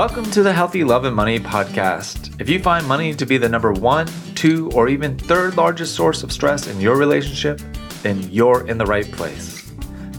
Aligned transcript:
Welcome 0.00 0.30
to 0.30 0.42
the 0.42 0.54
Healthy 0.54 0.82
Love 0.82 1.04
and 1.04 1.14
Money 1.14 1.38
podcast. 1.38 2.40
If 2.40 2.48
you 2.48 2.58
find 2.58 2.86
money 2.86 3.12
to 3.12 3.26
be 3.26 3.36
the 3.36 3.50
number 3.50 3.70
one, 3.70 4.06
two, 4.34 4.70
or 4.70 4.88
even 4.88 5.18
third 5.18 5.58
largest 5.58 5.94
source 5.94 6.22
of 6.22 6.32
stress 6.32 6.68
in 6.68 6.80
your 6.80 6.96
relationship, 6.96 7.60
then 8.02 8.22
you're 8.32 8.66
in 8.66 8.78
the 8.78 8.86
right 8.86 9.04
place. 9.12 9.70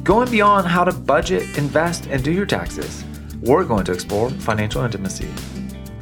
Going 0.03 0.29
beyond 0.29 0.67
how 0.67 0.83
to 0.83 0.91
budget, 0.91 1.57
invest, 1.57 2.05
and 2.11 2.23
do 2.23 2.31
your 2.31 2.45
taxes, 2.45 3.03
we're 3.41 3.63
going 3.63 3.83
to 3.85 3.91
explore 3.91 4.29
financial 4.29 4.83
intimacy. 4.83 5.27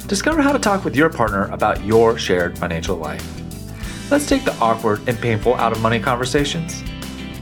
Discover 0.06 0.42
how 0.42 0.52
to 0.52 0.58
talk 0.58 0.84
with 0.84 0.94
your 0.94 1.08
partner 1.08 1.44
about 1.46 1.82
your 1.82 2.18
shared 2.18 2.58
financial 2.58 2.98
life. 2.98 3.26
Let's 4.10 4.28
take 4.28 4.44
the 4.44 4.54
awkward 4.56 5.08
and 5.08 5.18
painful 5.18 5.54
out 5.54 5.72
of 5.72 5.80
money 5.80 6.00
conversations. 6.00 6.84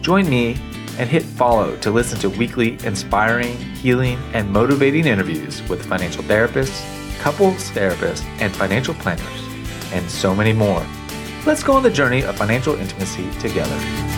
Join 0.02 0.30
me 0.30 0.56
and 0.98 1.09
hit 1.09 1.23
follow 1.23 1.77
to 1.77 1.91
listen 1.91 2.19
to 2.19 2.29
weekly 2.29 2.79
inspiring, 2.84 3.57
healing, 3.77 4.19
and 4.34 4.51
motivating 4.51 5.07
interviews 5.07 5.66
with 5.69 5.84
financial 5.87 6.23
therapists, 6.24 6.84
couples 7.21 7.71
therapists, 7.71 8.24
and 8.41 8.55
financial 8.55 8.95
planners, 8.95 9.43
and 9.93 10.11
so 10.11 10.34
many 10.34 10.52
more. 10.52 10.84
Let's 11.47 11.62
go 11.62 11.73
on 11.74 11.83
the 11.83 11.91
journey 11.91 12.24
of 12.24 12.37
financial 12.37 12.74
intimacy 12.74 13.30
together. 13.41 14.17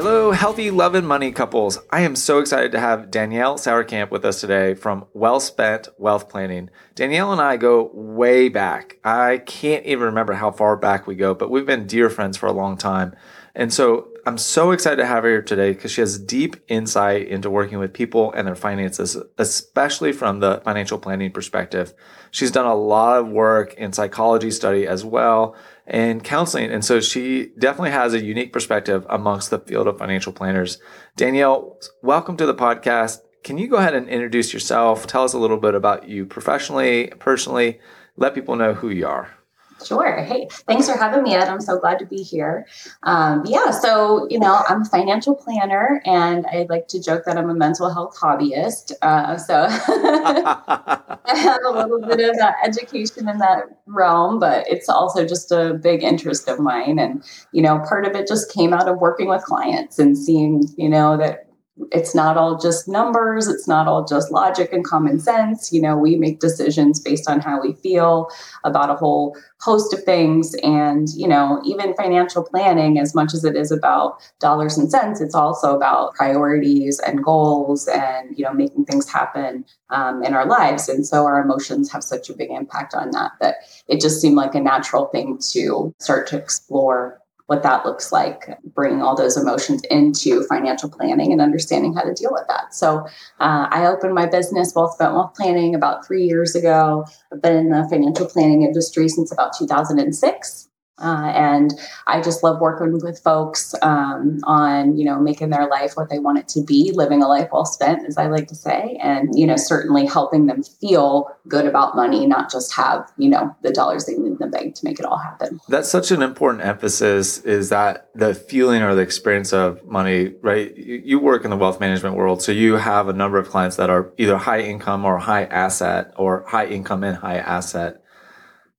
Hello, 0.00 0.30
healthy 0.30 0.70
love 0.70 0.94
and 0.94 1.08
money 1.08 1.32
couples. 1.32 1.76
I 1.90 2.02
am 2.02 2.14
so 2.14 2.38
excited 2.38 2.70
to 2.70 2.78
have 2.78 3.10
Danielle 3.10 3.58
Seurkamp 3.58 4.12
with 4.12 4.24
us 4.24 4.40
today 4.40 4.74
from 4.74 5.06
Well 5.12 5.40
Spent 5.40 5.88
Wealth 5.98 6.28
Planning. 6.28 6.70
Danielle 6.94 7.32
and 7.32 7.40
I 7.40 7.56
go 7.56 7.90
way 7.92 8.48
back. 8.48 8.98
I 9.02 9.38
can't 9.38 9.84
even 9.84 10.04
remember 10.04 10.34
how 10.34 10.52
far 10.52 10.76
back 10.76 11.08
we 11.08 11.16
go, 11.16 11.34
but 11.34 11.50
we've 11.50 11.66
been 11.66 11.88
dear 11.88 12.10
friends 12.10 12.36
for 12.36 12.46
a 12.46 12.52
long 12.52 12.76
time. 12.76 13.16
And 13.56 13.74
so 13.74 14.06
I'm 14.24 14.38
so 14.38 14.70
excited 14.70 14.98
to 14.98 15.06
have 15.06 15.24
her 15.24 15.30
here 15.30 15.42
today 15.42 15.72
because 15.72 15.90
she 15.90 16.00
has 16.00 16.16
deep 16.16 16.54
insight 16.68 17.26
into 17.26 17.50
working 17.50 17.80
with 17.80 17.92
people 17.92 18.30
and 18.34 18.46
their 18.46 18.54
finances, 18.54 19.16
especially 19.36 20.12
from 20.12 20.38
the 20.38 20.60
financial 20.64 20.98
planning 20.98 21.32
perspective. 21.32 21.92
She's 22.30 22.52
done 22.52 22.66
a 22.66 22.74
lot 22.74 23.18
of 23.18 23.28
work 23.30 23.74
in 23.74 23.92
psychology 23.92 24.52
study 24.52 24.86
as 24.86 25.04
well 25.04 25.56
and 25.88 26.22
counseling. 26.22 26.70
And 26.70 26.84
so 26.84 27.00
she 27.00 27.50
definitely 27.58 27.90
has 27.90 28.14
a 28.14 28.22
unique 28.22 28.52
perspective 28.52 29.06
amongst 29.08 29.50
the 29.50 29.58
field 29.58 29.88
of 29.88 29.98
financial 29.98 30.32
planners. 30.32 30.78
Danielle, 31.16 31.78
welcome 32.02 32.36
to 32.36 32.46
the 32.46 32.54
podcast. 32.54 33.20
Can 33.42 33.56
you 33.56 33.68
go 33.68 33.76
ahead 33.76 33.94
and 33.94 34.08
introduce 34.08 34.52
yourself? 34.52 35.06
Tell 35.06 35.24
us 35.24 35.32
a 35.32 35.38
little 35.38 35.56
bit 35.56 35.74
about 35.74 36.08
you 36.08 36.26
professionally, 36.26 37.12
personally. 37.18 37.80
Let 38.16 38.34
people 38.34 38.56
know 38.56 38.74
who 38.74 38.90
you 38.90 39.06
are. 39.06 39.37
Sure. 39.84 40.22
Hey, 40.22 40.48
thanks 40.66 40.88
for 40.88 40.96
having 40.96 41.22
me, 41.22 41.34
Ed. 41.34 41.48
I'm 41.48 41.60
so 41.60 41.78
glad 41.78 41.98
to 42.00 42.06
be 42.06 42.22
here. 42.22 42.66
Um, 43.04 43.44
yeah, 43.46 43.70
so, 43.70 44.26
you 44.28 44.38
know, 44.38 44.62
I'm 44.68 44.82
a 44.82 44.84
financial 44.84 45.34
planner 45.34 46.02
and 46.04 46.46
I 46.46 46.66
like 46.68 46.88
to 46.88 47.00
joke 47.00 47.24
that 47.26 47.38
I'm 47.38 47.48
a 47.48 47.54
mental 47.54 47.92
health 47.92 48.18
hobbyist. 48.18 48.92
Uh, 49.02 49.36
so 49.36 49.66
I 49.70 51.36
have 51.36 51.60
a 51.64 51.70
little 51.70 52.00
bit 52.00 52.28
of 52.28 52.36
uh, 52.40 52.52
education 52.64 53.28
in 53.28 53.38
that 53.38 53.64
realm, 53.86 54.38
but 54.38 54.66
it's 54.68 54.88
also 54.88 55.24
just 55.26 55.52
a 55.52 55.74
big 55.74 56.02
interest 56.02 56.48
of 56.48 56.58
mine. 56.58 56.98
And, 56.98 57.22
you 57.52 57.62
know, 57.62 57.78
part 57.80 58.04
of 58.04 58.16
it 58.16 58.26
just 58.26 58.52
came 58.52 58.72
out 58.72 58.88
of 58.88 58.98
working 58.98 59.28
with 59.28 59.42
clients 59.42 59.98
and 59.98 60.18
seeing, 60.18 60.64
you 60.76 60.88
know, 60.88 61.16
that 61.16 61.47
it's 61.92 62.14
not 62.14 62.36
all 62.36 62.58
just 62.58 62.88
numbers 62.88 63.46
it's 63.46 63.68
not 63.68 63.86
all 63.86 64.04
just 64.04 64.30
logic 64.30 64.72
and 64.72 64.84
common 64.84 65.18
sense. 65.18 65.72
You 65.72 65.82
know 65.82 65.96
we 65.96 66.16
make 66.16 66.40
decisions 66.40 67.00
based 67.00 67.28
on 67.28 67.40
how 67.40 67.60
we 67.60 67.74
feel 67.74 68.28
about 68.64 68.90
a 68.90 68.94
whole 68.94 69.36
host 69.60 69.92
of 69.92 70.02
things. 70.04 70.54
And 70.62 71.08
you 71.10 71.28
know 71.28 71.60
even 71.64 71.94
financial 71.94 72.44
planning 72.44 72.98
as 72.98 73.14
much 73.14 73.34
as 73.34 73.44
it 73.44 73.56
is 73.56 73.70
about 73.70 74.20
dollars 74.40 74.78
and 74.78 74.90
cents 74.90 75.20
it's 75.20 75.34
also 75.34 75.74
about 75.74 76.14
priorities 76.14 77.00
and 77.00 77.22
goals 77.22 77.88
and 77.88 78.36
you 78.36 78.44
know 78.44 78.52
making 78.52 78.84
things 78.84 79.08
happen 79.08 79.64
um, 79.90 80.22
in 80.22 80.34
our 80.34 80.46
lives. 80.46 80.88
And 80.88 81.06
so 81.06 81.24
our 81.26 81.40
emotions 81.40 81.90
have 81.92 82.04
such 82.04 82.28
a 82.28 82.34
big 82.34 82.50
impact 82.50 82.94
on 82.94 83.10
that 83.12 83.32
that 83.40 83.56
it 83.88 84.00
just 84.00 84.20
seemed 84.20 84.36
like 84.36 84.54
a 84.54 84.60
natural 84.60 85.06
thing 85.06 85.38
to 85.52 85.94
start 85.98 86.26
to 86.28 86.36
explore 86.36 87.20
what 87.48 87.62
that 87.62 87.84
looks 87.86 88.12
like, 88.12 88.58
bringing 88.74 89.00
all 89.00 89.16
those 89.16 89.38
emotions 89.38 89.82
into 89.90 90.44
financial 90.44 90.90
planning 90.90 91.32
and 91.32 91.40
understanding 91.40 91.94
how 91.94 92.02
to 92.02 92.12
deal 92.12 92.30
with 92.30 92.44
that. 92.46 92.74
So 92.74 93.06
uh, 93.40 93.66
I 93.70 93.86
opened 93.86 94.14
my 94.14 94.26
business, 94.26 94.74
Well 94.76 94.92
Spent 94.92 95.14
Wealth 95.14 95.34
Planning, 95.34 95.74
about 95.74 96.06
three 96.06 96.24
years 96.24 96.54
ago. 96.54 97.06
I've 97.32 97.40
been 97.40 97.56
in 97.56 97.70
the 97.70 97.88
financial 97.88 98.26
planning 98.26 98.64
industry 98.64 99.08
since 99.08 99.32
about 99.32 99.56
2006. 99.58 100.67
Uh, 101.00 101.32
and 101.34 101.72
I 102.06 102.20
just 102.20 102.42
love 102.42 102.60
working 102.60 102.98
with 103.02 103.18
folks 103.20 103.74
um, 103.82 104.40
on, 104.44 104.96
you 104.96 105.04
know, 105.04 105.18
making 105.18 105.50
their 105.50 105.68
life 105.68 105.92
what 105.94 106.10
they 106.10 106.18
want 106.18 106.38
it 106.38 106.48
to 106.48 106.62
be, 106.62 106.92
living 106.92 107.22
a 107.22 107.28
life 107.28 107.48
well 107.52 107.64
spent, 107.64 108.06
as 108.06 108.16
I 108.16 108.26
like 108.26 108.48
to 108.48 108.54
say, 108.54 108.98
and, 109.02 109.38
you 109.38 109.46
know, 109.46 109.56
certainly 109.56 110.06
helping 110.06 110.46
them 110.46 110.62
feel 110.62 111.30
good 111.46 111.66
about 111.66 111.96
money, 111.96 112.26
not 112.26 112.50
just 112.50 112.74
have, 112.74 113.10
you 113.16 113.28
know, 113.28 113.54
the 113.62 113.72
dollars 113.72 114.06
they 114.06 114.14
need 114.14 114.32
in 114.32 114.38
the 114.38 114.46
bank 114.46 114.74
to 114.76 114.84
make 114.84 114.98
it 114.98 115.04
all 115.04 115.18
happen. 115.18 115.60
That's 115.68 115.90
such 115.90 116.10
an 116.10 116.22
important 116.22 116.64
emphasis 116.64 117.38
is 117.38 117.68
that 117.70 118.10
the 118.14 118.34
feeling 118.34 118.82
or 118.82 118.94
the 118.94 119.02
experience 119.02 119.52
of 119.52 119.84
money, 119.84 120.34
right? 120.42 120.76
You, 120.76 121.02
you 121.04 121.18
work 121.18 121.44
in 121.44 121.50
the 121.50 121.56
wealth 121.56 121.80
management 121.80 122.16
world. 122.16 122.42
So 122.42 122.52
you 122.52 122.74
have 122.74 123.08
a 123.08 123.12
number 123.12 123.38
of 123.38 123.48
clients 123.48 123.76
that 123.76 123.90
are 123.90 124.12
either 124.18 124.36
high 124.36 124.60
income 124.60 125.04
or 125.04 125.18
high 125.18 125.44
asset 125.44 126.12
or 126.16 126.44
high 126.48 126.66
income 126.66 127.04
and 127.04 127.16
high 127.16 127.38
asset 127.38 127.97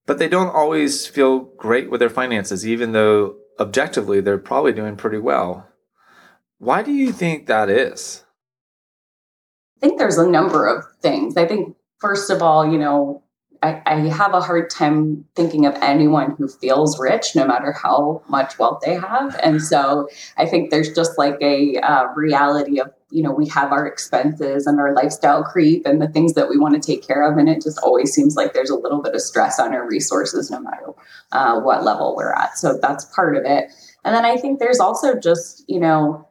but 0.10 0.18
they 0.18 0.28
don't 0.28 0.56
always 0.56 1.06
feel 1.06 1.42
great 1.56 1.92
with 1.92 2.00
their 2.00 2.10
finances, 2.10 2.66
even 2.66 2.94
though 2.94 3.36
objectively 3.60 4.20
they're 4.20 4.40
probably 4.40 4.74
doing 4.74 4.96
pretty 4.96 5.20
well. 5.20 5.70
Why 6.58 6.82
do 6.82 6.92
you 6.92 7.12
think 7.12 7.46
that 7.46 7.70
is? 7.70 8.24
I 9.78 9.86
think 9.86 10.00
there's 10.00 10.18
a 10.18 10.28
number 10.28 10.66
of 10.66 10.84
things. 11.00 11.38
I 11.38 11.46
think, 11.46 11.76
first 12.00 12.32
of 12.32 12.42
all, 12.42 12.66
you 12.66 12.80
know, 12.80 13.22
I, 13.62 13.82
I, 13.86 13.96
have 14.08 14.34
a 14.34 14.42
hard 14.42 14.70
time 14.70 15.26
thinking 15.36 15.66
of 15.66 15.76
anyone 15.82 16.36
who 16.38 16.48
feels 16.48 17.00
rich, 17.00 17.36
no 17.36 17.46
matter 17.46 17.72
how 17.72 18.22
much 18.30 18.58
wealth 18.58 18.82
they 18.86 18.96
have. 18.96 19.38
And 19.44 19.62
so 19.62 20.08
I 20.38 20.46
think 20.46 20.70
there's 20.70 20.94
just 20.94 21.18
like 21.18 21.38
a 21.42 21.78
uh, 21.78 22.06
reality 22.16 22.80
of, 22.80 22.92
you 23.12 23.22
know, 23.22 23.32
we 23.32 23.48
have 23.50 23.72
our 23.72 23.86
expenses 23.86 24.66
and 24.66 24.80
our 24.80 24.94
lifestyle 24.94 25.44
creep 25.44 25.86
and 25.86 26.02
the 26.02 26.08
things 26.08 26.34
that 26.36 26.50
we 26.50 26.58
want 26.58 26.82
to 26.82 26.86
take 26.86 27.06
care 27.06 27.30
of. 27.30 27.38
And 27.38 27.50
it 27.50 27.62
just 27.62 27.80
always 27.80 28.14
seems 28.14 28.36
like 28.36 28.54
there's 28.54 28.70
a 28.70 28.78
little 28.78 29.02
bit 29.02 29.16
of 29.16 29.22
stress 29.22 29.60
on 29.60 29.74
our 29.74 29.88
resources, 29.88 30.50
no 30.50 30.62
matter 30.62 30.94
uh, 31.32 31.60
what 31.60 31.84
level 31.84 32.16
we're 32.16 32.34
at. 32.34 32.58
So 32.58 32.78
that's 32.82 33.06
part 33.06 33.36
of 33.36 33.44
it. 33.46 33.72
And 34.06 34.16
then 34.16 34.26
I 34.26 34.38
think 34.38 34.60
there's 34.60 34.80
also 34.80 35.20
just, 35.20 35.66
you 35.68 35.80
know, 35.80 36.28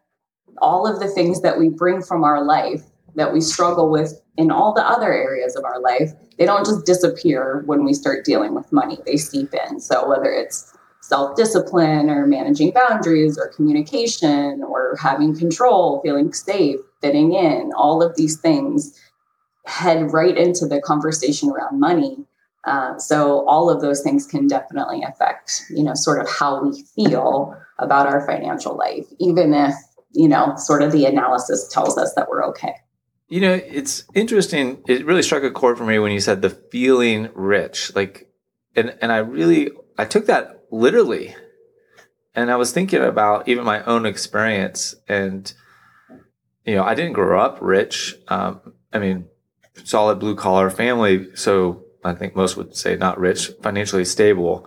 all 0.60 0.86
of 0.86 0.98
the 0.98 1.08
things 1.08 1.42
that 1.42 1.58
we 1.58 1.68
bring 1.68 2.02
from 2.02 2.24
our 2.24 2.44
life 2.44 2.82
that 3.14 3.32
we 3.32 3.40
struggle 3.40 3.90
with 3.90 4.20
in 4.38 4.52
all 4.52 4.72
the 4.72 4.88
other 4.88 5.12
areas 5.12 5.56
of 5.56 5.64
our 5.64 5.80
life, 5.80 6.12
they 6.38 6.46
don't 6.46 6.64
just 6.64 6.86
disappear 6.86 7.64
when 7.66 7.84
we 7.84 7.92
start 7.92 8.24
dealing 8.24 8.54
with 8.54 8.72
money. 8.72 8.96
They 9.04 9.16
seep 9.16 9.52
in. 9.52 9.80
So 9.80 10.08
whether 10.08 10.32
it's 10.32 10.72
self 11.00 11.36
discipline 11.36 12.08
or 12.08 12.24
managing 12.26 12.70
boundaries 12.70 13.36
or 13.36 13.48
communication 13.48 14.62
or 14.62 14.96
having 15.02 15.36
control, 15.36 16.00
feeling 16.02 16.32
safe, 16.32 16.78
fitting 17.02 17.34
in, 17.34 17.72
all 17.76 18.00
of 18.00 18.16
these 18.16 18.40
things 18.40 18.98
head 19.66 20.12
right 20.12 20.38
into 20.38 20.66
the 20.66 20.80
conversation 20.80 21.50
around 21.50 21.80
money. 21.80 22.16
Uh, 22.64 22.96
so 22.96 23.44
all 23.48 23.68
of 23.68 23.80
those 23.80 24.02
things 24.02 24.24
can 24.24 24.46
definitely 24.46 25.02
affect, 25.02 25.64
you 25.70 25.82
know, 25.82 25.94
sort 25.94 26.20
of 26.20 26.28
how 26.30 26.62
we 26.62 26.82
feel 26.94 27.56
about 27.78 28.06
our 28.06 28.24
financial 28.24 28.76
life, 28.76 29.06
even 29.18 29.52
if, 29.52 29.74
you 30.12 30.28
know, 30.28 30.54
sort 30.56 30.82
of 30.82 30.92
the 30.92 31.06
analysis 31.06 31.66
tells 31.68 31.98
us 31.98 32.14
that 32.14 32.28
we're 32.28 32.44
okay. 32.44 32.74
You 33.28 33.42
know, 33.42 33.52
it's 33.52 34.04
interesting. 34.14 34.82
It 34.88 35.04
really 35.04 35.22
struck 35.22 35.42
a 35.42 35.50
chord 35.50 35.76
for 35.76 35.84
me 35.84 35.98
when 35.98 36.12
you 36.12 36.20
said 36.20 36.40
the 36.40 36.50
feeling 36.50 37.28
rich. 37.34 37.94
Like, 37.94 38.30
and, 38.74 38.96
and 39.02 39.12
I 39.12 39.18
really, 39.18 39.70
I 39.98 40.06
took 40.06 40.26
that 40.26 40.64
literally. 40.70 41.36
And 42.34 42.50
I 42.50 42.56
was 42.56 42.72
thinking 42.72 43.02
about 43.02 43.46
even 43.46 43.64
my 43.64 43.84
own 43.84 44.06
experience. 44.06 44.94
And, 45.08 45.52
you 46.64 46.76
know, 46.76 46.84
I 46.84 46.94
didn't 46.94 47.12
grow 47.12 47.38
up 47.38 47.58
rich. 47.60 48.14
Um, 48.28 48.72
I 48.94 48.98
mean, 48.98 49.26
solid 49.84 50.20
blue 50.20 50.34
collar 50.34 50.70
family. 50.70 51.34
So 51.34 51.84
I 52.02 52.14
think 52.14 52.34
most 52.34 52.56
would 52.56 52.76
say 52.76 52.96
not 52.96 53.20
rich, 53.20 53.50
financially 53.62 54.06
stable. 54.06 54.66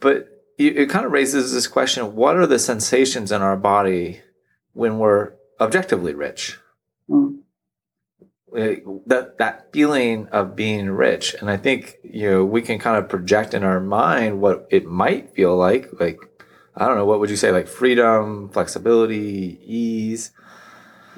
But 0.00 0.28
it, 0.58 0.76
it 0.76 0.90
kind 0.90 1.06
of 1.06 1.12
raises 1.12 1.52
this 1.52 1.68
question 1.68 2.16
what 2.16 2.36
are 2.36 2.46
the 2.46 2.58
sensations 2.58 3.30
in 3.30 3.42
our 3.42 3.56
body 3.56 4.22
when 4.72 4.98
we're 4.98 5.34
objectively 5.60 6.14
rich? 6.14 6.58
Mm 8.56 9.02
that 9.06 9.36
that 9.38 9.70
feeling 9.72 10.26
of 10.28 10.56
being 10.56 10.90
rich 10.90 11.34
and 11.40 11.50
i 11.50 11.56
think 11.56 11.96
you 12.02 12.30
know 12.30 12.44
we 12.44 12.62
can 12.62 12.78
kind 12.78 12.96
of 12.96 13.08
project 13.08 13.52
in 13.52 13.62
our 13.62 13.80
mind 13.80 14.40
what 14.40 14.66
it 14.70 14.86
might 14.86 15.34
feel 15.34 15.56
like 15.56 15.88
like 16.00 16.18
i 16.74 16.86
don't 16.86 16.96
know 16.96 17.04
what 17.04 17.20
would 17.20 17.28
you 17.28 17.36
say 17.36 17.52
like 17.52 17.68
freedom 17.68 18.48
flexibility 18.50 19.60
ease 19.62 20.32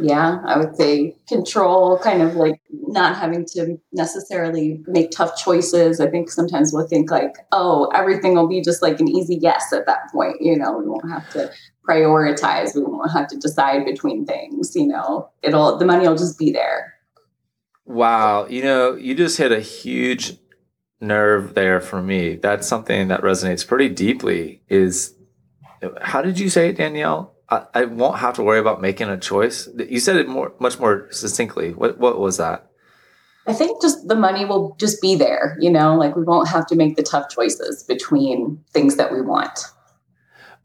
Yeah, 0.01 0.39
I 0.47 0.57
would 0.59 0.77
say 0.77 1.17
control, 1.29 1.99
kind 1.99 2.23
of 2.23 2.37
like 2.37 2.61
not 2.71 3.17
having 3.17 3.45
to 3.55 3.81
necessarily 3.91 4.81
make 4.87 5.11
tough 5.11 5.37
choices. 5.37 5.99
I 5.99 6.09
think 6.09 6.31
sometimes 6.31 6.73
we'll 6.73 6.87
think 6.87 7.11
like, 7.11 7.35
oh, 7.51 7.91
everything 7.93 8.37
will 8.37 8.47
be 8.47 8.61
just 8.63 8.81
like 8.81 9.01
an 9.01 9.09
easy 9.09 9.39
yes 9.41 9.73
at 9.73 9.87
that 9.87 10.03
point. 10.13 10.37
You 10.41 10.57
know, 10.57 10.71
we 10.79 10.87
won't 10.87 11.11
have 11.11 11.29
to 11.31 11.51
prioritize. 11.89 12.77
We 12.77 12.85
won't 12.85 13.11
have 13.11 13.27
to 13.29 13.37
decide 13.39 13.85
between 13.87 14.25
things. 14.25 14.77
You 14.77 14.87
know, 14.87 15.31
it'll 15.43 15.77
the 15.79 15.85
money 15.85 16.07
will 16.07 16.17
just 16.17 16.39
be 16.39 16.53
there. 16.53 16.98
Wow, 17.89 18.47
you 18.49 18.63
know, 18.63 18.97
you 18.97 19.15
just 19.15 19.39
hit 19.39 19.51
a 19.51 19.61
huge 19.61 20.37
nerve 21.01 21.55
there 21.55 21.81
for 21.81 22.03
me. 22.03 22.37
That's 22.37 22.69
something 22.69 23.09
that 23.09 23.23
resonates 23.23 23.67
pretty 23.67 23.89
deeply. 23.89 24.61
Is 24.69 25.15
how 26.03 26.21
did 26.21 26.39
you 26.39 26.51
say 26.51 26.69
it, 26.69 26.77
Danielle? 26.77 27.35
I, 27.49 27.65
I 27.73 27.85
won't 27.87 28.19
have 28.19 28.35
to 28.35 28.43
worry 28.43 28.59
about 28.59 28.83
making 28.83 29.09
a 29.09 29.17
choice. 29.17 29.71
You 29.75 30.01
said 30.01 30.17
it 30.17 30.29
more, 30.29 30.53
much 30.61 30.79
more 30.79 31.09
succinctly. 31.11 31.73
What 31.73 31.99
what 31.99 32.19
was 32.21 32.37
that? 32.37 32.71
I 33.47 33.55
think 33.55 33.81
just 33.81 34.07
the 34.07 34.17
money 34.17 34.45
will 34.45 34.77
just 34.79 35.01
be 35.01 35.15
there, 35.15 35.57
you 35.59 35.71
know, 35.71 35.97
like 35.97 36.15
we 36.15 36.25
won't 36.25 36.49
have 36.49 36.67
to 36.67 36.77
make 36.77 36.97
the 36.97 37.03
tough 37.03 37.31
choices 37.31 37.85
between 37.85 38.63
things 38.71 38.97
that 38.97 39.11
we 39.11 39.23
want. 39.23 39.61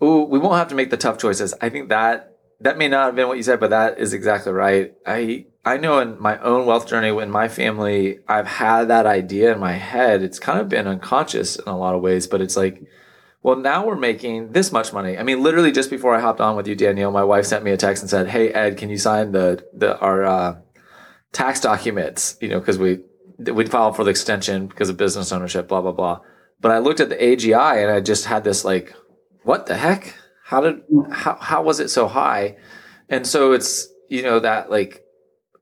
Oh, 0.01 0.25
we 0.25 0.39
won't 0.39 0.57
have 0.57 0.67
to 0.67 0.75
make 0.75 0.89
the 0.89 0.97
tough 0.97 1.17
choices. 1.19 1.53
I 1.61 1.69
think 1.69 1.87
that 1.87 2.32
that 2.61 2.77
may 2.77 2.87
not 2.87 3.07
have 3.07 3.15
been 3.15 3.27
what 3.27 3.37
you 3.37 3.43
said, 3.43 3.59
but 3.59 3.71
that 3.71 3.99
is 3.99 4.13
exactly 4.13 4.51
right. 4.51 4.93
I 5.05 5.45
I 5.65 5.77
know 5.77 5.99
in 5.99 6.19
my 6.21 6.37
own 6.39 6.65
wealth 6.65 6.87
journey, 6.87 7.09
in 7.09 7.31
my 7.31 7.47
family, 7.47 8.19
I've 8.27 8.47
had 8.47 8.85
that 8.89 9.05
idea 9.05 9.53
in 9.53 9.59
my 9.59 9.73
head. 9.73 10.21
It's 10.21 10.39
kind 10.39 10.59
of 10.59 10.69
been 10.69 10.87
unconscious 10.87 11.55
in 11.55 11.67
a 11.67 11.77
lot 11.77 11.95
of 11.95 12.01
ways, 12.01 12.27
but 12.27 12.41
it's 12.41 12.57
like 12.57 12.83
well, 13.43 13.57
now 13.57 13.85
we're 13.85 13.97
making 13.97 14.53
this 14.53 14.71
much 14.71 14.93
money. 14.93 15.17
I 15.17 15.23
mean, 15.23 15.43
literally 15.43 15.73
just 15.73 15.89
before 15.89 16.15
I 16.15 16.21
hopped 16.21 16.39
on 16.39 16.55
with 16.55 16.65
you, 16.65 16.75
Danielle, 16.75 17.11
my 17.11 17.25
wife 17.25 17.45
sent 17.45 17.65
me 17.65 17.71
a 17.71 17.77
text 17.77 18.01
and 18.01 18.09
said, 18.09 18.29
"Hey, 18.29 18.49
Ed, 18.53 18.77
can 18.77 18.89
you 18.89 18.97
sign 18.97 19.33
the 19.33 19.63
the 19.73 19.99
our 19.99 20.23
uh, 20.23 20.55
tax 21.33 21.59
documents? 21.59 22.37
You 22.39 22.47
know, 22.47 22.59
because 22.59 22.79
we 22.79 22.99
we 23.37 23.65
filed 23.65 23.97
for 23.97 24.05
the 24.05 24.11
extension 24.11 24.67
because 24.67 24.89
of 24.89 24.95
business 24.95 25.33
ownership, 25.33 25.67
blah 25.67 25.81
blah 25.81 25.91
blah." 25.91 26.21
But 26.61 26.71
I 26.71 26.77
looked 26.77 27.01
at 27.01 27.09
the 27.09 27.17
AGI 27.17 27.83
and 27.83 27.91
I 27.91 27.99
just 27.99 28.25
had 28.25 28.45
this 28.45 28.63
like, 28.63 28.95
"What 29.43 29.65
the 29.65 29.75
heck? 29.75 30.15
How 30.53 30.61
did 30.61 30.81
how 31.09 31.35
how 31.41 31.63
was 31.63 31.79
it 31.79 31.89
so 31.89 32.07
high?" 32.07 32.57
And 33.09 33.25
so 33.25 33.53
it's 33.53 33.87
you 34.07 34.21
know 34.21 34.39
that 34.39 34.69
like 34.69 35.03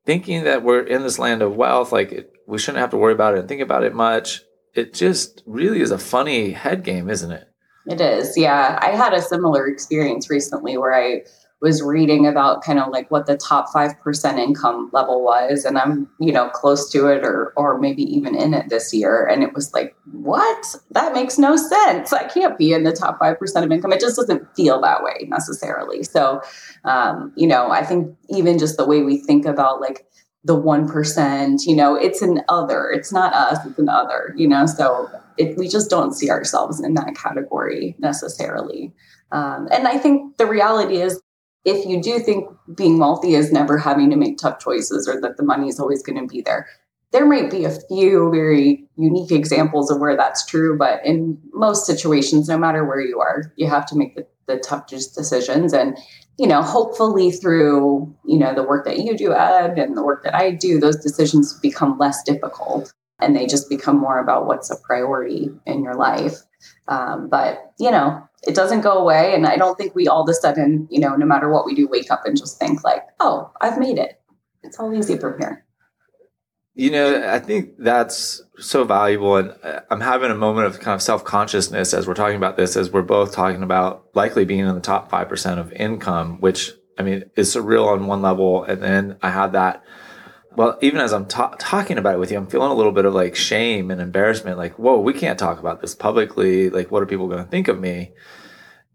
thinking 0.05 0.43
that 0.43 0.63
we're 0.63 0.81
in 0.81 1.01
this 1.03 1.17
land 1.17 1.41
of 1.41 1.55
wealth, 1.55 1.93
like 1.93 2.11
it, 2.11 2.33
we 2.45 2.57
shouldn't 2.57 2.81
have 2.81 2.89
to 2.89 2.97
worry 2.97 3.13
about 3.13 3.35
it 3.35 3.39
and 3.39 3.47
think 3.47 3.61
about 3.61 3.85
it 3.85 3.95
much. 3.95 4.41
It 4.73 4.93
just 4.93 5.43
really 5.45 5.79
is 5.79 5.91
a 5.91 5.97
funny 5.97 6.51
head 6.51 6.83
game, 6.83 7.09
isn't 7.09 7.31
it? 7.31 7.47
It 7.87 8.01
is. 8.01 8.37
Yeah. 8.37 8.77
I 8.81 8.89
had 8.89 9.13
a 9.13 9.21
similar 9.21 9.65
experience 9.65 10.29
recently 10.29 10.77
where 10.77 10.93
I 10.93 11.21
was 11.61 11.83
reading 11.83 12.25
about 12.25 12.63
kind 12.63 12.79
of 12.79 12.91
like 12.91 13.09
what 13.11 13.27
the 13.27 13.37
top 13.37 13.69
5% 13.69 14.39
income 14.39 14.89
level 14.93 15.23
was 15.23 15.63
and 15.63 15.77
I'm, 15.77 16.09
you 16.19 16.31
know, 16.31 16.49
close 16.49 16.89
to 16.91 17.07
it 17.07 17.23
or 17.23 17.53
or 17.55 17.77
maybe 17.77 18.01
even 18.03 18.35
in 18.35 18.55
it 18.55 18.69
this 18.69 18.93
year 18.93 19.27
and 19.27 19.43
it 19.43 19.53
was 19.53 19.71
like, 19.73 19.95
what? 20.11 20.75
That 20.91 21.13
makes 21.13 21.37
no 21.37 21.55
sense. 21.55 22.11
I 22.11 22.27
can't 22.27 22.57
be 22.57 22.73
in 22.73 22.83
the 22.83 22.91
top 22.91 23.19
5% 23.19 23.63
of 23.63 23.71
income. 23.71 23.93
It 23.93 24.01
just 24.01 24.15
doesn't 24.15 24.55
feel 24.55 24.81
that 24.81 25.03
way 25.03 25.27
necessarily. 25.27 26.01
So, 26.01 26.41
um, 26.83 27.31
you 27.35 27.47
know, 27.47 27.69
I 27.69 27.85
think 27.85 28.15
even 28.29 28.57
just 28.57 28.77
the 28.77 28.85
way 28.85 29.03
we 29.03 29.19
think 29.19 29.45
about 29.45 29.81
like 29.81 30.07
the 30.43 30.59
1%, 30.59 31.59
you 31.67 31.75
know, 31.75 31.95
it's 31.95 32.23
an 32.23 32.41
other. 32.49 32.89
It's 32.89 33.13
not 33.13 33.33
us, 33.33 33.63
it's 33.67 33.77
an 33.77 33.89
other, 33.89 34.33
you 34.35 34.47
know. 34.47 34.65
So 34.65 35.11
it, 35.37 35.55
we 35.57 35.67
just 35.67 35.91
don't 35.91 36.13
see 36.13 36.31
ourselves 36.31 36.83
in 36.83 36.95
that 36.95 37.15
category 37.15 37.95
necessarily. 37.99 38.91
Um, 39.31 39.67
and 39.71 39.87
I 39.87 39.97
think 39.97 40.37
the 40.37 40.47
reality 40.47 40.97
is 40.97 41.21
if 41.65 41.85
you 41.85 42.01
do 42.01 42.19
think 42.19 42.47
being 42.75 42.97
wealthy 42.97 43.35
is 43.35 43.51
never 43.51 43.77
having 43.77 44.09
to 44.09 44.15
make 44.15 44.37
tough 44.37 44.59
choices 44.59 45.07
or 45.07 45.19
that 45.21 45.37
the 45.37 45.43
money 45.43 45.67
is 45.67 45.79
always 45.79 46.01
going 46.01 46.19
to 46.19 46.27
be 46.27 46.41
there, 46.41 46.67
there 47.11 47.25
might 47.25 47.51
be 47.51 47.65
a 47.65 47.77
few 47.89 48.31
very 48.31 48.87
unique 48.97 49.31
examples 49.31 49.91
of 49.91 49.99
where 49.99 50.15
that's 50.15 50.45
true. 50.45 50.77
But 50.77 51.05
in 51.05 51.37
most 51.53 51.85
situations, 51.85 52.47
no 52.47 52.57
matter 52.57 52.85
where 52.85 53.01
you 53.01 53.19
are, 53.19 53.51
you 53.57 53.67
have 53.67 53.85
to 53.87 53.95
make 53.95 54.15
the, 54.15 54.25
the 54.47 54.57
tough 54.57 54.87
decisions. 54.87 55.73
And 55.73 55.97
you 56.41 56.47
know, 56.47 56.63
hopefully 56.63 57.29
through, 57.29 58.15
you 58.25 58.39
know, 58.39 58.55
the 58.55 58.63
work 58.63 58.85
that 58.85 58.97
you 58.97 59.15
do, 59.15 59.31
Ed, 59.31 59.77
and 59.77 59.95
the 59.95 60.03
work 60.03 60.23
that 60.23 60.33
I 60.33 60.49
do, 60.49 60.79
those 60.79 60.97
decisions 60.97 61.53
become 61.59 61.99
less 61.99 62.23
difficult 62.23 62.91
and 63.19 63.35
they 63.35 63.45
just 63.45 63.69
become 63.69 63.99
more 63.99 64.19
about 64.19 64.47
what's 64.47 64.71
a 64.71 64.75
priority 64.81 65.51
in 65.67 65.83
your 65.83 65.93
life. 65.93 66.37
Um, 66.87 67.29
but, 67.29 67.73
you 67.79 67.91
know, 67.91 68.27
it 68.43 68.55
doesn't 68.55 68.81
go 68.81 68.93
away. 68.93 69.33
And 69.35 69.45
I 69.45 69.57
don't 69.57 69.77
think 69.77 69.95
we 69.95 70.07
all 70.07 70.23
of 70.23 70.29
a 70.29 70.33
sudden, 70.33 70.87
you 70.89 70.99
know, 70.99 71.15
no 71.15 71.25
matter 71.25 71.49
what 71.51 71.65
we 71.65 71.75
do, 71.75 71.87
wake 71.87 72.11
up 72.11 72.25
and 72.25 72.37
just 72.37 72.59
think 72.59 72.83
like, 72.83 73.03
oh, 73.19 73.51
I've 73.61 73.77
made 73.77 73.97
it. 73.97 74.19
It's 74.63 74.79
all 74.79 74.93
easy 74.93 75.17
from 75.17 75.39
here. 75.39 75.65
You 76.73 76.89
know, 76.89 77.29
I 77.29 77.39
think 77.39 77.77
that's 77.77 78.41
so 78.57 78.85
valuable. 78.85 79.35
And 79.35 79.53
uh, 79.61 79.81
I'm 79.89 80.01
having 80.01 80.31
a 80.31 80.35
moment 80.35 80.67
of 80.67 80.79
kind 80.79 80.95
of 80.95 81.01
self 81.01 81.23
consciousness 81.23 81.93
as 81.93 82.07
we're 82.07 82.13
talking 82.13 82.37
about 82.37 82.57
this, 82.57 82.77
as 82.77 82.91
we're 82.91 83.01
both 83.01 83.33
talking 83.33 83.61
about 83.61 84.07
likely 84.13 84.45
being 84.45 84.61
in 84.61 84.73
the 84.73 84.81
top 84.81 85.11
5% 85.11 85.57
of 85.57 85.73
income, 85.73 86.39
which 86.39 86.71
I 86.97 87.03
mean 87.03 87.25
is 87.35 87.53
surreal 87.53 87.87
on 87.87 88.07
one 88.07 88.21
level. 88.21 88.63
And 88.63 88.81
then 88.81 89.17
I 89.21 89.31
had 89.31 89.51
that, 89.51 89.83
well, 90.55 90.77
even 90.81 90.99
as 90.99 91.13
I'm 91.13 91.25
ta- 91.25 91.55
talking 91.57 91.97
about 91.97 92.15
it 92.15 92.19
with 92.19 92.31
you, 92.31 92.37
I'm 92.37 92.47
feeling 92.47 92.71
a 92.71 92.75
little 92.75 92.91
bit 92.91 93.05
of 93.05 93.13
like 93.13 93.35
shame 93.35 93.89
and 93.89 94.01
embarrassment. 94.01 94.57
Like, 94.57 94.77
whoa, 94.77 94.99
we 94.99 95.13
can't 95.13 95.39
talk 95.39 95.59
about 95.59 95.81
this 95.81 95.95
publicly. 95.95 96.69
Like, 96.69 96.91
what 96.91 97.01
are 97.01 97.05
people 97.07 97.27
going 97.27 97.43
to 97.43 97.49
think 97.49 97.67
of 97.67 97.79
me? 97.79 98.11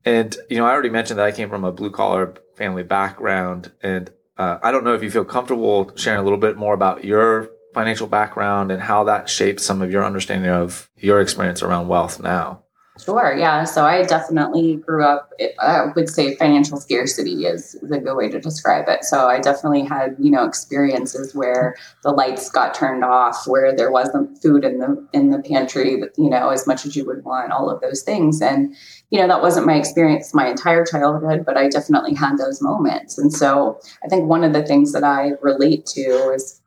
And, 0.05 0.37
you 0.51 0.59
know, 0.59 0.67
I 0.67 0.71
already 0.71 0.91
mentioned 0.91 1.19
that 1.19 1.27
I 1.27 1.33
came 1.33 1.49
from 1.49 1.65
a 1.65 1.73
blue 1.73 1.91
collar 1.91 2.35
family 2.57 2.83
background. 2.83 3.73
And 3.83 4.11
uh, 4.37 4.59
I 4.63 4.71
don't 4.71 4.85
know 4.85 4.95
if 4.95 5.03
you 5.03 5.11
feel 5.11 5.25
comfortable 5.25 5.93
sharing 5.97 6.21
a 6.21 6.23
little 6.23 6.39
bit 6.39 6.57
more 6.57 6.75
about 6.75 7.05
your 7.05 7.51
financial 7.75 8.07
background 8.07 8.71
and 8.71 8.83
how 8.83 9.05
that 9.05 9.29
shapes 9.29 9.65
some 9.65 9.83
of 9.83 9.91
your 9.91 10.05
understanding 10.05 10.51
of 10.51 10.91
your 10.97 11.21
experience 11.21 11.63
around 11.63 11.89
wealth 11.89 12.21
now. 12.21 12.63
Sure. 12.99 13.37
Yeah. 13.37 13.65
So 13.65 13.85
I 13.85 14.03
definitely 14.03 14.77
grew 14.77 15.05
up, 15.05 15.33
I 15.61 15.87
would 15.95 16.09
say 16.09 16.35
financial 16.37 16.79
scarcity 16.79 17.45
is, 17.45 17.75
a 17.83 17.99
good 17.99 18.17
way 18.17 18.29
to 18.31 18.41
describe 18.41 18.89
it. 18.89 19.05
So 19.05 19.29
I 19.29 19.39
definitely 19.39 19.85
had, 19.85 20.17
you 20.19 20.31
know, 20.31 20.45
experiences 20.45 21.35
where 21.35 21.77
the 22.03 22.11
lights 22.11 22.51
got 22.51 22.75
turned 22.75 23.05
off, 23.05 23.47
where 23.47 23.77
there 23.77 23.93
wasn't 23.93 24.41
food 24.43 24.65
in 24.65 24.79
the, 24.79 25.07
in 25.13 25.31
the 25.31 25.41
pantry, 25.41 26.03
you 26.17 26.31
know, 26.31 26.49
as 26.49 26.67
much 26.67 26.87
as 26.87 26.97
you 26.97 27.05
would 27.05 27.23
want, 27.25 27.53
all 27.53 27.71
of 27.71 27.81
those 27.81 28.03
things. 28.03 28.41
And, 28.41 28.75
you 29.11 29.21
know, 29.21 29.29
that 29.29 29.43
wasn't 29.43 29.67
my 29.67 29.75
experience 29.75 30.35
my 30.35 30.49
entire 30.49 30.85
childhood, 30.85 31.45
but 31.45 31.57
I 31.57 31.69
definitely 31.69 32.15
had 32.15 32.39
those 32.39 32.63
moments. 32.63 33.19
And 33.19 33.33
so 33.33 33.79
I 34.03 34.09
think 34.09 34.29
one 34.29 34.43
of 34.43 34.53
the 34.53 34.65
things 34.65 34.93
that 34.93 35.05
I 35.05 35.33
relate 35.43 35.87
to 35.87 36.33
is 36.35 36.61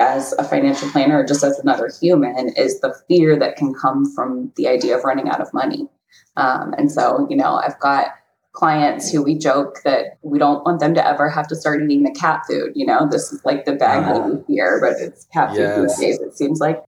as 0.00 0.32
a 0.34 0.44
financial 0.44 0.88
planner 0.90 1.20
or 1.20 1.24
just 1.24 1.42
as 1.42 1.58
another 1.58 1.90
human 2.00 2.50
is 2.56 2.80
the 2.80 2.94
fear 3.08 3.38
that 3.38 3.56
can 3.56 3.74
come 3.74 4.10
from 4.14 4.52
the 4.56 4.68
idea 4.68 4.96
of 4.96 5.04
running 5.04 5.28
out 5.28 5.40
of 5.40 5.52
money. 5.52 5.88
Um, 6.36 6.74
and 6.78 6.90
so, 6.90 7.26
you 7.30 7.36
know, 7.36 7.56
I've 7.56 7.78
got 7.80 8.08
clients 8.52 9.10
who 9.10 9.22
we 9.22 9.36
joke 9.36 9.78
that 9.84 10.18
we 10.22 10.38
don't 10.38 10.64
want 10.64 10.78
them 10.78 10.94
to 10.94 11.06
ever 11.06 11.28
have 11.28 11.48
to 11.48 11.56
start 11.56 11.82
eating 11.82 12.04
the 12.04 12.12
cat 12.12 12.42
food. 12.48 12.72
You 12.74 12.86
know, 12.86 13.08
this 13.10 13.32
is 13.32 13.44
like 13.44 13.64
the 13.64 13.72
bag 13.72 14.04
uh, 14.04 14.18
uh-huh. 14.18 14.36
fear, 14.46 14.80
but 14.80 15.00
it's 15.00 15.26
cat 15.32 15.54
food 15.54 15.88
these 15.88 15.98
days, 15.98 16.20
it 16.20 16.36
seems 16.36 16.60
like. 16.60 16.82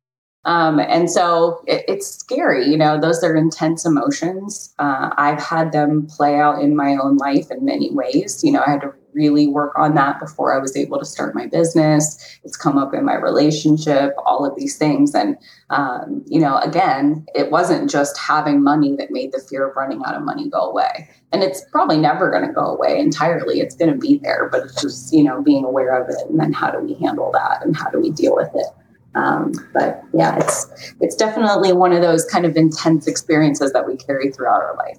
Um, 0.44 0.78
and 0.78 1.10
so 1.10 1.60
it, 1.66 1.84
it's 1.88 2.06
scary, 2.06 2.68
you 2.68 2.76
know, 2.76 3.00
those 3.00 3.22
are 3.24 3.34
intense 3.34 3.84
emotions. 3.84 4.72
Uh, 4.78 5.10
I've 5.18 5.42
had 5.42 5.72
them 5.72 6.06
play 6.06 6.36
out 6.36 6.62
in 6.62 6.76
my 6.76 6.96
own 7.02 7.16
life 7.16 7.50
in 7.50 7.64
many 7.64 7.90
ways. 7.92 8.44
You 8.44 8.52
know, 8.52 8.62
I 8.64 8.70
had 8.70 8.82
to 8.82 8.94
really 9.16 9.48
work 9.48 9.72
on 9.76 9.94
that 9.94 10.20
before 10.20 10.54
I 10.54 10.60
was 10.60 10.76
able 10.76 10.98
to 10.98 11.04
start 11.04 11.34
my 11.34 11.46
business. 11.46 12.38
It's 12.44 12.56
come 12.56 12.78
up 12.78 12.94
in 12.94 13.04
my 13.04 13.14
relationship, 13.14 14.14
all 14.24 14.44
of 14.44 14.54
these 14.54 14.76
things. 14.76 15.14
And, 15.14 15.36
um, 15.70 16.22
you 16.26 16.38
know, 16.38 16.58
again, 16.58 17.26
it 17.34 17.50
wasn't 17.50 17.90
just 17.90 18.16
having 18.18 18.62
money 18.62 18.94
that 18.96 19.10
made 19.10 19.32
the 19.32 19.40
fear 19.40 19.68
of 19.68 19.74
running 19.74 20.02
out 20.06 20.14
of 20.14 20.22
money 20.22 20.48
go 20.48 20.60
away. 20.60 21.08
And 21.32 21.42
it's 21.42 21.64
probably 21.72 21.98
never 21.98 22.30
going 22.30 22.46
to 22.46 22.52
go 22.52 22.66
away 22.66 23.00
entirely. 23.00 23.60
It's 23.60 23.74
going 23.74 23.92
to 23.92 23.98
be 23.98 24.18
there, 24.18 24.48
but 24.52 24.64
it's 24.64 24.80
just, 24.80 25.12
you 25.12 25.24
know, 25.24 25.42
being 25.42 25.64
aware 25.64 26.00
of 26.00 26.08
it 26.08 26.28
and 26.28 26.38
then 26.38 26.52
how 26.52 26.70
do 26.70 26.78
we 26.78 26.94
handle 26.94 27.32
that 27.32 27.64
and 27.64 27.76
how 27.76 27.90
do 27.90 27.98
we 27.98 28.10
deal 28.10 28.36
with 28.36 28.50
it. 28.54 28.66
Um, 29.16 29.52
but 29.72 30.02
yeah, 30.12 30.36
it's 30.36 30.94
it's 31.00 31.16
definitely 31.16 31.72
one 31.72 31.92
of 31.92 32.02
those 32.02 32.26
kind 32.26 32.44
of 32.44 32.54
intense 32.54 33.06
experiences 33.06 33.72
that 33.72 33.86
we 33.86 33.96
carry 33.96 34.30
throughout 34.30 34.60
our 34.60 34.76
life. 34.76 34.98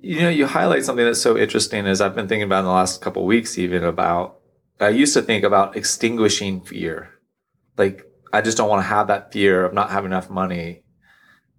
You 0.00 0.20
know, 0.22 0.28
you 0.28 0.46
highlight 0.46 0.84
something 0.84 1.04
that's 1.04 1.20
so 1.20 1.36
interesting 1.36 1.86
as 1.86 2.00
I've 2.00 2.14
been 2.14 2.28
thinking 2.28 2.44
about 2.44 2.60
in 2.60 2.66
the 2.66 2.70
last 2.70 3.00
couple 3.00 3.26
weeks, 3.26 3.58
even 3.58 3.82
about, 3.82 4.38
I 4.78 4.90
used 4.90 5.14
to 5.14 5.22
think 5.22 5.42
about 5.42 5.76
extinguishing 5.76 6.60
fear. 6.60 7.10
Like, 7.76 8.04
I 8.32 8.40
just 8.40 8.56
don't 8.56 8.68
want 8.68 8.80
to 8.80 8.88
have 8.88 9.08
that 9.08 9.32
fear 9.32 9.64
of 9.64 9.74
not 9.74 9.90
having 9.90 10.12
enough 10.12 10.30
money. 10.30 10.84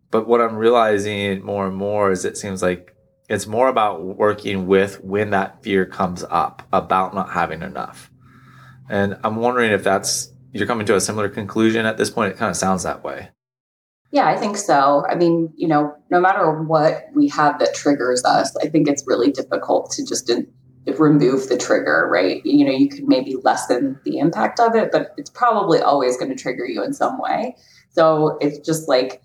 But 0.09 0.25
what 0.25 0.39
I'm 0.39 0.55
realizing 0.55 1.43
more 1.43 1.67
and 1.67 1.75
more 1.75 2.11
is 2.11 2.23
it 2.23 2.37
seems 2.37 2.61
like 2.61 2.95
it's 3.27 3.45
more 3.45 3.67
about 3.67 4.03
working 4.03 4.67
with 4.67 5.03
when 5.03 5.31
that 5.31 5.61
fear 5.61 5.85
comes 5.85 6.23
up 6.29 6.65
about 6.71 7.13
not 7.13 7.31
having 7.31 7.61
enough. 7.61 8.09
And 8.89 9.17
I'm 9.23 9.35
wondering 9.35 9.71
if 9.71 9.83
that's, 9.83 10.33
you're 10.51 10.65
coming 10.65 10.87
to 10.87 10.95
a 10.95 11.01
similar 11.01 11.29
conclusion 11.29 11.85
at 11.85 11.97
this 11.97 12.09
point. 12.09 12.31
It 12.31 12.37
kind 12.37 12.49
of 12.49 12.55
sounds 12.55 12.83
that 12.83 13.03
way. 13.03 13.31
Yeah, 14.11 14.27
I 14.27 14.37
think 14.37 14.57
so. 14.57 15.05
I 15.07 15.15
mean, 15.15 15.53
you 15.55 15.67
know, 15.67 15.93
no 16.09 16.19
matter 16.19 16.63
what 16.63 17.05
we 17.13 17.27
have 17.29 17.59
that 17.59 17.75
triggers 17.75 18.23
us, 18.25 18.55
I 18.57 18.67
think 18.67 18.87
it's 18.87 19.03
really 19.05 19.31
difficult 19.31 19.91
to 19.91 20.05
just 20.05 20.31
remove 20.97 21.47
the 21.47 21.57
trigger, 21.57 22.07
right? 22.11 22.43
You 22.43 22.65
know, 22.65 22.71
you 22.71 22.89
could 22.89 23.07
maybe 23.07 23.35
lessen 23.43 23.99
the 24.05 24.17
impact 24.17 24.59
of 24.59 24.75
it, 24.75 24.91
but 24.91 25.13
it's 25.17 25.29
probably 25.29 25.79
always 25.79 26.17
going 26.17 26.35
to 26.35 26.41
trigger 26.41 26.65
you 26.65 26.83
in 26.83 26.93
some 26.93 27.19
way. 27.21 27.55
So 27.91 28.37
it's 28.41 28.57
just 28.65 28.87
like, 28.87 29.21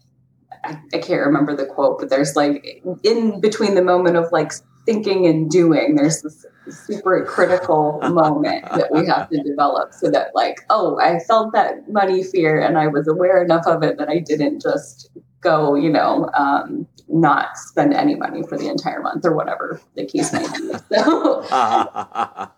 I, 0.64 0.79
I 0.93 0.99
can't 0.99 1.25
remember 1.25 1.57
the 1.57 1.67
quote, 1.67 1.99
but 1.99 2.11
there's 2.11 2.37
like 2.37 2.83
in 3.03 3.41
between 3.41 3.75
the 3.75 3.83
moment 3.83 4.17
of 4.17 4.31
like 4.33 4.53
thinking 4.85 5.26
and 5.26 5.50
doing, 5.50 5.95
there's 5.95 6.21
this 6.21 6.45
super 6.71 7.25
critical 7.25 8.00
moment 8.02 8.64
that 8.64 8.90
we 8.90 9.06
have 9.06 9.28
to 9.30 9.42
develop 9.42 9.92
so 9.92 10.11
that 10.11 10.35
like, 10.35 10.61
oh, 10.71 10.99
I 11.00 11.18
felt 11.21 11.52
that 11.52 11.90
money 11.90 12.23
fear 12.23 12.61
and 12.61 12.78
I 12.78 12.87
was 12.87 13.09
aware 13.09 13.42
enough 13.42 13.66
of 13.66 13.83
it 13.83 13.99
that 13.99 14.09
I 14.09 14.18
didn't 14.18 14.62
just 14.62 15.11
go, 15.40 15.75
you 15.75 15.90
know, 15.90 16.30
um, 16.35 16.87
not 17.09 17.56
spend 17.56 17.92
any 17.92 18.14
money 18.14 18.42
for 18.42 18.56
the 18.56 18.68
entire 18.68 19.02
month 19.02 19.25
or 19.25 19.35
whatever 19.35 19.80
the 19.94 20.06
case 20.06 20.33
may 20.33 20.47
be. 20.56 20.73
So, 20.94 21.44
yeah, 21.50 22.49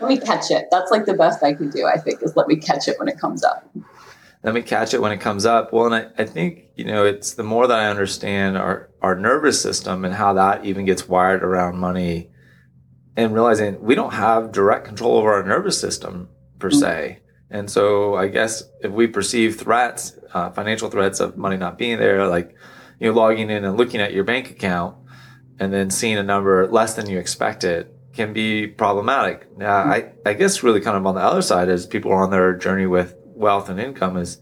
let 0.00 0.08
me 0.08 0.18
catch 0.18 0.50
it. 0.50 0.66
That's 0.70 0.90
like 0.90 1.04
the 1.04 1.14
best 1.14 1.42
I 1.42 1.52
can 1.52 1.70
do, 1.70 1.86
I 1.86 1.98
think, 1.98 2.22
is 2.22 2.36
let 2.36 2.48
me 2.48 2.56
catch 2.56 2.88
it 2.88 2.98
when 2.98 3.08
it 3.08 3.18
comes 3.18 3.44
up. 3.44 3.68
Let 4.42 4.54
me 4.54 4.62
catch 4.62 4.92
it 4.92 5.00
when 5.00 5.12
it 5.12 5.20
comes 5.20 5.46
up. 5.46 5.72
Well, 5.72 5.86
and 5.86 5.94
I, 5.94 6.22
I 6.22 6.26
think, 6.26 6.64
you 6.76 6.84
know, 6.84 7.04
it's 7.04 7.34
the 7.34 7.42
more 7.42 7.66
that 7.66 7.78
I 7.78 7.88
understand 7.88 8.58
our, 8.58 8.90
our 9.00 9.14
nervous 9.14 9.60
system 9.60 10.04
and 10.04 10.14
how 10.14 10.34
that 10.34 10.64
even 10.64 10.84
gets 10.84 11.08
wired 11.08 11.42
around 11.42 11.78
money 11.78 12.30
and 13.16 13.34
realizing 13.34 13.80
we 13.80 13.94
don't 13.94 14.12
have 14.12 14.52
direct 14.52 14.86
control 14.86 15.16
over 15.16 15.32
our 15.32 15.42
nervous 15.42 15.80
system 15.80 16.28
per 16.58 16.70
mm-hmm. 16.70 16.78
se. 16.78 17.18
And 17.50 17.70
so 17.70 18.16
I 18.16 18.28
guess 18.28 18.64
if 18.80 18.90
we 18.90 19.06
perceive 19.06 19.56
threats, 19.56 20.18
uh, 20.32 20.50
financial 20.50 20.90
threats 20.90 21.20
of 21.20 21.36
money 21.36 21.56
not 21.56 21.78
being 21.78 21.98
there, 21.98 22.26
like 22.26 22.54
you 22.98 23.08
know, 23.08 23.14
logging 23.14 23.50
in 23.50 23.64
and 23.64 23.76
looking 23.76 24.00
at 24.00 24.12
your 24.12 24.24
bank 24.24 24.50
account 24.50 24.96
and 25.58 25.72
then 25.72 25.90
seeing 25.90 26.18
a 26.18 26.22
number 26.22 26.66
less 26.66 26.94
than 26.94 27.08
you 27.08 27.18
expected 27.18 27.88
can 28.12 28.32
be 28.32 28.66
problematic. 28.66 29.56
Now, 29.56 29.76
I, 29.76 30.12
I 30.24 30.34
guess 30.34 30.62
really 30.62 30.80
kind 30.80 30.96
of 30.96 31.06
on 31.06 31.14
the 31.14 31.20
other 31.20 31.42
side 31.42 31.68
as 31.68 31.86
people 31.86 32.12
are 32.12 32.22
on 32.22 32.30
their 32.30 32.54
journey 32.54 32.86
with 32.86 33.14
wealth 33.24 33.68
and 33.68 33.80
income 33.80 34.16
is 34.16 34.38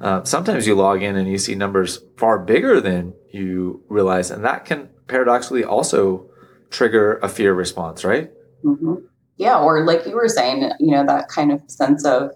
uh, 0.00 0.24
sometimes 0.24 0.66
you 0.66 0.74
log 0.74 1.02
in 1.02 1.16
and 1.16 1.28
you 1.28 1.38
see 1.38 1.54
numbers 1.54 2.00
far 2.16 2.38
bigger 2.38 2.80
than 2.80 3.14
you 3.30 3.82
realize. 3.88 4.30
And 4.30 4.44
that 4.44 4.64
can 4.64 4.88
paradoxically 5.08 5.64
also 5.64 6.28
trigger 6.70 7.18
a 7.22 7.28
fear 7.28 7.54
response, 7.54 8.04
right? 8.04 8.30
Mm-hmm. 8.64 8.94
Yeah. 9.36 9.58
Or 9.58 9.84
like 9.84 10.06
you 10.06 10.14
were 10.14 10.28
saying, 10.28 10.70
you 10.80 10.90
know, 10.90 11.04
that 11.06 11.28
kind 11.28 11.52
of 11.52 11.60
sense 11.68 12.04
of 12.04 12.30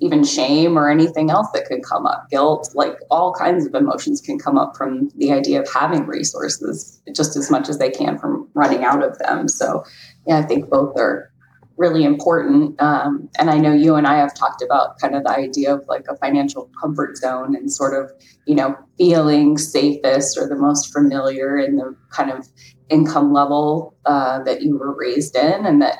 even 0.00 0.24
shame 0.24 0.78
or 0.78 0.90
anything 0.90 1.30
else 1.30 1.48
that 1.52 1.64
could 1.64 1.82
come 1.82 2.06
up, 2.06 2.28
guilt, 2.30 2.70
like 2.74 2.98
all 3.10 3.32
kinds 3.32 3.66
of 3.66 3.74
emotions 3.74 4.20
can 4.20 4.38
come 4.38 4.58
up 4.58 4.76
from 4.76 5.08
the 5.16 5.32
idea 5.32 5.60
of 5.60 5.68
having 5.72 6.06
resources 6.06 7.00
just 7.14 7.36
as 7.36 7.50
much 7.50 7.68
as 7.68 7.78
they 7.78 7.90
can 7.90 8.18
from 8.18 8.48
running 8.54 8.84
out 8.84 9.02
of 9.02 9.18
them. 9.18 9.48
So, 9.48 9.84
yeah, 10.26 10.38
I 10.38 10.42
think 10.42 10.68
both 10.68 10.98
are 10.98 11.32
really 11.76 12.04
important. 12.04 12.80
Um, 12.80 13.28
and 13.38 13.50
I 13.50 13.58
know 13.58 13.72
you 13.72 13.96
and 13.96 14.06
I 14.06 14.16
have 14.16 14.34
talked 14.34 14.62
about 14.62 14.98
kind 14.98 15.14
of 15.14 15.24
the 15.24 15.30
idea 15.30 15.74
of 15.74 15.84
like 15.88 16.06
a 16.08 16.16
financial 16.16 16.70
comfort 16.80 17.16
zone 17.16 17.54
and 17.54 17.70
sort 17.70 17.92
of, 17.92 18.10
you 18.46 18.54
know, 18.54 18.76
feeling 18.96 19.58
safest 19.58 20.38
or 20.38 20.48
the 20.48 20.56
most 20.56 20.92
familiar 20.92 21.58
in 21.58 21.76
the 21.76 21.94
kind 22.10 22.30
of 22.30 22.48
income 22.88 23.32
level 23.32 23.94
uh, 24.06 24.42
that 24.44 24.62
you 24.62 24.78
were 24.78 24.96
raised 24.96 25.36
in, 25.36 25.66
and 25.66 25.82
that 25.82 25.98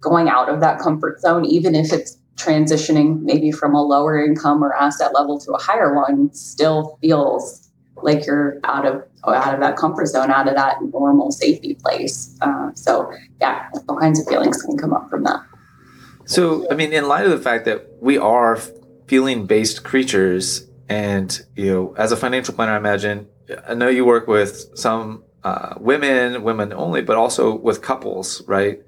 going 0.00 0.28
out 0.28 0.48
of 0.48 0.60
that 0.60 0.78
comfort 0.78 1.20
zone, 1.20 1.44
even 1.44 1.74
if 1.74 1.92
it's 1.92 2.18
transitioning 2.36 3.22
maybe 3.22 3.50
from 3.50 3.74
a 3.74 3.82
lower 3.82 4.22
income 4.22 4.62
or 4.62 4.74
asset 4.74 5.14
level 5.14 5.40
to 5.40 5.52
a 5.52 5.58
higher 5.58 5.94
one 5.94 6.32
still 6.34 6.98
feels 7.00 7.65
like 8.02 8.26
you're 8.26 8.60
out 8.64 8.86
of 8.86 9.02
out 9.26 9.54
of 9.54 9.60
that 9.60 9.76
comfort 9.76 10.06
zone, 10.06 10.30
out 10.30 10.48
of 10.48 10.54
that 10.54 10.82
normal 10.82 11.32
safety 11.32 11.74
place. 11.74 12.36
Uh, 12.40 12.72
so 12.74 13.12
yeah, 13.40 13.68
all 13.88 13.98
kinds 13.98 14.20
of 14.20 14.26
feelings 14.26 14.62
can 14.62 14.76
come 14.76 14.92
up 14.92 15.08
from 15.10 15.24
that. 15.24 15.40
So 16.24 16.70
I 16.70 16.74
mean, 16.74 16.92
in 16.92 17.08
light 17.08 17.24
of 17.24 17.30
the 17.30 17.38
fact 17.38 17.64
that 17.64 17.86
we 18.00 18.18
are 18.18 18.56
feeling 19.06 19.46
based 19.46 19.84
creatures, 19.84 20.68
and 20.88 21.40
you 21.56 21.72
know, 21.72 21.94
as 21.96 22.12
a 22.12 22.16
financial 22.16 22.54
planner, 22.54 22.72
I 22.72 22.76
imagine 22.76 23.28
I 23.66 23.74
know 23.74 23.88
you 23.88 24.04
work 24.04 24.26
with 24.26 24.76
some 24.76 25.24
uh, 25.44 25.74
women, 25.78 26.42
women 26.42 26.72
only, 26.72 27.02
but 27.02 27.16
also 27.16 27.54
with 27.54 27.82
couples, 27.82 28.42
right? 28.46 28.80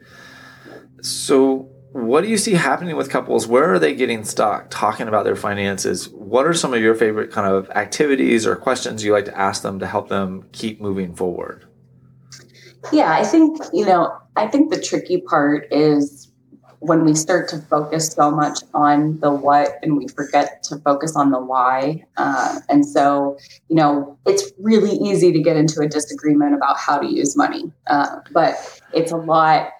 So 1.01 1.68
what 1.93 2.23
do 2.23 2.29
you 2.29 2.37
see 2.37 2.55
happening 2.55 2.97
with 2.97 3.11
couples? 3.11 3.47
Where 3.47 3.73
are 3.73 3.79
they 3.79 3.95
getting 3.95 4.25
stuck 4.25 4.69
talking 4.71 5.09
about 5.09 5.25
their 5.25 5.37
finances? 5.37 6.09
What 6.11 6.47
are 6.47 6.53
some 6.53 6.75
of 6.75 6.81
your 6.81 6.95
favorite 6.95 7.31
kind 7.33 7.51
of 7.51 7.71
activities 7.71 8.47
or 8.47 8.57
questions 8.57 9.05
you 9.05 9.13
like 9.13 9.25
to 9.25 9.39
ask 9.39 9.63
them 9.63 9.79
to 9.79 9.87
help 9.87 10.09
them 10.09 10.49
keep 10.53 10.81
moving 10.81 11.15
forward? 11.15 11.67
Yeah, 12.93 13.11
I 13.11 13.25
think, 13.25 13.61
you 13.73 13.87
know, 13.87 14.17
I 14.37 14.47
think 14.47 14.71
the 14.71 14.81
tricky 14.81 15.21
part 15.23 15.67
is 15.73 16.31
when 16.81 17.05
we 17.05 17.15
start 17.15 17.49
to 17.49 17.59
focus 17.59 18.13
so 18.13 18.31
much 18.31 18.61
on 18.73 19.19
the 19.19 19.33
what 19.33 19.79
and 19.83 19.97
we 19.97 20.07
forget 20.09 20.63
to 20.65 20.77
focus 20.79 21.17
on 21.17 21.31
the 21.31 21.41
why. 21.41 22.05
Uh, 22.17 22.61
and 22.69 22.87
so, 22.87 23.37
you 23.69 23.77
know, 23.77 24.17
it's 24.27 24.53
really 24.59 24.93
easy 24.99 25.33
to 25.33 25.41
get 25.41 25.57
into 25.57 25.81
a 25.81 25.89
disagreement 25.89 26.55
about 26.55 26.77
how 26.77 26.99
to 26.99 27.07
use 27.07 27.37
money, 27.37 27.73
uh, 27.89 28.21
but 28.33 28.81
it's 28.93 29.11
a 29.11 29.17
lot 29.17 29.71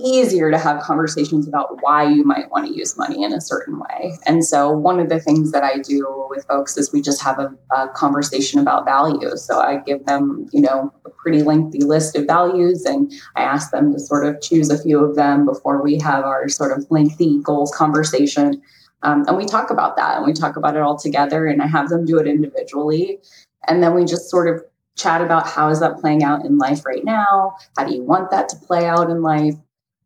easier 0.00 0.50
to 0.50 0.58
have 0.58 0.80
conversations 0.80 1.48
about 1.48 1.82
why 1.82 2.08
you 2.08 2.24
might 2.24 2.50
want 2.50 2.66
to 2.66 2.74
use 2.74 2.96
money 2.96 3.22
in 3.24 3.32
a 3.32 3.40
certain 3.40 3.78
way. 3.78 4.12
And 4.26 4.44
so, 4.44 4.70
one 4.70 5.00
of 5.00 5.08
the 5.08 5.20
things 5.20 5.52
that 5.52 5.64
I 5.64 5.78
do 5.78 6.26
with 6.30 6.46
folks 6.46 6.76
is 6.76 6.92
we 6.92 7.02
just 7.02 7.22
have 7.22 7.38
a, 7.38 7.52
a, 7.74 7.88
conversation 7.88 8.60
about 8.60 8.84
values. 8.84 9.44
So, 9.44 9.60
I 9.60 9.78
give 9.78 10.04
them, 10.06 10.46
you 10.52 10.60
know, 10.60 10.92
a 11.04 11.10
pretty 11.10 11.42
lengthy 11.42 11.80
list 11.80 12.16
of 12.16 12.26
values 12.26 12.84
and 12.84 13.12
I 13.36 13.42
ask 13.42 13.70
them 13.70 13.92
to 13.92 13.98
sort 13.98 14.24
of 14.24 14.40
choose 14.40 14.70
a 14.70 14.80
few 14.80 15.04
of 15.04 15.16
them 15.16 15.44
before 15.44 15.82
we 15.82 15.98
have 15.98 16.24
our 16.24 16.48
sort 16.48 16.76
of 16.76 16.86
lengthy 16.90 17.40
goals 17.42 17.74
conversation. 17.74 18.62
Um, 19.02 19.24
and 19.26 19.36
we 19.36 19.46
talk 19.46 19.70
about 19.70 19.96
that 19.96 20.16
and 20.16 20.26
we 20.26 20.32
talk 20.32 20.56
about 20.56 20.76
it 20.76 20.82
all 20.82 20.98
together 20.98 21.46
and 21.46 21.62
I 21.62 21.66
have 21.66 21.88
them 21.88 22.04
do 22.04 22.18
it 22.18 22.26
individually. 22.26 23.20
And 23.66 23.82
then 23.82 23.94
we 23.94 24.04
just 24.04 24.30
sort 24.30 24.48
of 24.48 24.64
chat 24.96 25.20
about 25.20 25.46
how 25.46 25.68
is 25.68 25.80
that 25.80 25.98
playing 25.98 26.24
out 26.24 26.44
in 26.44 26.58
life 26.58 26.84
right 26.84 27.04
now? 27.04 27.56
How 27.76 27.84
do 27.84 27.94
you 27.94 28.02
want 28.02 28.30
that 28.30 28.48
to 28.50 28.56
play 28.56 28.86
out 28.86 29.10
in 29.10 29.22
life? 29.22 29.54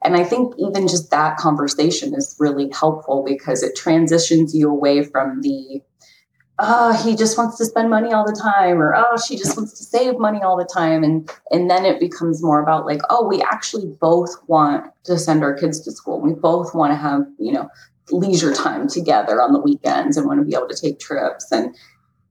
And 0.04 0.16
I 0.16 0.24
think 0.24 0.54
even 0.58 0.88
just 0.88 1.10
that 1.10 1.36
conversation 1.36 2.14
is 2.14 2.36
really 2.38 2.70
helpful 2.70 3.24
because 3.26 3.62
it 3.62 3.76
transitions 3.76 4.54
you 4.54 4.68
away 4.68 5.04
from 5.04 5.40
the, 5.42 5.80
oh, 6.58 7.02
he 7.04 7.16
just 7.16 7.38
wants 7.38 7.56
to 7.58 7.64
spend 7.64 7.90
money 7.90 8.12
all 8.12 8.26
the 8.26 8.38
time, 8.38 8.80
or 8.80 8.94
oh, 8.94 9.16
she 9.16 9.36
just 9.36 9.56
wants 9.56 9.78
to 9.78 9.84
save 9.84 10.18
money 10.18 10.42
all 10.42 10.56
the 10.56 10.68
time. 10.72 11.04
And 11.04 11.30
and 11.50 11.70
then 11.70 11.84
it 11.84 12.00
becomes 12.00 12.42
more 12.42 12.60
about 12.62 12.86
like, 12.86 13.00
oh, 13.10 13.26
we 13.26 13.42
actually 13.42 13.86
both 14.00 14.30
want 14.48 14.84
to 15.04 15.18
send 15.18 15.42
our 15.42 15.54
kids 15.54 15.80
to 15.80 15.92
school. 15.92 16.20
We 16.20 16.32
both 16.32 16.74
want 16.74 16.92
to 16.92 16.96
have, 16.96 17.22
you 17.38 17.52
know, 17.52 17.68
leisure 18.10 18.52
time 18.52 18.88
together 18.88 19.40
on 19.40 19.52
the 19.52 19.60
weekends 19.60 20.16
and 20.16 20.26
want 20.26 20.40
to 20.40 20.44
be 20.44 20.54
able 20.54 20.68
to 20.68 20.76
take 20.76 20.98
trips. 20.98 21.50
And 21.52 21.74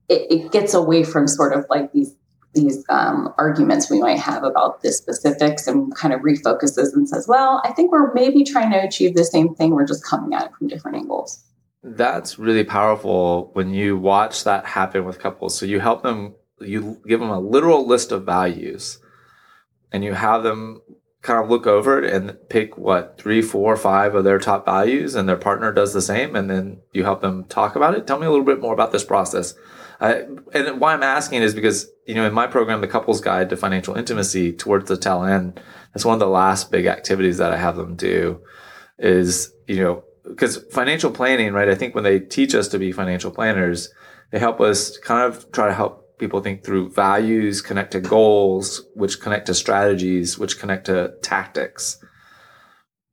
it, 0.08 0.30
it 0.30 0.52
gets 0.52 0.74
away 0.74 1.04
from 1.04 1.26
sort 1.26 1.52
of 1.52 1.64
like 1.70 1.92
these 1.92 2.14
these 2.54 2.84
um, 2.90 3.32
arguments 3.38 3.90
we 3.90 4.00
might 4.00 4.18
have 4.18 4.44
about 4.44 4.82
the 4.82 4.92
specifics 4.92 5.66
and 5.66 5.94
kind 5.94 6.12
of 6.12 6.20
refocuses 6.20 6.92
and 6.92 7.08
says, 7.08 7.26
well, 7.26 7.62
I 7.64 7.72
think 7.72 7.92
we're 7.92 8.12
maybe 8.12 8.44
trying 8.44 8.70
to 8.72 8.82
achieve 8.82 9.14
the 9.14 9.24
same 9.24 9.54
thing. 9.54 9.70
We're 9.74 9.86
just 9.86 10.04
coming 10.04 10.34
at 10.34 10.46
it 10.46 10.52
from 10.58 10.68
different 10.68 10.98
angles. 10.98 11.42
That's 11.82 12.38
really 12.38 12.64
powerful 12.64 13.50
when 13.54 13.72
you 13.72 13.96
watch 13.96 14.44
that 14.44 14.66
happen 14.66 15.04
with 15.04 15.18
couples. 15.18 15.58
So 15.58 15.66
you 15.66 15.80
help 15.80 16.02
them, 16.02 16.34
you 16.60 17.00
give 17.08 17.20
them 17.20 17.30
a 17.30 17.40
literal 17.40 17.86
list 17.86 18.12
of 18.12 18.24
values 18.24 18.98
and 19.90 20.04
you 20.04 20.12
have 20.12 20.42
them 20.42 20.82
kind 21.22 21.42
of 21.42 21.48
look 21.48 21.66
over 21.66 22.02
it 22.02 22.12
and 22.12 22.36
pick 22.48 22.76
what 22.76 23.16
three, 23.16 23.40
four, 23.40 23.76
five 23.76 24.14
of 24.14 24.24
their 24.24 24.38
top 24.38 24.66
values 24.66 25.14
and 25.14 25.28
their 25.28 25.36
partner 25.36 25.72
does 25.72 25.92
the 25.92 26.02
same. 26.02 26.36
And 26.36 26.50
then 26.50 26.80
you 26.92 27.04
help 27.04 27.20
them 27.20 27.44
talk 27.44 27.76
about 27.76 27.94
it. 27.94 28.06
Tell 28.06 28.18
me 28.18 28.26
a 28.26 28.30
little 28.30 28.44
bit 28.44 28.60
more 28.60 28.74
about 28.74 28.92
this 28.92 29.04
process. 29.04 29.54
I, 30.02 30.24
and 30.52 30.80
why 30.80 30.94
I'm 30.94 31.04
asking 31.04 31.42
is 31.42 31.54
because, 31.54 31.88
you 32.08 32.16
know, 32.16 32.26
in 32.26 32.34
my 32.34 32.48
program, 32.48 32.80
the 32.80 32.88
couples 32.88 33.20
guide 33.20 33.48
to 33.50 33.56
financial 33.56 33.94
intimacy 33.94 34.52
towards 34.52 34.88
the 34.88 34.96
tail 34.96 35.22
end, 35.22 35.60
that's 35.94 36.04
one 36.04 36.14
of 36.14 36.20
the 36.20 36.26
last 36.26 36.72
big 36.72 36.86
activities 36.86 37.38
that 37.38 37.52
I 37.52 37.56
have 37.56 37.76
them 37.76 37.94
do 37.94 38.40
is, 38.98 39.52
you 39.68 39.76
know, 39.76 40.02
because 40.24 40.56
financial 40.72 41.12
planning, 41.12 41.52
right? 41.52 41.68
I 41.68 41.76
think 41.76 41.94
when 41.94 42.02
they 42.02 42.18
teach 42.18 42.52
us 42.52 42.66
to 42.68 42.80
be 42.80 42.90
financial 42.90 43.30
planners, 43.30 43.90
they 44.32 44.40
help 44.40 44.60
us 44.60 44.98
kind 44.98 45.22
of 45.22 45.52
try 45.52 45.68
to 45.68 45.74
help 45.74 46.18
people 46.18 46.40
think 46.40 46.64
through 46.64 46.90
values, 46.90 47.62
connect 47.62 47.92
to 47.92 48.00
goals, 48.00 48.84
which 48.94 49.20
connect 49.20 49.46
to 49.46 49.54
strategies, 49.54 50.36
which 50.36 50.58
connect 50.58 50.86
to 50.86 51.14
tactics. 51.22 52.02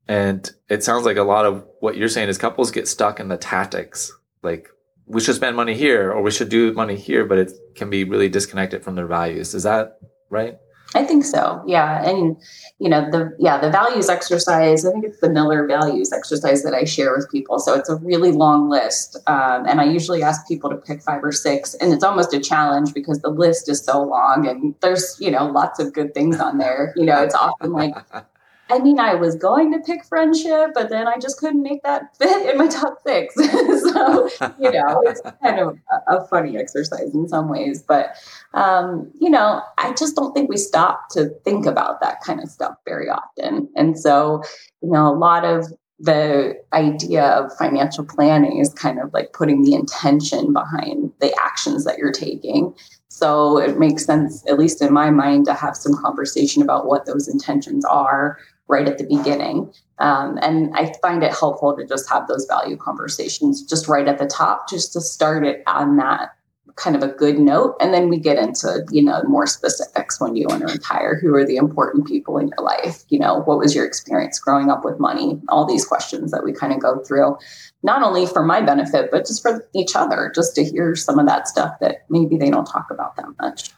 And 0.07 0.49
it 0.69 0.83
sounds 0.83 1.05
like 1.05 1.17
a 1.17 1.23
lot 1.23 1.45
of 1.45 1.67
what 1.81 1.97
you're 1.97 2.09
saying 2.09 2.29
is 2.29 2.39
couples 2.39 2.71
get 2.71 2.87
stuck 2.87 3.19
in 3.19 3.27
the 3.27 3.37
tactics. 3.37 4.11
Like 4.41 4.69
we 5.09 5.19
should 5.19 5.35
spend 5.35 5.55
money 5.55 5.73
here 5.73 6.11
or 6.11 6.21
we 6.21 6.31
should 6.31 6.49
do 6.49 6.71
money 6.73 6.95
here, 6.95 7.25
but 7.25 7.39
it 7.39 7.51
can 7.75 7.89
be 7.89 8.03
really 8.03 8.29
disconnected 8.29 8.83
from 8.83 8.95
their 8.95 9.07
values. 9.07 9.55
Is 9.55 9.63
that 9.63 9.99
right? 10.29 10.57
I 10.95 11.03
think 11.03 11.23
so. 11.23 11.63
Yeah. 11.67 12.07
And, 12.07 12.37
you 12.79 12.89
know, 12.89 13.09
the, 13.11 13.35
yeah, 13.37 13.59
the 13.59 13.69
values 13.69 14.09
exercise, 14.09 14.85
I 14.85 14.91
think 14.91 15.05
it's 15.05 15.19
the 15.19 15.29
Miller 15.29 15.67
values 15.67 16.11
exercise 16.11 16.63
that 16.63 16.73
I 16.73 16.83
share 16.83 17.15
with 17.15 17.29
people. 17.31 17.59
So 17.59 17.75
it's 17.75 17.89
a 17.89 17.95
really 17.97 18.31
long 18.31 18.69
list. 18.69 19.17
Um, 19.27 19.65
and 19.67 19.81
I 19.81 19.83
usually 19.83 20.23
ask 20.23 20.47
people 20.47 20.69
to 20.69 20.77
pick 20.77 21.03
five 21.03 21.23
or 21.23 21.31
six. 21.31 21.75
And 21.75 21.93
it's 21.93 22.03
almost 22.03 22.33
a 22.33 22.39
challenge 22.39 22.93
because 22.93 23.19
the 23.21 23.29
list 23.29 23.69
is 23.69 23.83
so 23.83 24.01
long 24.01 24.47
and 24.47 24.73
there's, 24.81 25.17
you 25.19 25.29
know, 25.29 25.45
lots 25.45 25.79
of 25.79 25.93
good 25.93 26.13
things 26.13 26.39
on 26.39 26.57
there. 26.57 26.93
You 26.95 27.05
know, 27.05 27.21
it's 27.21 27.35
often 27.35 27.71
like 27.71 27.93
I 28.69 28.79
mean, 28.79 28.99
I 28.99 29.15
was 29.15 29.35
going 29.35 29.71
to 29.73 29.79
pick 29.79 30.05
friendship, 30.05 30.71
but 30.75 30.89
then 30.89 31.07
I 31.07 31.17
just 31.17 31.39
couldn't 31.39 31.63
make 31.63 31.81
that 31.83 32.15
fit 32.17 32.49
in 32.49 32.57
my 32.57 32.67
top 32.67 32.99
six. 33.05 33.33
so, 33.35 34.29
you 34.59 34.71
know, 34.71 35.01
it's 35.05 35.21
kind 35.43 35.59
of 35.59 35.77
a, 36.07 36.25
funny 36.27 36.57
exercise 36.57 37.13
in 37.15 37.27
some 37.27 37.49
ways. 37.49 37.81
But, 37.81 38.15
um, 38.53 39.11
you 39.19 39.29
know, 39.29 39.61
I 39.79 39.93
just 39.93 40.15
don't 40.15 40.33
think 40.33 40.49
we 40.49 40.57
stop 40.57 41.09
to 41.11 41.29
think 41.43 41.65
about 41.65 42.01
that 42.01 42.21
kind 42.21 42.39
of 42.41 42.49
stuff 42.49 42.75
very 42.85 43.09
often. 43.09 43.67
And 43.75 43.97
so, 43.97 44.43
you 44.81 44.91
know, 44.91 45.07
a 45.07 45.17
lot 45.17 45.45
of 45.45 45.65
the 45.99 46.55
idea 46.71 47.23
of 47.23 47.55
financial 47.57 48.05
planning 48.05 48.59
is 48.59 48.73
kind 48.73 48.99
of 48.99 49.11
like 49.13 49.33
putting 49.33 49.63
the 49.63 49.73
intention 49.73 50.53
behind 50.53 51.11
the 51.19 51.33
actions 51.41 51.83
that 51.85 51.97
you're 51.97 52.11
taking. 52.11 52.73
So 53.09 53.57
it 53.57 53.79
makes 53.79 54.05
sense, 54.05 54.45
at 54.47 54.59
least 54.59 54.81
in 54.81 54.93
my 54.93 55.09
mind, 55.09 55.45
to 55.45 55.53
have 55.53 55.75
some 55.75 55.93
conversation 55.95 56.61
about 56.61 56.85
what 56.85 57.05
those 57.05 57.27
intentions 57.27 57.83
are 57.85 58.37
right 58.69 58.87
at 58.87 58.97
the 58.97 59.03
beginning. 59.03 59.73
Um, 59.97 60.37
and 60.41 60.73
I 60.75 60.93
find 61.01 61.23
it 61.23 61.33
helpful 61.33 61.75
to 61.75 61.85
just 61.85 62.09
have 62.09 62.27
those 62.27 62.45
value 62.45 62.77
conversations 62.77 63.63
just 63.63 63.87
right 63.87 64.07
at 64.07 64.19
the 64.19 64.27
top, 64.27 64.69
just 64.69 64.93
to 64.93 65.01
start 65.01 65.45
it 65.45 65.63
on 65.67 65.97
that 65.97 66.29
kind 66.75 66.95
of 66.95 67.03
a 67.03 67.07
good 67.07 67.37
note. 67.39 67.75
And 67.81 67.93
then 67.93 68.07
we 68.07 68.17
get 68.17 68.37
into, 68.37 68.85
you 68.91 69.03
know, 69.03 69.21
more 69.23 69.45
specifics 69.45 70.21
when 70.21 70.35
you 70.35 70.47
want 70.47 70.65
to 70.65 70.73
retire. 70.73 71.19
Who 71.19 71.35
are 71.35 71.45
the 71.45 71.57
important 71.57 72.07
people 72.07 72.37
in 72.37 72.47
your 72.47 72.65
life? 72.65 73.03
You 73.09 73.19
know, 73.19 73.41
what 73.41 73.57
was 73.57 73.75
your 73.75 73.85
experience 73.85 74.39
growing 74.39 74.69
up 74.69 74.85
with 74.85 74.99
money? 74.99 75.41
All 75.49 75.65
these 75.65 75.85
questions 75.85 76.31
that 76.31 76.43
we 76.43 76.53
kind 76.53 76.71
of 76.71 76.79
go 76.79 76.99
through, 76.99 77.37
not 77.83 78.01
only 78.01 78.25
for 78.25 78.43
my 78.43 78.61
benefit, 78.61 79.09
but 79.11 79.25
just 79.25 79.41
for 79.41 79.67
each 79.73 79.95
other, 79.95 80.31
just 80.33 80.55
to 80.55 80.63
hear 80.63 80.95
some 80.95 81.19
of 81.19 81.25
that 81.25 81.47
stuff 81.47 81.73
that 81.81 82.05
maybe 82.09 82.37
they 82.37 82.49
don't 82.49 82.65
talk 82.65 82.87
about 82.89 83.17
that 83.17 83.27
much. 83.41 83.71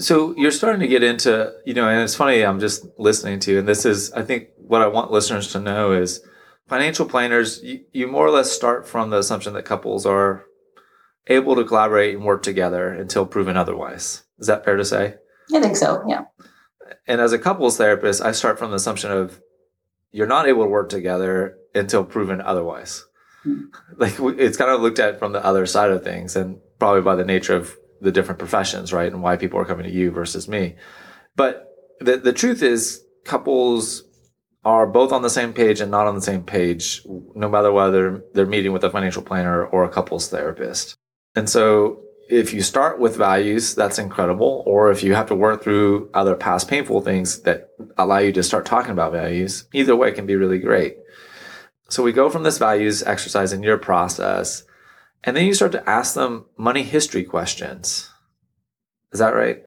So 0.00 0.34
you're 0.36 0.50
starting 0.50 0.80
to 0.80 0.88
get 0.88 1.02
into, 1.02 1.52
you 1.66 1.74
know, 1.74 1.88
and 1.88 2.00
it's 2.00 2.14
funny, 2.14 2.42
I'm 2.42 2.58
just 2.58 2.86
listening 2.98 3.38
to 3.40 3.52
you, 3.52 3.58
and 3.58 3.68
this 3.68 3.84
is, 3.84 4.12
I 4.12 4.22
think, 4.22 4.48
what 4.56 4.82
I 4.82 4.86
want 4.86 5.10
listeners 5.10 5.52
to 5.52 5.60
know 5.60 5.92
is 5.92 6.20
financial 6.68 7.06
planners, 7.06 7.62
you, 7.62 7.84
you 7.92 8.06
more 8.06 8.26
or 8.26 8.30
less 8.30 8.50
start 8.50 8.88
from 8.88 9.10
the 9.10 9.18
assumption 9.18 9.52
that 9.54 9.64
couples 9.64 10.06
are 10.06 10.46
able 11.26 11.54
to 11.56 11.64
collaborate 11.64 12.14
and 12.14 12.24
work 12.24 12.42
together 12.42 12.88
until 12.92 13.26
proven 13.26 13.56
otherwise. 13.56 14.22
Is 14.38 14.46
that 14.46 14.64
fair 14.64 14.76
to 14.76 14.84
say? 14.84 15.16
I 15.54 15.60
think 15.60 15.76
so, 15.76 16.02
yeah. 16.08 16.24
And 17.06 17.20
as 17.20 17.32
a 17.32 17.38
couples 17.38 17.76
therapist, 17.76 18.22
I 18.22 18.32
start 18.32 18.58
from 18.58 18.70
the 18.70 18.76
assumption 18.76 19.10
of 19.10 19.40
you're 20.12 20.26
not 20.26 20.48
able 20.48 20.64
to 20.64 20.70
work 20.70 20.88
together 20.88 21.56
until 21.74 22.04
proven 22.04 22.40
otherwise. 22.40 23.04
Hmm. 23.42 23.64
Like 23.96 24.14
it's 24.18 24.56
kind 24.56 24.70
of 24.70 24.80
looked 24.80 24.98
at 24.98 25.18
from 25.18 25.32
the 25.32 25.44
other 25.44 25.66
side 25.66 25.90
of 25.90 26.04
things 26.04 26.36
and 26.36 26.58
probably 26.78 27.02
by 27.02 27.16
the 27.16 27.24
nature 27.24 27.56
of 27.56 27.76
the 28.00 28.12
different 28.12 28.38
professions, 28.38 28.92
right? 28.92 29.12
And 29.12 29.22
why 29.22 29.36
people 29.36 29.58
are 29.60 29.64
coming 29.64 29.84
to 29.84 29.92
you 29.92 30.10
versus 30.10 30.48
me. 30.48 30.76
But 31.36 31.66
the, 32.00 32.16
the 32.16 32.32
truth 32.32 32.62
is 32.62 33.04
couples 33.24 34.04
are 34.64 34.86
both 34.86 35.12
on 35.12 35.22
the 35.22 35.30
same 35.30 35.52
page 35.52 35.80
and 35.80 35.90
not 35.90 36.06
on 36.06 36.14
the 36.14 36.20
same 36.20 36.42
page, 36.42 37.02
no 37.34 37.48
matter 37.48 37.72
whether 37.72 38.22
they're 38.34 38.46
meeting 38.46 38.72
with 38.72 38.84
a 38.84 38.90
financial 38.90 39.22
planner 39.22 39.64
or 39.64 39.84
a 39.84 39.88
couples 39.88 40.28
therapist. 40.28 40.96
And 41.34 41.48
so 41.48 42.02
if 42.28 42.52
you 42.52 42.62
start 42.62 43.00
with 43.00 43.16
values, 43.16 43.74
that's 43.74 43.98
incredible. 43.98 44.62
Or 44.66 44.90
if 44.90 45.02
you 45.02 45.14
have 45.14 45.26
to 45.26 45.34
work 45.34 45.62
through 45.62 46.10
other 46.14 46.36
past 46.36 46.68
painful 46.68 47.00
things 47.00 47.40
that 47.42 47.70
allow 47.96 48.18
you 48.18 48.32
to 48.32 48.42
start 48.42 48.66
talking 48.66 48.92
about 48.92 49.12
values, 49.12 49.64
either 49.72 49.96
way 49.96 50.12
can 50.12 50.26
be 50.26 50.36
really 50.36 50.58
great. 50.58 50.96
So 51.88 52.02
we 52.02 52.12
go 52.12 52.30
from 52.30 52.44
this 52.44 52.58
values 52.58 53.02
exercise 53.02 53.52
in 53.52 53.62
your 53.62 53.78
process, 53.78 54.62
and 55.24 55.36
then 55.36 55.46
you 55.46 55.54
start 55.54 55.72
to 55.72 55.88
ask 55.88 56.14
them 56.14 56.46
money 56.56 56.82
history 56.82 57.24
questions. 57.24 58.10
Is 59.12 59.18
that 59.18 59.34
right? 59.34 59.64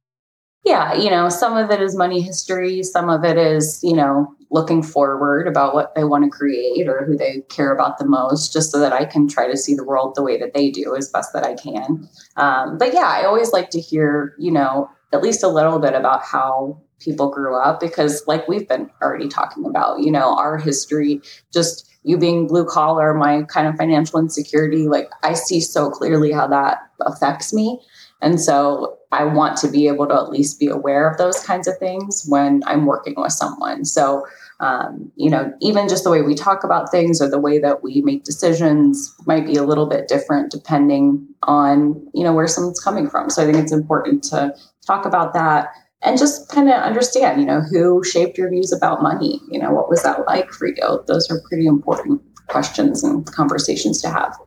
Yeah, 0.64 0.94
you 0.94 1.10
know, 1.10 1.28
some 1.28 1.58
of 1.58 1.70
it 1.72 1.82
is 1.82 1.94
money 1.96 2.22
history, 2.22 2.84
some 2.84 3.10
of 3.10 3.26
it 3.26 3.38
is, 3.38 3.84
you 3.84 3.94
know, 3.94 4.34
looking 4.50 4.82
forward 4.82 5.46
about 5.46 5.74
what 5.74 5.94
they 5.94 6.06
want 6.06 6.24
to 6.24 6.30
create 6.30 6.88
or 6.88 7.04
who 7.06 7.18
they 7.18 7.42
care 7.50 7.74
about 7.74 7.98
the 7.98 8.06
most, 8.06 8.54
just 8.54 8.72
so 8.72 8.80
that 8.80 8.94
I 8.94 9.04
can 9.04 9.28
try 9.28 9.50
to 9.50 9.58
see 9.58 9.76
the 9.76 9.84
world 9.84 10.14
the 10.16 10.24
way 10.24 10.40
that 10.40 10.54
they 10.54 10.72
do 10.72 10.96
as 10.96 11.10
best 11.10 11.34
that 11.34 11.44
I 11.44 11.56
can. 11.56 12.08
Um, 12.38 12.78
but 12.78 12.94
yeah, 12.94 13.08
I 13.08 13.26
always 13.26 13.52
like 13.52 13.72
to 13.72 13.80
hear, 13.80 14.36
you 14.40 14.52
know, 14.52 14.90
at 15.12 15.22
least 15.22 15.44
a 15.44 15.50
little 15.50 15.80
bit 15.80 15.96
about 15.96 16.24
how 16.24 16.82
people 17.00 17.30
grew 17.30 17.58
up 17.58 17.82
because, 17.82 18.24
like 18.26 18.48
we've 18.48 18.68
been 18.68 18.90
already 19.02 19.28
talking 19.28 19.66
about, 19.66 20.00
you 20.00 20.12
know, 20.12 20.38
our 20.38 20.58
history, 20.58 21.22
just 21.52 21.93
you 22.04 22.18
being 22.18 22.48
blue 22.48 22.66
collar, 22.66 23.14
my 23.14 23.44
kind 23.44 23.68
of 23.68 23.76
financial 23.76 24.20
insecurity, 24.20 24.88
like 24.88 25.10
I 25.24 25.34
see 25.34 25.60
so 25.60 25.90
clearly 25.90 26.32
how 26.32 26.48
that 26.48 26.80
affects 27.02 27.54
me. 27.54 27.80
And 28.22 28.40
so 28.40 28.98
I 29.12 29.26
want 29.26 29.58
to 29.58 29.68
be 29.68 29.88
able 29.88 30.08
to 30.08 30.14
at 30.14 30.30
least 30.30 30.60
be 30.60 30.68
aware 30.68 31.10
of 31.10 31.18
those 31.18 31.40
kinds 31.42 31.68
of 31.68 31.78
things 31.78 32.26
when 32.28 32.64
I'm 32.66 32.86
working 32.86 33.16
with 33.18 33.34
someone. 33.34 33.84
So, 33.84 34.26
um, 34.60 35.12
you 35.18 35.30
know, 35.30 35.54
even 35.62 35.90
just 35.90 36.06
the 36.06 36.10
way 36.10 36.22
we 36.22 36.34
talk 36.34 36.64
about 36.64 36.90
things 36.90 37.22
or 37.22 37.30
the 37.30 37.40
way 37.40 37.60
that 37.60 37.84
we 37.84 38.02
make 38.02 38.24
decisions 38.24 39.14
might 39.26 39.46
be 39.46 39.56
a 39.56 39.64
little 39.64 39.88
bit 39.88 40.08
different 40.08 40.52
depending 40.52 41.28
on, 41.44 42.08
you 42.14 42.24
know, 42.24 42.34
where 42.34 42.48
someone's 42.48 42.80
coming 42.80 43.10
from. 43.10 43.30
So 43.30 43.44
I 43.44 43.46
think 43.46 43.58
it's 43.58 43.74
important 43.74 44.24
to 44.26 44.56
talk 44.88 45.06
about 45.06 45.34
that 45.34 45.68
and 46.04 46.18
just 46.18 46.50
kind 46.50 46.70
of 46.70 46.76
understand, 46.76 47.40
you 47.40 47.48
know, 47.48 47.62
who 47.62 48.04
shaped 48.04 48.38
your 48.38 48.50
views 48.50 48.74
about 48.74 49.02
money? 49.02 49.40
You 49.50 49.60
know, 49.60 49.72
what 49.72 49.90
was 49.90 50.04
that 50.04 50.26
like 50.28 50.52
for 50.52 50.68
you? 50.68 51.04
Those 51.08 51.32
are 51.32 51.42
pretty 51.48 51.66
important 51.66 52.22
questions 52.48 53.04
and 53.04 53.26
conversations 53.26 54.02
to 54.02 54.10
have. 54.10 54.38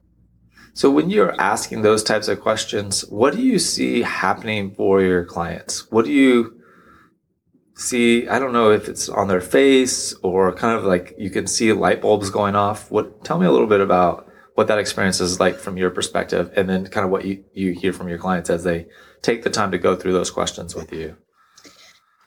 So 0.74 0.90
when 0.90 1.08
you're 1.08 1.34
asking 1.40 1.80
those 1.80 2.04
types 2.04 2.28
of 2.28 2.42
questions, 2.42 3.00
what 3.08 3.34
do 3.34 3.40
you 3.40 3.58
see 3.58 4.02
happening 4.02 4.74
for 4.74 5.00
your 5.00 5.24
clients? 5.24 5.90
What 5.90 6.04
do 6.04 6.12
you 6.12 6.60
see? 7.74 8.28
I 8.28 8.38
don't 8.38 8.52
know 8.52 8.70
if 8.72 8.86
it's 8.86 9.08
on 9.08 9.28
their 9.28 9.40
face 9.40 10.12
or 10.22 10.52
kind 10.52 10.78
of 10.78 10.84
like 10.84 11.14
you 11.16 11.30
can 11.30 11.46
see 11.46 11.72
light 11.72 12.02
bulbs 12.02 12.28
going 12.28 12.54
off. 12.54 12.90
What 12.90 13.24
tell 13.24 13.38
me 13.38 13.46
a 13.46 13.50
little 13.50 13.66
bit 13.66 13.80
about 13.80 14.30
what 14.54 14.68
that 14.68 14.78
experience 14.78 15.20
is 15.20 15.40
like 15.40 15.58
from 15.58 15.78
your 15.78 15.90
perspective 15.90 16.52
and 16.54 16.68
then 16.68 16.86
kind 16.88 17.06
of 17.06 17.10
what 17.10 17.24
you, 17.24 17.42
you 17.54 17.72
hear 17.72 17.94
from 17.94 18.08
your 18.08 18.18
clients 18.18 18.50
as 18.50 18.64
they 18.64 18.86
take 19.22 19.42
the 19.42 19.50
time 19.50 19.70
to 19.70 19.78
go 19.78 19.96
through 19.96 20.12
those 20.12 20.30
questions 20.30 20.74
with 20.74 20.92
you. 20.92 21.16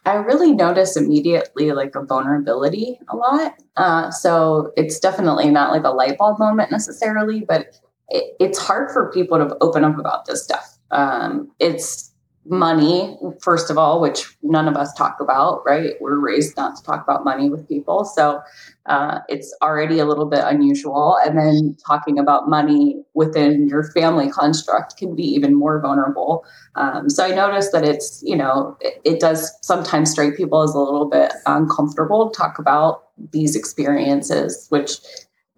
I 0.05 0.15
really 0.15 0.53
notice 0.53 0.95
immediately 0.95 1.71
like 1.71 1.95
a 1.95 2.03
vulnerability 2.03 2.99
a 3.09 3.15
lot. 3.15 3.55
Uh, 3.75 4.11
so 4.11 4.71
it's 4.77 4.99
definitely 4.99 5.49
not 5.49 5.71
like 5.71 5.83
a 5.83 5.89
light 5.89 6.17
bulb 6.17 6.39
moment 6.39 6.71
necessarily, 6.71 7.41
but 7.41 7.79
it, 8.09 8.35
it's 8.39 8.57
hard 8.57 8.91
for 8.91 9.11
people 9.11 9.37
to 9.37 9.55
open 9.61 9.83
up 9.83 9.99
about 9.99 10.25
this 10.25 10.43
stuff. 10.43 10.77
Um, 10.91 11.51
it's 11.59 12.08
money, 12.49 13.17
first 13.41 13.69
of 13.69 13.77
all, 13.77 14.01
which 14.01 14.35
none 14.41 14.67
of 14.67 14.75
us 14.75 14.93
talk 14.93 15.17
about, 15.19 15.61
right? 15.65 15.93
We're 16.01 16.19
raised 16.19 16.57
not 16.57 16.75
to 16.77 16.83
talk 16.83 17.03
about 17.03 17.23
money 17.23 17.49
with 17.49 17.67
people. 17.67 18.05
So 18.05 18.41
uh, 18.87 19.19
it's 19.29 19.55
already 19.61 19.99
a 19.99 20.05
little 20.05 20.25
bit 20.25 20.39
unusual. 20.43 21.17
And 21.23 21.37
then 21.37 21.77
talking 21.85 22.17
about 22.17 22.49
money 22.49 23.03
within 23.13 23.67
your 23.67 23.83
family 23.91 24.29
construct 24.29 24.97
can 24.97 25.15
be 25.15 25.23
even 25.23 25.53
more 25.53 25.79
vulnerable. 25.79 26.43
Um, 26.75 27.09
so 27.09 27.23
I 27.23 27.29
noticed 27.29 27.71
that 27.71 27.85
it's, 27.85 28.23
you 28.25 28.35
know, 28.35 28.77
it, 28.81 28.99
it 29.03 29.19
does 29.19 29.55
sometimes 29.61 30.11
strike 30.11 30.35
people 30.35 30.63
as 30.63 30.73
a 30.73 30.79
little 30.79 31.07
bit 31.07 31.31
uncomfortable 31.45 32.29
to 32.29 32.37
talk 32.37 32.57
about 32.57 33.03
these 33.31 33.55
experiences, 33.55 34.65
which 34.69 34.97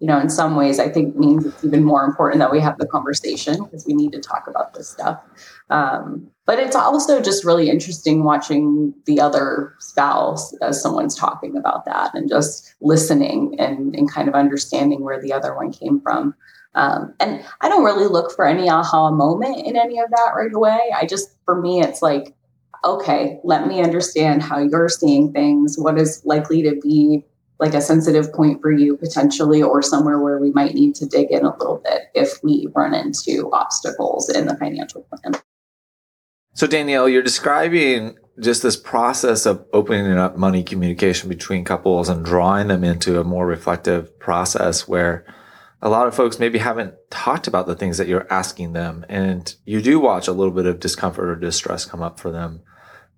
you 0.02 0.08
know, 0.08 0.18
in 0.18 0.28
some 0.28 0.56
ways, 0.56 0.80
I 0.80 0.88
think 0.88 1.14
means 1.14 1.46
it's 1.46 1.64
even 1.64 1.84
more 1.84 2.04
important 2.04 2.40
that 2.40 2.50
we 2.50 2.58
have 2.58 2.76
the 2.78 2.88
conversation 2.88 3.62
because 3.62 3.86
we 3.86 3.94
need 3.94 4.10
to 4.10 4.20
talk 4.20 4.48
about 4.48 4.74
this 4.74 4.90
stuff. 4.90 5.22
Um, 5.70 6.28
but 6.44 6.58
it's 6.58 6.74
also 6.74 7.22
just 7.22 7.44
really 7.44 7.70
interesting 7.70 8.24
watching 8.24 8.92
the 9.06 9.20
other 9.20 9.76
spouse 9.78 10.56
as 10.60 10.82
someone's 10.82 11.14
talking 11.14 11.56
about 11.56 11.84
that 11.84 12.12
and 12.14 12.28
just 12.28 12.74
listening 12.80 13.54
and, 13.60 13.94
and 13.94 14.10
kind 14.10 14.26
of 14.26 14.34
understanding 14.34 15.04
where 15.04 15.22
the 15.22 15.32
other 15.32 15.54
one 15.54 15.72
came 15.72 16.00
from. 16.00 16.34
Um, 16.74 17.14
and 17.20 17.44
I 17.60 17.68
don't 17.68 17.84
really 17.84 18.08
look 18.08 18.32
for 18.32 18.44
any 18.44 18.68
aha 18.68 19.12
moment 19.12 19.64
in 19.64 19.76
any 19.76 20.00
of 20.00 20.10
that 20.10 20.32
right 20.34 20.52
away. 20.52 20.80
I 20.96 21.06
just, 21.06 21.30
for 21.44 21.60
me, 21.60 21.80
it's 21.80 22.02
like, 22.02 22.34
okay, 22.84 23.38
let 23.44 23.68
me 23.68 23.80
understand 23.80 24.42
how 24.42 24.58
you're 24.58 24.88
seeing 24.88 25.32
things, 25.32 25.78
what 25.78 25.96
is 25.96 26.22
likely 26.24 26.60
to 26.62 26.74
be 26.82 27.24
like 27.62 27.74
a 27.74 27.80
sensitive 27.80 28.32
point 28.32 28.60
for 28.60 28.72
you 28.72 28.96
potentially, 28.96 29.62
or 29.62 29.82
somewhere 29.82 30.18
where 30.18 30.38
we 30.38 30.50
might 30.50 30.74
need 30.74 30.96
to 30.96 31.06
dig 31.06 31.30
in 31.30 31.44
a 31.44 31.56
little 31.56 31.80
bit 31.84 32.10
if 32.12 32.42
we 32.42 32.66
run 32.74 32.92
into 32.92 33.48
obstacles 33.52 34.28
in 34.28 34.46
the 34.46 34.56
financial 34.56 35.02
plan. 35.02 35.40
So, 36.54 36.66
Danielle, 36.66 37.08
you're 37.08 37.22
describing 37.22 38.16
just 38.40 38.64
this 38.64 38.76
process 38.76 39.46
of 39.46 39.64
opening 39.72 40.18
up 40.18 40.36
money 40.36 40.64
communication 40.64 41.28
between 41.28 41.64
couples 41.64 42.08
and 42.08 42.24
drawing 42.24 42.66
them 42.66 42.82
into 42.82 43.20
a 43.20 43.24
more 43.24 43.46
reflective 43.46 44.18
process 44.18 44.88
where 44.88 45.24
a 45.80 45.88
lot 45.88 46.08
of 46.08 46.16
folks 46.16 46.40
maybe 46.40 46.58
haven't 46.58 46.94
talked 47.10 47.46
about 47.46 47.68
the 47.68 47.76
things 47.76 47.96
that 47.98 48.08
you're 48.08 48.26
asking 48.28 48.72
them. 48.72 49.06
And 49.08 49.54
you 49.64 49.80
do 49.80 50.00
watch 50.00 50.26
a 50.26 50.32
little 50.32 50.52
bit 50.52 50.66
of 50.66 50.80
discomfort 50.80 51.28
or 51.28 51.36
distress 51.36 51.84
come 51.84 52.02
up 52.02 52.18
for 52.18 52.32
them. 52.32 52.62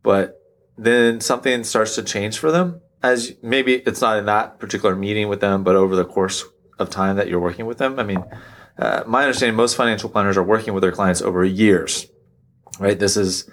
But 0.03 0.39
then 0.77 1.23
something 1.23 1.65
starts 1.65 1.95
to 1.95 2.03
change 2.03 2.39
for 2.39 2.53
them 2.53 2.83
as 3.05 3.35
maybe 3.43 3.75
it's 3.75 4.01
not 4.01 4.19
in 4.19 4.27
that 4.27 4.59
particular 4.59 4.97
meeting 4.97 5.29
with 5.29 5.41
them, 5.41 5.63
but 5.63 5.77
over 5.77 5.95
the 5.95 6.05
course 6.05 6.45
of 6.79 6.91
time 6.91 7.17
that 7.17 7.29
you're 7.29 7.41
working 7.41 7.67
with 7.67 7.79
them. 7.79 8.01
I 8.01 8.03
mean, 8.03 8.25
uh, 8.79 9.05
my 9.07 9.23
understanding, 9.23 9.55
most 9.55 9.77
financial 9.77 10.09
planners 10.09 10.37
are 10.37 10.43
working 10.43 10.75
with 10.75 10.83
their 10.83 10.91
clients 10.91 11.23
over 11.23 11.45
years, 11.45 12.09
right? 12.81 12.99
This 12.99 13.17
is 13.17 13.49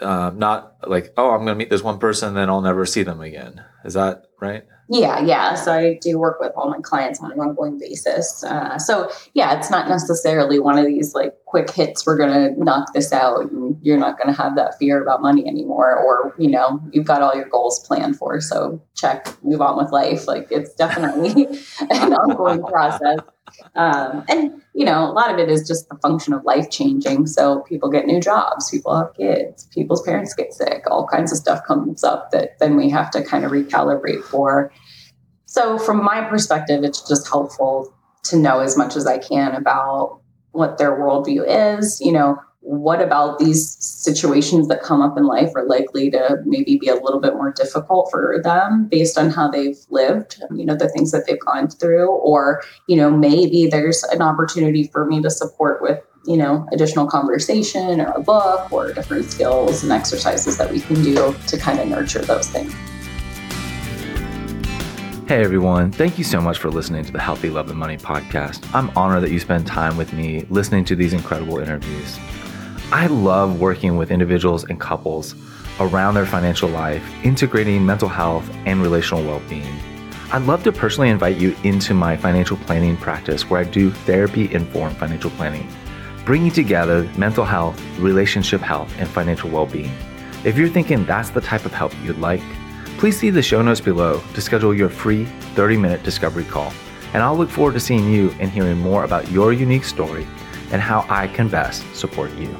um, 0.00 0.38
not 0.38 0.76
like 0.88 1.12
oh 1.16 1.30
i'm 1.30 1.44
going 1.44 1.48
to 1.48 1.54
meet 1.54 1.68
this 1.68 1.82
one 1.82 1.98
person 1.98 2.34
then 2.34 2.48
i'll 2.48 2.62
never 2.62 2.86
see 2.86 3.02
them 3.02 3.20
again 3.20 3.62
is 3.84 3.94
that 3.94 4.24
right 4.40 4.64
yeah, 4.92 5.24
yeah. 5.24 5.54
So 5.54 5.72
I 5.72 5.98
do 6.02 6.18
work 6.18 6.40
with 6.40 6.52
all 6.56 6.68
my 6.68 6.80
clients 6.80 7.20
on 7.20 7.30
an 7.30 7.38
ongoing 7.38 7.78
basis. 7.78 8.42
Uh, 8.42 8.76
so 8.76 9.08
yeah, 9.34 9.56
it's 9.56 9.70
not 9.70 9.88
necessarily 9.88 10.58
one 10.58 10.78
of 10.78 10.86
these 10.86 11.14
like 11.14 11.32
quick 11.44 11.70
hits. 11.70 12.04
We're 12.04 12.16
going 12.16 12.32
to 12.32 12.62
knock 12.64 12.92
this 12.92 13.12
out, 13.12 13.52
and 13.52 13.78
you're 13.82 13.98
not 13.98 14.18
going 14.18 14.34
to 14.34 14.42
have 14.42 14.56
that 14.56 14.76
fear 14.80 15.00
about 15.00 15.22
money 15.22 15.46
anymore, 15.46 15.96
or 15.96 16.34
you 16.38 16.50
know, 16.50 16.82
you've 16.92 17.06
got 17.06 17.22
all 17.22 17.36
your 17.36 17.48
goals 17.48 17.86
planned 17.86 18.16
for. 18.16 18.40
So 18.40 18.82
check, 18.96 19.28
move 19.44 19.60
on 19.60 19.76
with 19.76 19.92
life. 19.92 20.26
Like 20.26 20.48
it's 20.50 20.74
definitely 20.74 21.46
an 21.90 22.12
ongoing 22.12 22.64
process. 22.64 23.20
Um, 23.74 24.24
and 24.28 24.62
you 24.74 24.84
know, 24.84 25.04
a 25.04 25.12
lot 25.12 25.32
of 25.32 25.38
it 25.38 25.48
is 25.48 25.66
just 25.66 25.88
the 25.88 25.96
function 25.96 26.32
of 26.32 26.44
life 26.44 26.70
changing. 26.70 27.26
So 27.26 27.60
people 27.60 27.90
get 27.90 28.06
new 28.06 28.20
jobs, 28.20 28.70
people 28.70 28.96
have 28.96 29.14
kids, 29.14 29.66
people's 29.74 30.02
parents 30.02 30.34
get 30.34 30.52
sick, 30.52 30.84
all 30.90 31.06
kinds 31.06 31.32
of 31.32 31.38
stuff 31.38 31.60
comes 31.66 32.04
up 32.04 32.30
that 32.30 32.58
then 32.58 32.76
we 32.76 32.88
have 32.90 33.10
to 33.12 33.22
kind 33.24 33.44
of 33.44 33.50
recalibrate 33.50 34.22
for. 34.22 34.72
So, 35.46 35.78
from 35.78 36.04
my 36.04 36.22
perspective, 36.22 36.84
it's 36.84 37.06
just 37.08 37.28
helpful 37.28 37.92
to 38.24 38.36
know 38.36 38.60
as 38.60 38.76
much 38.76 38.94
as 38.94 39.06
I 39.06 39.18
can 39.18 39.56
about 39.56 40.20
what 40.52 40.78
their 40.78 40.92
worldview 40.92 41.44
is. 41.78 42.00
You 42.00 42.12
know, 42.12 42.38
what 42.62 43.00
about 43.00 43.38
these 43.38 43.76
situations 43.80 44.68
that 44.68 44.82
come 44.82 45.00
up 45.00 45.16
in 45.16 45.24
life 45.24 45.50
are 45.56 45.66
likely 45.66 46.10
to 46.10 46.36
maybe 46.44 46.76
be 46.76 46.88
a 46.88 46.94
little 46.94 47.20
bit 47.20 47.34
more 47.34 47.52
difficult 47.52 48.10
for 48.10 48.40
them 48.42 48.86
based 48.86 49.16
on 49.16 49.30
how 49.30 49.48
they've 49.50 49.78
lived, 49.88 50.42
you 50.54 50.66
know, 50.66 50.76
the 50.76 50.88
things 50.88 51.10
that 51.10 51.26
they've 51.26 51.40
gone 51.40 51.68
through, 51.68 52.10
or, 52.10 52.62
you 52.86 52.96
know, 52.96 53.10
maybe 53.10 53.66
there's 53.66 54.02
an 54.04 54.20
opportunity 54.20 54.88
for 54.92 55.06
me 55.06 55.22
to 55.22 55.30
support 55.30 55.80
with 55.82 56.00
you 56.26 56.36
know, 56.36 56.66
additional 56.72 57.06
conversation 57.06 57.98
or 58.00 58.10
a 58.10 58.20
book 58.20 58.70
or 58.70 58.92
different 58.92 59.24
skills 59.24 59.82
and 59.82 59.90
exercises 59.90 60.58
that 60.58 60.70
we 60.70 60.80
can 60.80 61.02
do 61.02 61.34
to 61.46 61.56
kind 61.56 61.80
of 61.80 61.88
nurture 61.88 62.20
those 62.20 62.48
things. 62.50 62.74
Hey 65.26 65.42
everyone, 65.44 65.92
thank 65.92 66.18
you 66.18 66.24
so 66.24 66.40
much 66.40 66.58
for 66.58 66.70
listening 66.70 67.04
to 67.04 67.12
the 67.12 67.20
Healthy 67.20 67.50
Love 67.50 67.70
and 67.70 67.78
Money 67.78 67.96
podcast. 67.96 68.68
I'm 68.74 68.90
honored 68.96 69.22
that 69.22 69.30
you 69.30 69.38
spend 69.38 69.66
time 69.66 69.96
with 69.96 70.12
me 70.12 70.44
listening 70.50 70.84
to 70.86 70.96
these 70.96 71.12
incredible 71.12 71.58
interviews. 71.58 72.18
I 72.92 73.06
love 73.06 73.60
working 73.60 73.96
with 73.96 74.10
individuals 74.10 74.64
and 74.64 74.80
couples 74.80 75.34
around 75.78 76.14
their 76.14 76.26
financial 76.26 76.68
life, 76.68 77.02
integrating 77.24 77.84
mental 77.84 78.08
health 78.08 78.48
and 78.66 78.82
relational 78.82 79.24
well 79.24 79.42
being. 79.48 79.78
I'd 80.32 80.42
love 80.42 80.62
to 80.64 80.72
personally 80.72 81.08
invite 81.08 81.36
you 81.36 81.56
into 81.64 81.94
my 81.94 82.16
financial 82.16 82.56
planning 82.56 82.96
practice 82.96 83.48
where 83.48 83.60
I 83.60 83.64
do 83.64 83.90
therapy 83.90 84.52
informed 84.52 84.96
financial 84.96 85.30
planning, 85.30 85.68
bringing 86.24 86.50
together 86.50 87.08
mental 87.16 87.44
health, 87.44 87.80
relationship 87.98 88.60
health, 88.60 88.92
and 88.98 89.08
financial 89.08 89.50
well 89.50 89.66
being. 89.66 89.92
If 90.44 90.56
you're 90.56 90.68
thinking 90.68 91.04
that's 91.04 91.30
the 91.30 91.40
type 91.40 91.64
of 91.64 91.72
help 91.72 91.92
you'd 92.02 92.18
like, 92.18 92.42
Please 93.00 93.18
see 93.18 93.30
the 93.30 93.40
show 93.40 93.62
notes 93.62 93.80
below 93.80 94.20
to 94.34 94.42
schedule 94.42 94.74
your 94.74 94.90
free 94.90 95.24
30 95.54 95.78
minute 95.78 96.02
discovery 96.02 96.44
call. 96.44 96.70
And 97.14 97.22
I'll 97.22 97.34
look 97.34 97.48
forward 97.48 97.72
to 97.72 97.80
seeing 97.80 98.12
you 98.12 98.30
and 98.40 98.50
hearing 98.50 98.76
more 98.76 99.04
about 99.04 99.30
your 99.30 99.54
unique 99.54 99.84
story 99.84 100.26
and 100.70 100.82
how 100.82 101.06
I 101.08 101.26
can 101.26 101.48
best 101.48 101.82
support 101.94 102.30
you. 102.34 102.54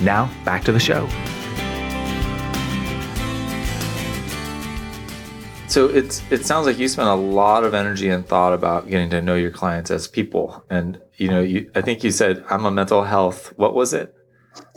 Now, 0.00 0.30
back 0.44 0.64
to 0.64 0.72
the 0.72 0.80
show. 0.80 1.08
So 5.68 5.86
it's 5.86 6.22
it 6.32 6.44
sounds 6.44 6.66
like 6.66 6.78
you 6.78 6.88
spent 6.88 7.08
a 7.08 7.14
lot 7.14 7.62
of 7.62 7.74
energy 7.74 8.08
and 8.08 8.26
thought 8.26 8.52
about 8.52 8.88
getting 8.88 9.10
to 9.10 9.22
know 9.22 9.36
your 9.36 9.52
clients 9.52 9.90
as 9.90 10.08
people. 10.08 10.64
And 10.68 11.00
you 11.16 11.28
know, 11.28 11.40
you 11.40 11.70
I 11.76 11.80
think 11.80 12.02
you 12.02 12.10
said 12.10 12.44
I'm 12.50 12.64
a 12.64 12.70
mental 12.72 13.04
health. 13.04 13.52
What 13.56 13.74
was 13.74 13.92
it? 13.92 14.12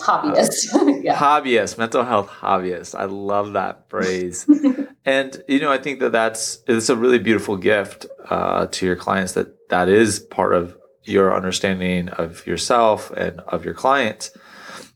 Hobbyist. 0.02 0.76
Uh, 0.76 0.86
yeah. 1.02 1.16
Hobbyist, 1.16 1.80
mental 1.80 2.04
health 2.04 2.30
hobbyist. 2.30 2.94
I 2.94 3.06
love 3.06 3.54
that 3.54 3.90
phrase. 3.90 4.48
And 5.06 5.44
you 5.48 5.60
know, 5.60 5.72
I 5.72 5.78
think 5.78 6.00
that 6.00 6.12
that's 6.12 6.60
it's 6.68 6.90
a 6.90 6.96
really 6.96 7.20
beautiful 7.20 7.58
gift 7.58 8.06
uh, 8.30 8.68
to 8.68 8.86
your 8.86 8.96
clients 8.96 9.34
that 9.34 9.70
that 9.70 9.90
is 9.90 10.20
part 10.20 10.56
of 10.56 10.78
your 11.04 11.36
understanding 11.36 12.08
of 12.10 12.48
yourself 12.48 13.12
and 13.12 13.42
of 13.42 13.66
your 13.66 13.74
clients. 13.74 14.32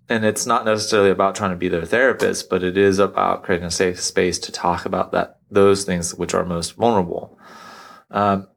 And 0.10 0.24
it's 0.24 0.46
not 0.46 0.64
necessarily 0.64 1.10
about 1.10 1.36
trying 1.36 1.52
to 1.52 1.58
be 1.58 1.68
their 1.68 1.86
therapist, 1.86 2.50
but 2.50 2.64
it 2.64 2.78
is 2.78 2.98
about 2.98 3.44
creating 3.44 3.68
a 3.68 3.72
safe 3.72 4.00
space 4.00 4.40
to 4.40 4.52
talk 4.52 4.86
about 4.86 5.12
that 5.12 5.40
those 5.52 5.84
things 5.84 6.16
which 6.16 6.34
are 6.34 6.46
most 6.46 6.76
vulnerable. 6.76 7.38
Um, 8.12 8.48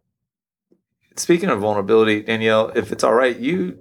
speaking 1.16 1.48
of 1.48 1.60
vulnerability, 1.60 2.22
Danielle, 2.22 2.70
if 2.74 2.92
it's 2.92 3.02
all 3.02 3.14
right, 3.14 3.36
you 3.36 3.78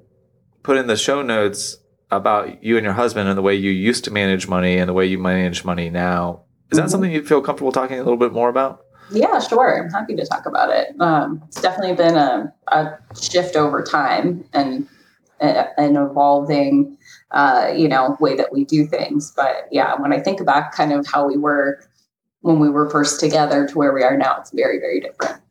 put 0.63 0.77
in 0.77 0.87
the 0.87 0.97
show 0.97 1.21
notes 1.21 1.77
about 2.11 2.63
you 2.63 2.77
and 2.77 2.83
your 2.83 2.93
husband 2.93 3.29
and 3.29 3.37
the 3.37 3.41
way 3.41 3.53
you 3.53 3.69
used 3.69 4.03
to 4.05 4.11
manage 4.11 4.47
money 4.47 4.77
and 4.77 4.89
the 4.89 4.93
way 4.93 5.05
you 5.05 5.19
manage 5.19 5.63
money 5.63 5.89
now 5.89 6.43
is 6.71 6.77
that 6.77 6.83
mm-hmm. 6.83 6.91
something 6.91 7.11
you 7.11 7.23
feel 7.23 7.41
comfortable 7.41 7.71
talking 7.71 7.97
a 7.97 8.03
little 8.03 8.17
bit 8.17 8.31
more 8.31 8.49
about? 8.49 8.85
Yeah, 9.11 9.39
sure. 9.39 9.83
I'm 9.83 9.89
happy 9.89 10.15
to 10.15 10.25
talk 10.25 10.45
about 10.45 10.69
it. 10.69 10.89
Um, 10.99 11.41
it's 11.47 11.61
definitely 11.61 11.95
been 11.95 12.15
a, 12.15 12.53
a, 12.67 12.99
shift 13.19 13.55
over 13.55 13.83
time 13.83 14.45
and 14.53 14.87
an 15.39 15.95
evolving, 15.95 16.97
uh, 17.31 17.71
you 17.75 17.87
know, 17.87 18.17
way 18.19 18.35
that 18.35 18.51
we 18.51 18.65
do 18.65 18.85
things. 18.85 19.31
But 19.35 19.67
yeah, 19.71 19.95
when 19.99 20.13
I 20.13 20.19
think 20.19 20.39
about 20.39 20.71
kind 20.71 20.91
of 20.91 21.05
how 21.07 21.27
we 21.27 21.37
were 21.37 21.83
when 22.41 22.59
we 22.59 22.69
were 22.69 22.89
first 22.89 23.19
together 23.19 23.67
to 23.67 23.77
where 23.77 23.93
we 23.93 24.03
are 24.03 24.17
now, 24.17 24.37
it's 24.39 24.51
very, 24.51 24.79
very 24.79 25.01
different. 25.01 25.41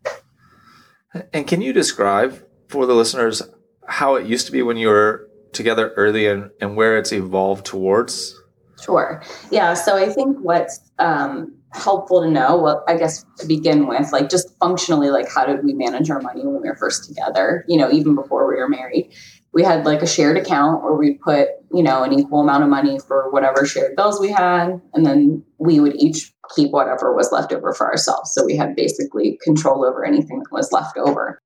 And 1.32 1.46
can 1.46 1.60
you 1.60 1.72
describe 1.72 2.42
for 2.68 2.86
the 2.86 2.94
listeners 2.94 3.42
how 3.86 4.14
it 4.14 4.26
used 4.26 4.46
to 4.46 4.52
be 4.52 4.62
when 4.62 4.76
you 4.76 4.88
were 4.88 5.28
together 5.52 5.92
early 5.96 6.26
and, 6.26 6.50
and 6.60 6.76
where 6.76 6.96
it's 6.96 7.12
evolved 7.12 7.66
towards? 7.66 8.34
Sure. 8.80 9.22
Yeah. 9.50 9.74
So 9.74 9.96
I 9.96 10.08
think 10.08 10.38
what's 10.40 10.80
um, 10.98 11.54
helpful 11.72 12.22
to 12.22 12.30
know, 12.30 12.58
well, 12.58 12.84
I 12.86 12.96
guess 12.96 13.24
to 13.38 13.46
begin 13.46 13.86
with, 13.86 14.12
like 14.12 14.30
just 14.30 14.56
functionally, 14.58 15.10
like 15.10 15.28
how 15.30 15.44
did 15.44 15.64
we 15.64 15.74
manage 15.74 16.10
our 16.10 16.20
money 16.20 16.42
when 16.42 16.62
we 16.62 16.68
were 16.68 16.76
first 16.76 17.04
together? 17.04 17.64
You 17.68 17.78
know, 17.78 17.90
even 17.90 18.14
before 18.14 18.48
we 18.48 18.56
were 18.56 18.68
married, 18.68 19.12
we 19.52 19.62
had 19.62 19.84
like 19.84 20.02
a 20.02 20.06
shared 20.06 20.36
account 20.36 20.82
where 20.82 20.94
we 20.94 21.14
put, 21.14 21.48
you 21.72 21.82
know, 21.82 22.02
an 22.02 22.12
equal 22.12 22.40
amount 22.40 22.62
of 22.62 22.68
money 22.68 22.98
for 22.98 23.30
whatever 23.30 23.64
shared 23.64 23.96
bills 23.96 24.20
we 24.20 24.30
had, 24.30 24.80
and 24.94 25.06
then 25.06 25.42
we 25.58 25.80
would 25.80 25.96
each 25.96 26.32
keep 26.54 26.70
whatever 26.70 27.14
was 27.14 27.32
left 27.32 27.52
over 27.52 27.72
for 27.72 27.90
ourselves. 27.90 28.32
So 28.32 28.44
we 28.44 28.56
had 28.56 28.76
basically 28.76 29.38
control 29.42 29.84
over 29.84 30.04
anything 30.04 30.38
that 30.40 30.52
was 30.52 30.72
left 30.72 30.96
over. 30.96 31.38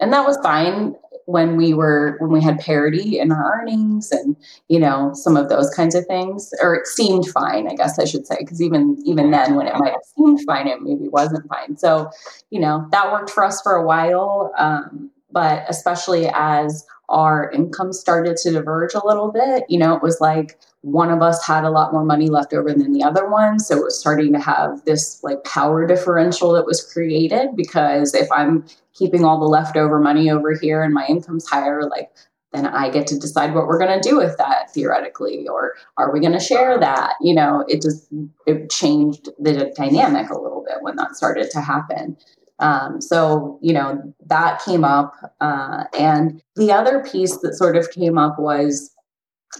And 0.00 0.12
that 0.12 0.26
was 0.26 0.36
fine 0.42 0.94
when 1.26 1.56
we 1.56 1.74
were 1.74 2.16
when 2.20 2.30
we 2.30 2.42
had 2.42 2.58
parity 2.58 3.18
in 3.18 3.30
our 3.30 3.60
earnings 3.60 4.10
and 4.10 4.36
you 4.68 4.78
know 4.78 5.12
some 5.14 5.36
of 5.36 5.48
those 5.48 5.70
kinds 5.70 5.94
of 5.94 6.04
things 6.06 6.52
or 6.60 6.74
it 6.74 6.86
seemed 6.86 7.26
fine 7.28 7.68
i 7.68 7.74
guess 7.74 7.98
i 7.98 8.04
should 8.04 8.26
say 8.26 8.36
because 8.40 8.60
even 8.60 9.00
even 9.04 9.30
then 9.30 9.54
when 9.54 9.66
it 9.66 9.74
might 9.76 9.92
have 9.92 10.02
seemed 10.16 10.40
fine 10.46 10.66
it 10.66 10.82
maybe 10.82 11.08
wasn't 11.08 11.48
fine 11.48 11.76
so 11.76 12.10
you 12.50 12.60
know 12.60 12.86
that 12.90 13.12
worked 13.12 13.30
for 13.30 13.44
us 13.44 13.60
for 13.62 13.76
a 13.76 13.86
while 13.86 14.52
um, 14.58 15.10
but 15.30 15.64
especially 15.68 16.28
as 16.34 16.84
our 17.12 17.50
income 17.52 17.92
started 17.92 18.36
to 18.38 18.50
diverge 18.50 18.94
a 18.94 19.06
little 19.06 19.30
bit. 19.30 19.64
You 19.68 19.78
know 19.78 19.94
it 19.94 20.02
was 20.02 20.20
like 20.20 20.58
one 20.80 21.10
of 21.10 21.22
us 21.22 21.46
had 21.46 21.62
a 21.62 21.70
lot 21.70 21.92
more 21.92 22.04
money 22.04 22.28
left 22.28 22.52
over 22.52 22.72
than 22.72 22.92
the 22.92 23.04
other 23.04 23.28
one. 23.28 23.60
So 23.60 23.76
it 23.76 23.84
was 23.84 23.98
starting 23.98 24.32
to 24.32 24.40
have 24.40 24.84
this 24.84 25.22
like 25.22 25.44
power 25.44 25.86
differential 25.86 26.52
that 26.52 26.66
was 26.66 26.82
created 26.92 27.50
because 27.56 28.14
if 28.14 28.28
i'm 28.32 28.64
keeping 28.94 29.24
all 29.24 29.40
the 29.40 29.46
leftover 29.46 30.00
money 30.00 30.30
over 30.30 30.54
here 30.54 30.82
and 30.82 30.92
my 30.92 31.06
income's 31.06 31.46
higher 31.46 31.82
like 31.88 32.10
then 32.52 32.66
i 32.66 32.90
get 32.90 33.06
to 33.06 33.18
decide 33.18 33.54
what 33.54 33.66
we're 33.66 33.78
going 33.78 34.00
to 34.00 34.08
do 34.08 34.16
with 34.16 34.36
that 34.36 34.70
theoretically 34.72 35.46
or 35.48 35.74
are 35.96 36.12
we 36.12 36.20
going 36.20 36.32
to 36.32 36.40
share 36.40 36.78
that? 36.78 37.14
You 37.20 37.34
know 37.34 37.64
it 37.68 37.82
just 37.82 38.08
it 38.46 38.70
changed 38.70 39.30
the 39.38 39.72
dynamic 39.76 40.30
a 40.30 40.40
little 40.40 40.64
bit 40.66 40.78
when 40.82 40.96
that 40.96 41.16
started 41.16 41.50
to 41.50 41.60
happen 41.60 42.16
um, 42.62 43.00
so 43.00 43.58
you 43.60 43.72
know 43.72 44.00
that 44.26 44.62
came 44.64 44.84
up 44.84 45.14
uh, 45.40 45.84
and 45.98 46.42
the 46.56 46.72
other 46.72 47.02
piece 47.02 47.36
that 47.38 47.54
sort 47.54 47.76
of 47.76 47.90
came 47.90 48.16
up 48.16 48.38
was 48.38 48.94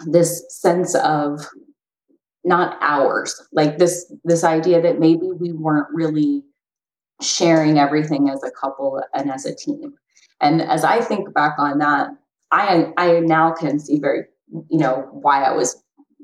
this 0.07 0.45
sense 0.49 0.95
of 0.95 1.47
not 2.45 2.79
ours 2.81 3.47
like 3.53 3.79
this 3.79 4.13
this 4.25 4.45
idea 4.45 4.81
that 4.81 4.99
maybe 4.99 5.31
we 5.39 5.53
weren't 5.53 5.89
really 5.93 6.43
sharing 7.21 7.79
everything 7.79 8.29
as 8.31 8.43
a 8.43 8.51
couple 8.51 9.03
and 9.15 9.31
as 9.31 9.45
a 9.45 9.55
team. 9.55 9.95
And 10.41 10.63
as 10.63 10.83
i 10.83 11.01
think 11.01 11.33
back 11.35 11.55
on 11.59 11.79
that 11.79 12.09
i 12.51 12.93
i 12.97 13.21
now 13.21 13.53
can 13.53 13.79
see 13.79 13.99
very 13.99 14.25
you 14.71 14.79
know 14.79 15.09
why 15.13 15.43
i 15.43 15.53
was 15.53 15.83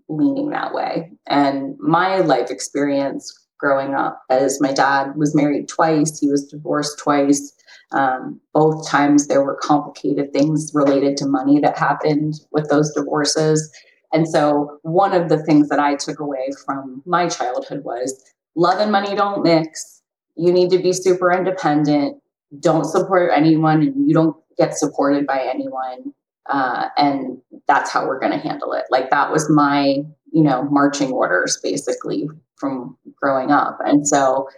leaning 0.08 0.50
that 0.50 0.72
way. 0.72 1.10
And 1.26 1.76
my 1.78 2.18
life 2.18 2.50
experience 2.50 3.47
growing 3.58 3.94
up 3.94 4.22
as 4.30 4.60
my 4.60 4.72
dad 4.72 5.16
was 5.16 5.34
married 5.34 5.68
twice 5.68 6.18
he 6.18 6.28
was 6.28 6.46
divorced 6.46 6.98
twice 6.98 7.54
um, 7.92 8.40
both 8.52 8.86
times 8.86 9.26
there 9.26 9.42
were 9.42 9.56
complicated 9.56 10.32
things 10.32 10.70
related 10.74 11.16
to 11.18 11.26
money 11.26 11.58
that 11.60 11.78
happened 11.78 12.34
with 12.52 12.68
those 12.68 12.92
divorces. 12.92 13.72
And 14.12 14.28
so, 14.28 14.78
one 14.82 15.14
of 15.14 15.28
the 15.28 15.42
things 15.42 15.68
that 15.68 15.78
I 15.78 15.96
took 15.96 16.18
away 16.18 16.50
from 16.64 17.02
my 17.06 17.28
childhood 17.28 17.84
was 17.84 18.22
love 18.56 18.80
and 18.80 18.92
money 18.92 19.14
don't 19.14 19.42
mix. 19.42 20.02
You 20.36 20.52
need 20.52 20.70
to 20.70 20.78
be 20.78 20.92
super 20.92 21.32
independent. 21.32 22.22
Don't 22.60 22.84
support 22.84 23.30
anyone, 23.34 23.82
and 23.82 24.08
you 24.08 24.14
don't 24.14 24.36
get 24.56 24.76
supported 24.76 25.26
by 25.26 25.40
anyone. 25.40 26.12
Uh, 26.46 26.88
and 26.96 27.38
that's 27.66 27.90
how 27.90 28.06
we're 28.06 28.18
going 28.18 28.32
to 28.32 28.38
handle 28.38 28.72
it. 28.72 28.84
Like, 28.90 29.10
that 29.10 29.30
was 29.30 29.50
my 29.50 30.02
you 30.32 30.42
know, 30.42 30.62
marching 30.64 31.12
orders 31.12 31.58
basically 31.62 32.28
from 32.56 32.96
growing 33.20 33.50
up. 33.50 33.78
And 33.84 34.06
so 34.06 34.48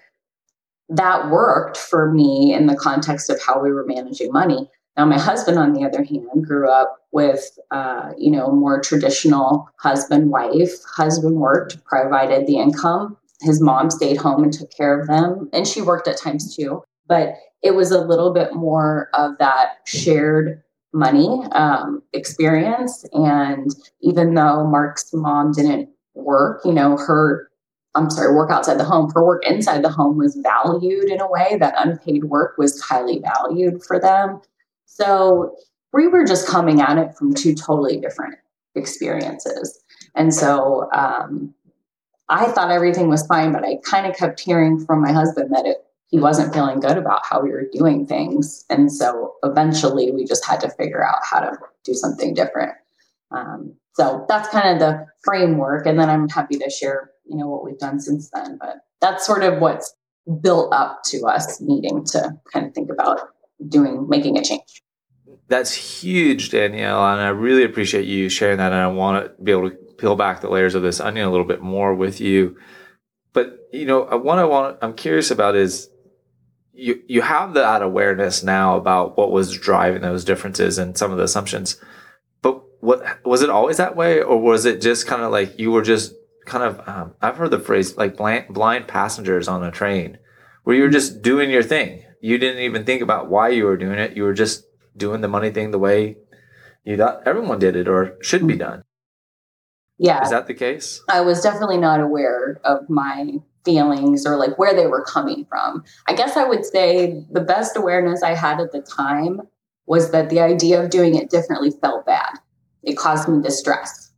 that 0.88 1.30
worked 1.30 1.76
for 1.76 2.12
me 2.12 2.52
in 2.52 2.66
the 2.66 2.76
context 2.76 3.30
of 3.30 3.40
how 3.42 3.62
we 3.62 3.72
were 3.72 3.86
managing 3.86 4.32
money. 4.32 4.68
Now, 4.96 5.06
my 5.06 5.18
husband, 5.18 5.58
on 5.58 5.72
the 5.72 5.84
other 5.84 6.02
hand, 6.02 6.44
grew 6.44 6.68
up 6.68 6.98
with, 7.12 7.58
uh, 7.70 8.10
you 8.18 8.30
know, 8.30 8.50
more 8.50 8.80
traditional 8.80 9.68
husband 9.78 10.30
wife. 10.30 10.82
Husband 10.84 11.36
worked, 11.36 11.82
provided 11.84 12.46
the 12.46 12.58
income. 12.58 13.16
His 13.40 13.62
mom 13.62 13.90
stayed 13.90 14.18
home 14.18 14.42
and 14.42 14.52
took 14.52 14.70
care 14.76 15.00
of 15.00 15.06
them, 15.06 15.48
and 15.52 15.66
she 15.66 15.80
worked 15.80 16.08
at 16.08 16.18
times 16.18 16.54
too. 16.54 16.82
But 17.06 17.34
it 17.62 17.74
was 17.74 17.90
a 17.90 18.04
little 18.04 18.32
bit 18.32 18.54
more 18.54 19.08
of 19.14 19.38
that 19.38 19.78
shared 19.86 20.62
money 20.92 21.44
um, 21.52 22.02
experience. 22.12 23.04
And 23.12 23.70
even 24.00 24.34
though 24.34 24.66
Mark's 24.66 25.12
mom 25.12 25.52
didn't 25.52 25.88
work, 26.14 26.62
you 26.64 26.72
know, 26.72 26.96
her 26.96 27.50
I'm 27.94 28.08
sorry, 28.08 28.34
work 28.34 28.50
outside 28.50 28.78
the 28.78 28.84
home. 28.84 29.10
Her 29.14 29.24
work 29.24 29.44
inside 29.44 29.82
the 29.82 29.90
home 29.90 30.16
was 30.16 30.36
valued 30.36 31.10
in 31.10 31.20
a 31.20 31.28
way 31.28 31.56
that 31.58 31.74
unpaid 31.76 32.24
work 32.24 32.56
was 32.56 32.80
highly 32.80 33.20
valued 33.20 33.82
for 33.82 33.98
them. 33.98 34.40
So 34.86 35.56
we 35.92 36.06
were 36.06 36.24
just 36.24 36.46
coming 36.46 36.80
at 36.80 36.98
it 36.98 37.16
from 37.16 37.34
two 37.34 37.54
totally 37.54 37.98
different 38.00 38.36
experiences. 38.76 39.82
And 40.14 40.32
so 40.32 40.88
um, 40.92 41.52
I 42.28 42.46
thought 42.52 42.70
everything 42.70 43.08
was 43.08 43.26
fine, 43.26 43.52
but 43.52 43.64
I 43.64 43.78
kind 43.84 44.06
of 44.06 44.16
kept 44.16 44.38
hearing 44.38 44.84
from 44.84 45.02
my 45.02 45.12
husband 45.12 45.52
that 45.52 45.66
it, 45.66 45.78
he 46.10 46.18
wasn't 46.18 46.52
feeling 46.52 46.80
good 46.80 46.98
about 46.98 47.24
how 47.24 47.40
we 47.40 47.50
were 47.50 47.66
doing 47.72 48.06
things. 48.06 48.64
And 48.68 48.92
so 48.92 49.34
eventually 49.42 50.10
we 50.10 50.24
just 50.24 50.44
had 50.44 50.60
to 50.60 50.70
figure 50.70 51.06
out 51.06 51.18
how 51.22 51.40
to 51.40 51.56
do 51.84 51.94
something 51.94 52.34
different. 52.34 52.72
Um, 53.30 53.74
so 53.94 54.24
that's 54.28 54.48
kind 54.48 54.74
of 54.74 54.78
the 54.80 55.06
framework. 55.22 55.86
And 55.86 55.98
then 55.98 56.10
I'm 56.10 56.28
happy 56.28 56.56
to 56.58 56.70
share 56.70 57.10
you 57.30 57.36
know 57.36 57.48
what 57.48 57.64
we've 57.64 57.78
done 57.78 58.00
since 58.00 58.28
then 58.30 58.58
but 58.60 58.80
that's 59.00 59.24
sort 59.24 59.42
of 59.42 59.60
what's 59.60 59.94
built 60.40 60.72
up 60.74 61.02
to 61.04 61.24
us 61.26 61.60
needing 61.60 62.04
to 62.04 62.36
kind 62.52 62.66
of 62.66 62.74
think 62.74 62.90
about 62.90 63.20
doing 63.68 64.08
making 64.08 64.36
a 64.36 64.42
change 64.42 64.82
that's 65.48 65.72
huge 65.72 66.50
danielle 66.50 67.04
and 67.06 67.20
i 67.20 67.28
really 67.28 67.64
appreciate 67.64 68.04
you 68.04 68.28
sharing 68.28 68.58
that 68.58 68.72
and 68.72 68.80
i 68.80 68.86
want 68.86 69.24
to 69.24 69.42
be 69.42 69.52
able 69.52 69.70
to 69.70 69.76
peel 69.96 70.16
back 70.16 70.40
the 70.40 70.50
layers 70.50 70.74
of 70.74 70.82
this 70.82 71.00
onion 71.00 71.26
a 71.26 71.30
little 71.30 71.46
bit 71.46 71.62
more 71.62 71.94
with 71.94 72.20
you 72.20 72.56
but 73.32 73.68
you 73.72 73.86
know 73.86 74.02
what 74.02 74.38
i 74.38 74.44
want 74.44 74.76
i'm 74.82 74.94
curious 74.94 75.30
about 75.30 75.54
is 75.54 75.88
you 76.72 77.02
you 77.08 77.22
have 77.22 77.54
that 77.54 77.82
awareness 77.82 78.42
now 78.42 78.76
about 78.76 79.16
what 79.16 79.30
was 79.30 79.56
driving 79.56 80.02
those 80.02 80.24
differences 80.24 80.78
and 80.78 80.96
some 80.96 81.10
of 81.10 81.18
the 81.18 81.24
assumptions 81.24 81.80
but 82.42 82.62
what 82.80 83.24
was 83.24 83.42
it 83.42 83.50
always 83.50 83.76
that 83.76 83.96
way 83.96 84.22
or 84.22 84.40
was 84.40 84.64
it 84.64 84.80
just 84.80 85.06
kind 85.06 85.22
of 85.22 85.30
like 85.30 85.58
you 85.58 85.70
were 85.70 85.82
just 85.82 86.14
kind 86.50 86.64
of 86.64 86.88
um, 86.88 87.14
I've 87.22 87.36
heard 87.36 87.50
the 87.50 87.58
phrase 87.58 87.96
like 87.96 88.16
blind, 88.16 88.48
blind 88.48 88.88
passengers 88.88 89.48
on 89.48 89.64
a 89.64 89.70
train, 89.70 90.18
where 90.64 90.76
you're 90.76 90.90
just 90.90 91.22
doing 91.22 91.50
your 91.50 91.62
thing. 91.62 92.04
You 92.20 92.36
didn't 92.36 92.62
even 92.62 92.84
think 92.84 93.00
about 93.00 93.30
why 93.30 93.48
you 93.48 93.64
were 93.64 93.76
doing 93.76 93.98
it. 93.98 94.16
You 94.16 94.24
were 94.24 94.34
just 94.34 94.64
doing 94.96 95.20
the 95.20 95.28
money 95.28 95.50
thing 95.50 95.70
the 95.70 95.78
way 95.78 96.16
you 96.84 96.96
thought 96.96 97.22
everyone 97.24 97.58
did 97.58 97.76
it 97.76 97.88
or 97.88 98.18
should 98.20 98.46
be 98.46 98.56
done. 98.56 98.82
Yeah. 99.98 100.22
Is 100.22 100.30
that 100.30 100.46
the 100.46 100.54
case? 100.54 101.02
I 101.08 101.20
was 101.20 101.42
definitely 101.42 101.78
not 101.78 102.00
aware 102.00 102.60
of 102.64 102.88
my 102.90 103.34
feelings 103.64 104.26
or 104.26 104.36
like 104.36 104.58
where 104.58 104.74
they 104.74 104.86
were 104.86 105.04
coming 105.04 105.44
from. 105.46 105.84
I 106.06 106.14
guess 106.14 106.36
I 106.36 106.44
would 106.44 106.64
say 106.64 107.24
the 107.30 107.40
best 107.40 107.76
awareness 107.76 108.22
I 108.22 108.34
had 108.34 108.60
at 108.60 108.72
the 108.72 108.80
time 108.82 109.42
was 109.86 110.12
that 110.12 110.30
the 110.30 110.40
idea 110.40 110.82
of 110.82 110.90
doing 110.90 111.14
it 111.14 111.30
differently 111.30 111.70
felt 111.80 112.06
bad. 112.06 112.38
It 112.82 112.96
caused 112.96 113.28
me 113.28 113.42
distress, 113.42 114.10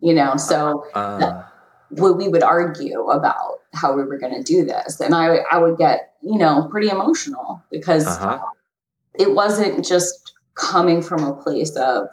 you 0.00 0.14
know. 0.14 0.36
So 0.36 0.86
uh, 0.94 1.42
we 1.90 2.28
would 2.28 2.42
argue 2.42 3.08
about 3.08 3.60
how 3.74 3.94
we 3.94 4.02
were 4.02 4.18
going 4.18 4.34
to 4.34 4.42
do 4.42 4.64
this 4.64 5.00
and 5.00 5.14
I, 5.14 5.38
I 5.50 5.58
would 5.58 5.76
get 5.76 6.14
you 6.22 6.38
know 6.38 6.66
pretty 6.70 6.88
emotional 6.88 7.62
because 7.70 8.06
uh-huh. 8.06 8.40
it 9.18 9.32
wasn't 9.34 9.84
just 9.86 10.32
coming 10.54 11.02
from 11.02 11.22
a 11.22 11.34
place 11.34 11.76
of 11.76 12.08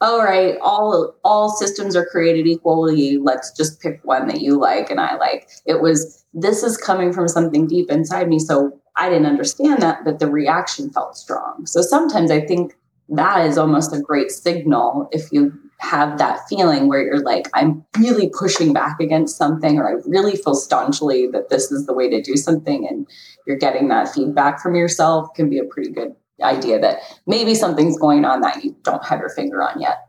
all 0.00 0.22
right 0.22 0.56
all 0.62 1.14
all 1.24 1.50
systems 1.50 1.96
are 1.96 2.06
created 2.06 2.46
equally. 2.46 3.18
Let's 3.18 3.52
just 3.52 3.80
pick 3.80 4.00
one 4.04 4.28
that 4.28 4.40
you 4.40 4.58
like 4.58 4.90
and 4.90 5.00
i 5.00 5.16
like. 5.16 5.48
It 5.64 5.80
was 5.80 6.24
this 6.34 6.62
is 6.62 6.76
coming 6.76 7.12
from 7.12 7.28
something 7.28 7.66
deep 7.66 7.90
inside 7.90 8.28
me 8.28 8.38
so 8.38 8.78
i 8.96 9.08
didn't 9.08 9.26
understand 9.26 9.80
that 9.82 10.04
but 10.04 10.18
the 10.18 10.30
reaction 10.30 10.90
felt 10.90 11.16
strong. 11.16 11.66
So 11.66 11.80
sometimes 11.82 12.30
i 12.30 12.40
think 12.40 12.76
that 13.08 13.46
is 13.46 13.56
almost 13.56 13.94
a 13.94 14.00
great 14.00 14.30
signal 14.30 15.08
if 15.12 15.30
you 15.32 15.52
have 15.78 16.18
that 16.18 16.40
feeling 16.48 16.88
where 16.88 17.02
you're 17.02 17.22
like, 17.22 17.48
I'm 17.54 17.84
really 17.98 18.30
pushing 18.30 18.72
back 18.72 18.98
against 19.00 19.36
something, 19.36 19.78
or 19.78 19.88
I 19.88 20.02
really 20.06 20.36
feel 20.36 20.54
staunchly 20.54 21.26
that 21.28 21.50
this 21.50 21.70
is 21.70 21.86
the 21.86 21.94
way 21.94 22.08
to 22.08 22.22
do 22.22 22.36
something, 22.36 22.86
and 22.86 23.06
you're 23.46 23.58
getting 23.58 23.88
that 23.88 24.12
feedback 24.12 24.60
from 24.60 24.74
yourself, 24.74 25.28
can 25.34 25.50
be 25.50 25.58
a 25.58 25.64
pretty 25.64 25.90
good 25.90 26.14
idea 26.42 26.78
that 26.80 26.98
maybe 27.26 27.54
something's 27.54 27.98
going 27.98 28.24
on 28.24 28.40
that 28.42 28.64
you 28.64 28.76
don't 28.82 29.04
have 29.04 29.20
your 29.20 29.30
finger 29.30 29.62
on 29.62 29.80
yet. 29.80 30.08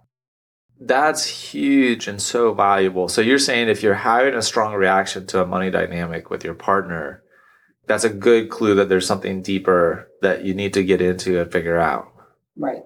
That's 0.80 1.26
huge 1.26 2.08
and 2.08 2.22
so 2.22 2.54
valuable. 2.54 3.08
So 3.08 3.22
you're 3.22 3.40
saying 3.40 3.70
if 3.70 3.82
you're 3.82 3.96
having 3.96 4.36
a 4.36 4.42
strong 4.42 4.76
reaction 4.76 5.26
to 5.28 5.42
a 5.42 5.46
money 5.46 5.72
dynamic 5.72 6.30
with 6.30 6.44
your 6.44 6.54
partner, 6.54 7.24
that's 7.88 8.04
a 8.04 8.10
good 8.10 8.50
clue 8.50 8.76
that 8.76 8.90
there's 8.90 9.08
something 9.08 9.42
deeper 9.42 10.08
that 10.22 10.44
you 10.44 10.54
need 10.54 10.74
to 10.74 10.84
get 10.84 11.02
into 11.02 11.42
and 11.42 11.52
figure 11.52 11.80
out. 11.80 12.12
Right. 12.56 12.84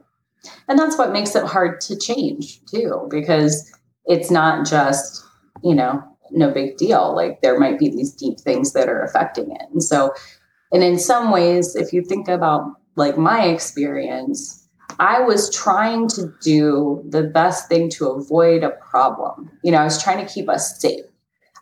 And 0.67 0.79
that's 0.79 0.97
what 0.97 1.11
makes 1.11 1.35
it 1.35 1.45
hard 1.45 1.81
to 1.81 1.97
change 1.97 2.63
too, 2.65 3.07
because 3.09 3.71
it's 4.05 4.31
not 4.31 4.65
just, 4.65 5.23
you 5.63 5.75
know, 5.75 6.01
no 6.31 6.51
big 6.51 6.77
deal. 6.77 7.13
Like 7.15 7.41
there 7.41 7.59
might 7.59 7.77
be 7.77 7.89
these 7.89 8.13
deep 8.13 8.39
things 8.39 8.73
that 8.73 8.87
are 8.87 9.03
affecting 9.03 9.51
it. 9.51 9.63
And 9.71 9.83
so, 9.83 10.13
and 10.71 10.81
in 10.83 10.97
some 10.97 11.31
ways, 11.31 11.75
if 11.75 11.91
you 11.91 12.03
think 12.03 12.27
about 12.29 12.71
like 12.95 13.17
my 13.17 13.45
experience, 13.45 14.67
I 14.99 15.21
was 15.21 15.53
trying 15.53 16.07
to 16.09 16.33
do 16.41 17.03
the 17.09 17.23
best 17.23 17.67
thing 17.67 17.89
to 17.91 18.09
avoid 18.09 18.63
a 18.63 18.71
problem. 18.71 19.49
You 19.63 19.71
know, 19.71 19.79
I 19.79 19.83
was 19.83 20.01
trying 20.01 20.25
to 20.25 20.31
keep 20.31 20.49
us 20.49 20.79
safe. 20.79 21.05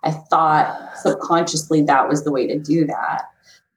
I 0.04 0.12
thought 0.12 0.98
subconsciously 0.98 1.84
that 1.84 2.08
was 2.08 2.24
the 2.24 2.32
way 2.32 2.48
to 2.48 2.58
do 2.58 2.86
that. 2.86 3.24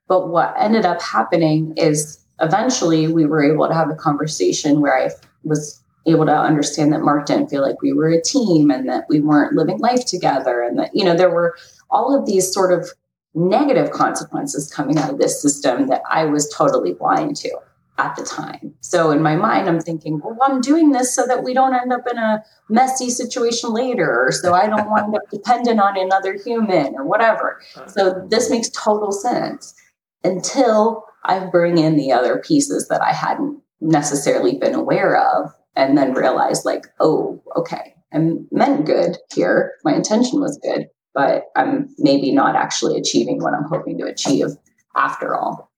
But 0.07 0.29
what 0.29 0.53
ended 0.57 0.85
up 0.85 1.01
happening 1.01 1.73
is 1.77 2.23
eventually 2.39 3.07
we 3.07 3.25
were 3.25 3.43
able 3.43 3.67
to 3.67 3.73
have 3.73 3.89
a 3.89 3.95
conversation 3.95 4.81
where 4.81 4.97
I 4.97 5.09
was 5.43 5.81
able 6.05 6.25
to 6.25 6.35
understand 6.35 6.91
that 6.91 7.01
Mark 7.01 7.25
didn't 7.25 7.49
feel 7.49 7.61
like 7.61 7.81
we 7.81 7.93
were 7.93 8.09
a 8.09 8.21
team 8.21 8.69
and 8.69 8.87
that 8.89 9.05
we 9.07 9.21
weren't 9.21 9.55
living 9.55 9.79
life 9.79 10.05
together 10.05 10.61
and 10.61 10.77
that, 10.77 10.91
you 10.93 11.05
know, 11.05 11.15
there 11.15 11.29
were 11.29 11.55
all 11.89 12.17
of 12.17 12.25
these 12.25 12.51
sort 12.51 12.73
of 12.73 12.89
negative 13.35 13.91
consequences 13.91 14.71
coming 14.71 14.97
out 14.97 15.09
of 15.09 15.17
this 15.17 15.41
system 15.41 15.87
that 15.87 16.01
I 16.09 16.25
was 16.25 16.49
totally 16.49 16.93
blind 16.93 17.35
to 17.37 17.51
at 17.97 18.15
the 18.15 18.23
time. 18.23 18.73
So 18.81 19.11
in 19.11 19.21
my 19.21 19.35
mind, 19.35 19.67
I'm 19.67 19.79
thinking, 19.79 20.19
well, 20.23 20.37
I'm 20.41 20.61
doing 20.61 20.91
this 20.91 21.15
so 21.15 21.27
that 21.27 21.43
we 21.43 21.53
don't 21.53 21.75
end 21.75 21.93
up 21.93 22.07
in 22.09 22.17
a 22.17 22.43
messy 22.69 23.09
situation 23.09 23.71
later, 23.71 24.25
or 24.27 24.31
so 24.31 24.53
I 24.53 24.67
don't 24.67 24.89
wind 24.89 25.15
up 25.15 25.21
dependent 25.31 25.79
on 25.79 25.97
another 25.97 26.37
human 26.43 26.95
or 26.95 27.05
whatever. 27.05 27.61
So 27.87 28.25
this 28.29 28.49
makes 28.49 28.69
total 28.69 29.11
sense 29.11 29.75
until 30.23 31.05
I 31.25 31.39
bring 31.39 31.77
in 31.77 31.95
the 31.95 32.11
other 32.11 32.39
pieces 32.39 32.87
that 32.87 33.01
I 33.01 33.13
hadn't 33.13 33.61
necessarily 33.79 34.57
been 34.57 34.73
aware 34.73 35.17
of 35.17 35.51
and 35.75 35.97
then 35.97 36.13
realize 36.13 36.65
like, 36.65 36.85
oh, 36.99 37.41
okay, 37.55 37.93
I 38.13 38.19
meant 38.51 38.85
good 38.85 39.17
here. 39.33 39.73
My 39.83 39.93
intention 39.93 40.39
was 40.39 40.59
good, 40.63 40.87
but 41.13 41.45
I'm 41.55 41.93
maybe 41.97 42.31
not 42.31 42.55
actually 42.55 42.97
achieving 42.97 43.39
what 43.39 43.53
I'm 43.53 43.65
hoping 43.65 43.97
to 43.99 44.05
achieve 44.05 44.47
after 44.95 45.35
all. 45.35 45.71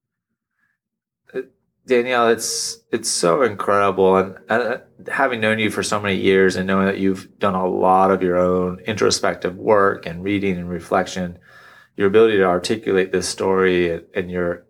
Danielle, 1.88 2.30
it's 2.30 2.80
it's 2.92 3.10
so 3.10 3.44
incredible, 3.44 4.18
and, 4.18 4.36
and 4.50 4.64
uh, 4.64 4.78
having 5.12 5.40
known 5.40 5.60
you 5.60 5.70
for 5.70 5.84
so 5.84 6.00
many 6.00 6.16
years, 6.16 6.56
and 6.56 6.66
knowing 6.66 6.88
that 6.88 6.98
you've 6.98 7.38
done 7.38 7.54
a 7.54 7.68
lot 7.68 8.10
of 8.10 8.24
your 8.24 8.38
own 8.38 8.80
introspective 8.88 9.56
work 9.56 10.08
and 10.08 10.24
reading 10.24 10.58
and 10.58 10.68
reflection, 10.68 11.38
your 11.96 12.08
ability 12.08 12.38
to 12.38 12.44
articulate 12.44 13.12
this 13.12 13.30
story 13.30 14.02
and 14.16 14.32
your 14.32 14.66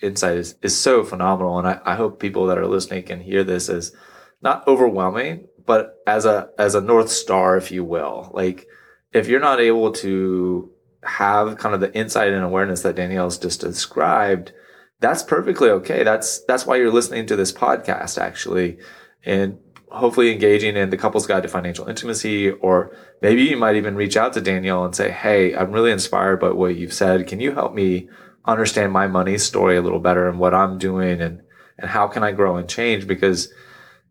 insight 0.00 0.38
is, 0.38 0.54
is 0.62 0.78
so 0.78 1.04
phenomenal. 1.04 1.58
And 1.58 1.68
I, 1.68 1.80
I 1.84 1.94
hope 1.96 2.18
people 2.18 2.46
that 2.46 2.58
are 2.58 2.66
listening 2.66 3.02
can 3.04 3.20
hear 3.20 3.44
this 3.44 3.68
as 3.68 3.92
not 4.40 4.66
overwhelming, 4.66 5.48
but 5.66 5.96
as 6.06 6.24
a 6.24 6.48
as 6.58 6.74
a 6.74 6.80
north 6.80 7.10
star, 7.10 7.58
if 7.58 7.70
you 7.70 7.84
will. 7.84 8.30
Like 8.32 8.66
if 9.14 9.28
you're 9.28 9.40
not 9.40 9.60
able 9.60 9.92
to 9.92 10.70
have 11.04 11.56
kind 11.56 11.74
of 11.74 11.80
the 11.80 11.94
insight 11.96 12.32
and 12.32 12.44
awareness 12.44 12.82
that 12.82 12.96
Danielle's 12.96 13.38
just 13.38 13.60
described, 13.60 14.52
that's 15.00 15.22
perfectly 15.22 15.70
okay. 15.70 16.02
That's 16.02 16.44
that's 16.44 16.66
why 16.66 16.76
you're 16.76 16.92
listening 16.92 17.26
to 17.26 17.36
this 17.36 17.52
podcast 17.52 18.18
actually. 18.18 18.78
And 19.24 19.58
hopefully 19.90 20.32
engaging 20.32 20.76
in 20.76 20.90
the 20.90 20.96
couple's 20.96 21.26
guide 21.26 21.44
to 21.44 21.48
financial 21.48 21.88
intimacy, 21.88 22.50
or 22.50 22.94
maybe 23.22 23.44
you 23.44 23.56
might 23.56 23.76
even 23.76 23.94
reach 23.94 24.16
out 24.16 24.32
to 24.32 24.40
Danielle 24.40 24.84
and 24.84 24.94
say, 24.94 25.10
Hey, 25.10 25.54
I'm 25.54 25.70
really 25.70 25.92
inspired 25.92 26.40
by 26.40 26.50
what 26.50 26.76
you've 26.76 26.92
said. 26.92 27.28
Can 27.28 27.38
you 27.38 27.52
help 27.52 27.72
me 27.72 28.08
understand 28.44 28.92
my 28.92 29.06
money 29.06 29.38
story 29.38 29.76
a 29.76 29.82
little 29.82 30.00
better 30.00 30.28
and 30.28 30.38
what 30.38 30.52
I'm 30.52 30.76
doing 30.78 31.20
and, 31.20 31.40
and 31.78 31.90
how 31.90 32.08
can 32.08 32.24
I 32.24 32.32
grow 32.32 32.56
and 32.56 32.68
change? 32.68 33.06
Because, 33.06 33.52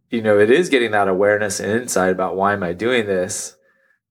you 0.10 0.22
know, 0.22 0.40
it 0.40 0.50
is 0.50 0.70
getting 0.70 0.92
that 0.92 1.08
awareness 1.08 1.60
and 1.60 1.72
insight 1.72 2.12
about 2.12 2.36
why 2.36 2.54
am 2.54 2.64
I 2.64 2.74
doing 2.74 3.06
this? 3.06 3.58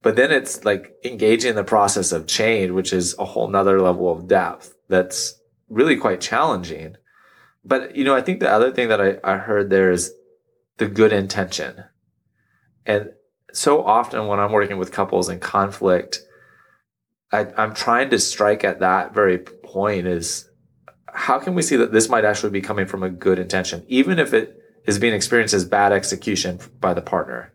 But 0.02 0.16
then 0.16 0.32
it's 0.32 0.64
like 0.64 0.96
engaging 1.04 1.50
in 1.50 1.56
the 1.56 1.64
process 1.64 2.12
of 2.12 2.26
change, 2.26 2.72
which 2.72 2.92
is 2.92 3.16
a 3.18 3.24
whole 3.24 3.48
nother 3.48 3.80
level 3.80 4.10
of 4.10 4.26
depth 4.26 4.74
that's 4.88 5.40
really 5.68 5.96
quite 5.96 6.20
challenging. 6.20 6.96
But, 7.64 7.94
you 7.96 8.04
know, 8.04 8.14
I 8.14 8.20
think 8.20 8.40
the 8.40 8.50
other 8.50 8.72
thing 8.72 8.88
that 8.88 9.00
I, 9.00 9.18
I 9.22 9.36
heard 9.36 9.70
there 9.70 9.92
is 9.92 10.12
the 10.78 10.88
good 10.88 11.12
intention. 11.12 11.84
And 12.84 13.10
so 13.52 13.84
often 13.84 14.26
when 14.26 14.40
I'm 14.40 14.50
working 14.50 14.78
with 14.78 14.90
couples 14.90 15.28
in 15.28 15.38
conflict, 15.38 16.20
I, 17.30 17.46
I'm 17.56 17.72
trying 17.72 18.10
to 18.10 18.18
strike 18.18 18.64
at 18.64 18.80
that 18.80 19.14
very 19.14 19.38
point 19.38 20.06
is 20.06 20.48
how 21.06 21.38
can 21.38 21.54
we 21.54 21.62
see 21.62 21.76
that 21.76 21.92
this 21.92 22.08
might 22.08 22.24
actually 22.24 22.50
be 22.50 22.60
coming 22.60 22.86
from 22.86 23.02
a 23.02 23.10
good 23.10 23.38
intention, 23.38 23.84
even 23.86 24.18
if 24.18 24.34
it 24.34 24.58
is 24.86 24.98
being 24.98 25.14
experienced 25.14 25.54
as 25.54 25.64
bad 25.64 25.92
execution 25.92 26.58
by 26.80 26.92
the 26.92 27.02
partner? 27.02 27.52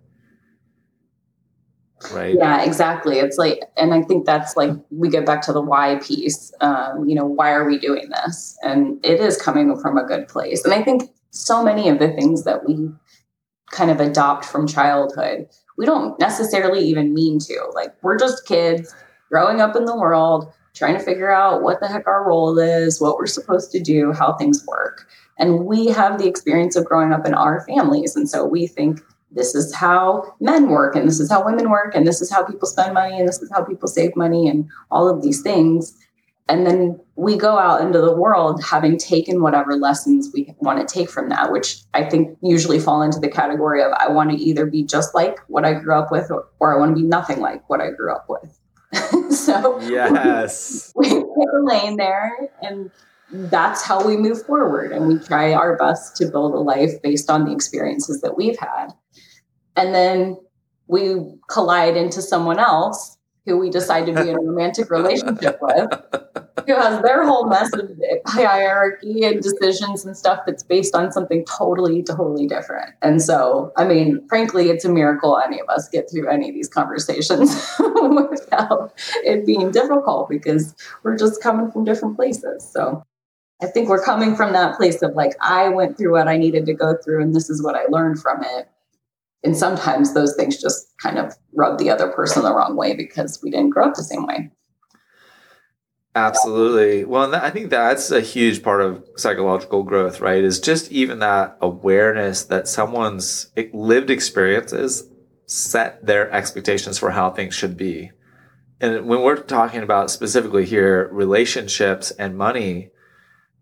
Right. 2.11 2.35
Yeah, 2.35 2.63
exactly. 2.63 3.17
It's 3.19 3.37
like, 3.37 3.61
and 3.75 3.93
I 3.93 4.03
think 4.03 4.25
that's 4.25 4.55
like 4.55 4.71
we 4.91 5.09
get 5.09 5.25
back 5.25 5.41
to 5.43 5.53
the 5.53 5.61
why 5.61 5.95
piece. 5.95 6.53
Um, 6.61 7.07
you 7.07 7.15
know, 7.15 7.25
why 7.25 7.51
are 7.51 7.65
we 7.65 7.79
doing 7.79 8.09
this? 8.09 8.57
And 8.61 9.03
it 9.03 9.19
is 9.19 9.41
coming 9.41 9.75
from 9.79 9.97
a 9.97 10.05
good 10.05 10.27
place. 10.27 10.63
And 10.63 10.73
I 10.73 10.83
think 10.83 11.09
so 11.31 11.63
many 11.63 11.89
of 11.89 11.99
the 11.99 12.09
things 12.09 12.43
that 12.43 12.67
we 12.67 12.89
kind 13.71 13.91
of 13.91 13.99
adopt 13.99 14.45
from 14.45 14.67
childhood, 14.67 15.47
we 15.77 15.85
don't 15.85 16.19
necessarily 16.19 16.81
even 16.87 17.13
mean 17.13 17.39
to. 17.39 17.71
Like, 17.73 17.93
we're 18.01 18.17
just 18.17 18.45
kids 18.45 18.93
growing 19.29 19.59
up 19.59 19.75
in 19.75 19.85
the 19.85 19.97
world, 19.97 20.51
trying 20.73 20.97
to 20.97 21.03
figure 21.03 21.31
out 21.31 21.63
what 21.63 21.79
the 21.79 21.87
heck 21.87 22.07
our 22.07 22.27
role 22.27 22.57
is, 22.59 23.01
what 23.01 23.17
we're 23.17 23.25
supposed 23.25 23.71
to 23.71 23.79
do, 23.79 24.13
how 24.13 24.33
things 24.33 24.63
work. 24.67 25.07
And 25.39 25.65
we 25.65 25.87
have 25.87 26.17
the 26.17 26.27
experience 26.27 26.75
of 26.75 26.85
growing 26.85 27.11
up 27.11 27.25
in 27.25 27.33
our 27.33 27.65
families. 27.65 28.15
And 28.15 28.29
so 28.29 28.45
we 28.45 28.67
think 28.67 29.01
this 29.37 29.55
is 29.55 29.73
how 29.73 30.35
men 30.39 30.69
work, 30.69 30.95
and 30.95 31.07
this 31.07 31.19
is 31.19 31.31
how 31.31 31.45
women 31.45 31.69
work, 31.69 31.95
and 31.95 32.05
this 32.05 32.21
is 32.21 32.31
how 32.31 32.43
people 32.43 32.67
spend 32.67 32.93
money, 32.93 33.19
and 33.19 33.27
this 33.27 33.41
is 33.41 33.49
how 33.51 33.63
people 33.63 33.87
save 33.87 34.15
money, 34.15 34.47
and 34.47 34.67
all 34.91 35.07
of 35.07 35.21
these 35.21 35.41
things. 35.41 35.95
And 36.49 36.65
then 36.65 36.99
we 37.15 37.35
go 37.35 37.57
out 37.57 37.81
into 37.81 37.99
the 37.99 38.15
world 38.15 38.63
having 38.63 38.97
taken 38.97 39.41
whatever 39.41 39.75
lessons 39.75 40.31
we 40.33 40.55
want 40.59 40.79
to 40.79 40.91
take 40.91 41.09
from 41.09 41.29
that, 41.29 41.51
which 41.51 41.81
I 41.93 42.03
think 42.03 42.37
usually 42.41 42.79
fall 42.79 43.01
into 43.01 43.19
the 43.19 43.27
category 43.27 43.83
of 43.83 43.91
I 43.93 44.09
want 44.09 44.31
to 44.31 44.37
either 44.37 44.65
be 44.65 44.83
just 44.83 45.13
like 45.13 45.39
what 45.47 45.65
I 45.65 45.73
grew 45.73 45.93
up 45.93 46.09
with 46.09 46.31
or, 46.31 46.47
or 46.59 46.73
I 46.73 46.79
want 46.79 46.95
to 46.95 47.01
be 47.01 47.07
nothing 47.07 47.41
like 47.41 47.69
what 47.69 47.81
I 47.81 47.91
grew 47.91 48.13
up 48.13 48.27
with. 48.29 48.59
so 49.31 49.79
yes, 49.81 50.93
we, 50.95 51.07
we 51.13 51.19
pick 51.19 51.49
a 51.53 51.63
lane 51.63 51.97
there, 51.97 52.49
and 52.61 52.89
that's 53.29 53.83
how 53.83 54.05
we 54.05 54.15
move 54.15 54.45
forward. 54.45 54.91
And 54.91 55.07
we 55.07 55.19
try 55.19 55.53
our 55.53 55.75
best 55.75 56.15
to 56.17 56.27
build 56.27 56.53
a 56.53 56.59
life 56.59 57.01
based 57.01 57.29
on 57.29 57.45
the 57.45 57.51
experiences 57.51 58.21
that 58.21 58.37
we've 58.37 58.57
had, 58.57 58.93
and 59.77 59.95
then 59.95 60.37
we 60.87 61.15
collide 61.49 61.95
into 61.95 62.21
someone 62.21 62.59
else 62.59 63.17
who 63.45 63.57
we 63.57 63.69
decide 63.69 64.05
to 64.05 64.13
be 64.13 64.29
in 64.29 64.35
a 64.35 64.41
romantic 64.41 64.91
relationship 64.91 65.57
with, 65.61 65.89
who 66.67 66.75
has 66.75 67.01
their 67.01 67.25
whole 67.25 67.47
mess 67.47 67.71
of 67.73 67.89
hierarchy 68.25 69.23
and 69.23 69.41
decisions 69.41 70.05
and 70.05 70.17
stuff 70.17 70.41
that's 70.45 70.63
based 70.63 70.93
on 70.93 71.13
something 71.13 71.45
totally, 71.45 72.03
totally 72.03 72.45
different. 72.45 72.93
And 73.01 73.21
so, 73.21 73.71
I 73.77 73.85
mean, 73.85 74.27
frankly, 74.27 74.69
it's 74.69 74.83
a 74.83 74.89
miracle 74.89 75.39
any 75.39 75.61
of 75.61 75.69
us 75.69 75.87
get 75.87 76.11
through 76.11 76.27
any 76.27 76.49
of 76.49 76.55
these 76.55 76.67
conversations 76.67 77.55
without 77.79 78.93
it 79.23 79.45
being 79.45 79.71
difficult 79.71 80.29
because 80.29 80.75
we're 81.03 81.17
just 81.17 81.41
coming 81.41 81.71
from 81.71 81.85
different 81.85 82.17
places. 82.17 82.69
So, 82.69 83.01
I 83.61 83.67
think 83.67 83.87
we're 83.87 84.03
coming 84.03 84.35
from 84.35 84.53
that 84.53 84.75
place 84.77 85.01
of 85.01 85.15
like, 85.15 85.31
I 85.41 85.69
went 85.69 85.97
through 85.97 86.11
what 86.11 86.27
I 86.27 86.37
needed 86.37 86.65
to 86.67 86.73
go 86.73 86.95
through, 86.97 87.23
and 87.23 87.33
this 87.33 87.49
is 87.49 87.63
what 87.63 87.75
I 87.75 87.85
learned 87.85 88.21
from 88.21 88.43
it 88.43 88.69
and 89.47 89.55
sometimes 89.55 90.13
those 90.13 90.35
things 90.35 90.61
just 90.61 90.93
kind 90.97 91.17
of 91.17 91.33
rub 91.53 91.79
the 91.79 91.89
other 91.89 92.09
person 92.09 92.43
the 92.43 92.53
wrong 92.53 92.75
way 92.75 92.93
because 92.93 93.39
we 93.41 93.49
didn't 93.49 93.69
grow 93.69 93.87
up 93.87 93.93
the 93.95 94.03
same 94.03 94.27
way. 94.27 94.51
Absolutely. 96.15 97.05
Well, 97.05 97.33
I 97.33 97.49
think 97.49 97.69
that's 97.69 98.11
a 98.11 98.19
huge 98.19 98.61
part 98.61 98.81
of 98.81 99.07
psychological 99.15 99.83
growth, 99.83 100.19
right? 100.19 100.43
Is 100.43 100.59
just 100.59 100.91
even 100.91 101.19
that 101.19 101.57
awareness 101.61 102.43
that 102.43 102.67
someone's 102.67 103.49
lived 103.71 104.09
experiences 104.09 105.09
set 105.45 106.05
their 106.05 106.29
expectations 106.29 106.97
for 106.97 107.11
how 107.11 107.31
things 107.31 107.55
should 107.55 107.77
be. 107.77 108.11
And 108.81 109.07
when 109.07 109.21
we're 109.21 109.37
talking 109.37 109.81
about 109.81 110.11
specifically 110.11 110.65
here 110.65 111.07
relationships 111.13 112.11
and 112.11 112.37
money, 112.37 112.89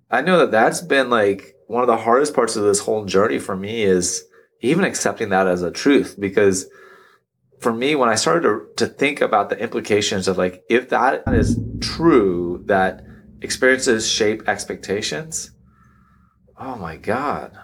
I 0.10 0.22
know 0.22 0.40
that 0.40 0.50
that's 0.50 0.82
been 0.82 1.12
like 1.12 1.54
one 1.68 1.84
of 1.84 1.88
the 1.88 1.98
hardest 1.98 2.34
parts 2.34 2.56
of 2.56 2.64
this 2.64 2.80
whole 2.80 3.06
journey 3.06 3.38
for 3.38 3.56
me 3.56 3.84
is 3.84 4.26
even 4.66 4.84
accepting 4.84 5.30
that 5.30 5.48
as 5.48 5.62
a 5.62 5.72
truth 5.72 6.16
because 6.20 6.68
for 7.60 7.74
me 7.74 7.96
when 7.96 8.10
i 8.10 8.16
started 8.16 8.42
to, 8.42 8.68
to 8.76 8.86
think 8.86 9.22
about 9.22 9.50
the 9.50 9.58
implications 9.60 10.28
of 10.28 10.38
like 10.38 10.64
if 10.70 10.90
that 10.90 11.24
is 11.28 11.60
true 11.80 12.64
that 12.66 13.04
experiences 13.42 14.10
shape 14.10 14.48
expectations 14.48 15.52
oh 16.60 16.76
my 16.76 16.98
god. 16.98 17.58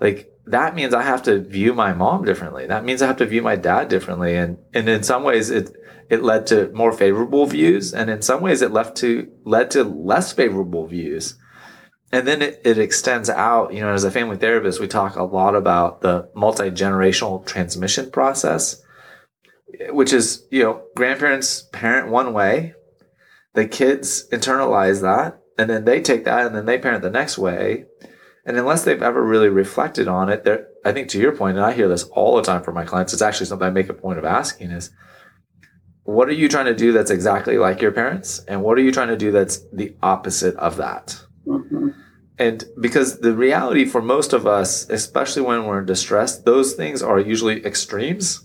Like 0.00 0.30
that 0.46 0.74
means 0.74 0.92
i 0.92 1.02
have 1.02 1.22
to 1.24 1.40
view 1.40 1.74
my 1.74 1.92
mom 1.92 2.24
differently. 2.24 2.66
That 2.66 2.84
means 2.84 3.02
i 3.02 3.06
have 3.06 3.16
to 3.18 3.26
view 3.26 3.42
my 3.42 3.56
dad 3.56 3.88
differently. 3.88 4.36
And 4.36 4.58
and 4.72 4.88
in 4.88 5.02
some 5.02 5.24
ways 5.24 5.50
it 5.50 5.70
it 6.10 6.22
led 6.22 6.46
to 6.48 6.70
more 6.72 6.92
favorable 6.92 7.46
views. 7.46 7.94
And 7.94 8.10
in 8.10 8.22
some 8.22 8.40
ways 8.40 8.62
it 8.62 8.72
left 8.72 8.96
to 8.98 9.30
led 9.44 9.70
to 9.72 9.84
less 9.84 10.32
favorable 10.32 10.86
views 10.86 11.38
and 12.14 12.26
then 12.26 12.42
it, 12.42 12.60
it 12.64 12.78
extends 12.78 13.28
out 13.28 13.72
you 13.72 13.80
know 13.80 13.92
as 13.92 14.04
a 14.04 14.10
family 14.10 14.36
therapist 14.36 14.80
we 14.80 14.88
talk 14.88 15.16
a 15.16 15.22
lot 15.22 15.54
about 15.54 16.00
the 16.00 16.28
multi-generational 16.34 17.44
transmission 17.46 18.10
process 18.10 18.82
which 19.90 20.12
is 20.12 20.46
you 20.50 20.62
know 20.62 20.82
grandparents 20.94 21.68
parent 21.72 22.08
one 22.08 22.32
way 22.32 22.74
the 23.54 23.66
kids 23.66 24.28
internalize 24.30 25.02
that 25.02 25.40
and 25.58 25.68
then 25.68 25.84
they 25.84 26.00
take 26.00 26.24
that 26.24 26.46
and 26.46 26.54
then 26.54 26.66
they 26.66 26.78
parent 26.78 27.02
the 27.02 27.10
next 27.10 27.38
way. 27.38 27.84
And 28.44 28.58
unless 28.58 28.82
they've 28.82 29.00
ever 29.00 29.22
really 29.22 29.48
reflected 29.48 30.06
on 30.06 30.28
it 30.28 30.44
they're 30.44 30.66
i 30.84 30.92
think 30.92 31.08
to 31.08 31.18
your 31.18 31.34
point 31.34 31.56
and 31.56 31.64
i 31.64 31.72
hear 31.72 31.88
this 31.88 32.04
all 32.04 32.36
the 32.36 32.42
time 32.42 32.62
from 32.62 32.74
my 32.74 32.84
clients 32.84 33.14
it's 33.14 33.22
actually 33.22 33.46
something 33.46 33.66
i 33.66 33.70
make 33.70 33.88
a 33.88 33.94
point 33.94 34.18
of 34.18 34.24
asking 34.26 34.70
is 34.70 34.90
what 36.04 36.28
are 36.28 36.32
you 36.32 36.48
trying 36.48 36.66
to 36.66 36.74
do 36.74 36.92
that's 36.92 37.10
exactly 37.10 37.58
like 37.58 37.80
your 37.80 37.92
parents? 37.92 38.38
And 38.46 38.62
what 38.62 38.78
are 38.78 38.82
you 38.82 38.92
trying 38.92 39.08
to 39.08 39.16
do 39.16 39.32
that's 39.32 39.60
the 39.72 39.96
opposite 40.02 40.54
of 40.56 40.76
that? 40.76 41.18
Mm-hmm. 41.46 41.88
And 42.38 42.64
because 42.80 43.20
the 43.20 43.34
reality 43.34 43.84
for 43.84 44.02
most 44.02 44.32
of 44.32 44.46
us, 44.46 44.88
especially 44.90 45.42
when 45.42 45.66
we're 45.66 45.80
in 45.80 45.86
distress, 45.86 46.38
those 46.38 46.74
things 46.74 47.02
are 47.02 47.20
usually 47.20 47.64
extremes. 47.64 48.44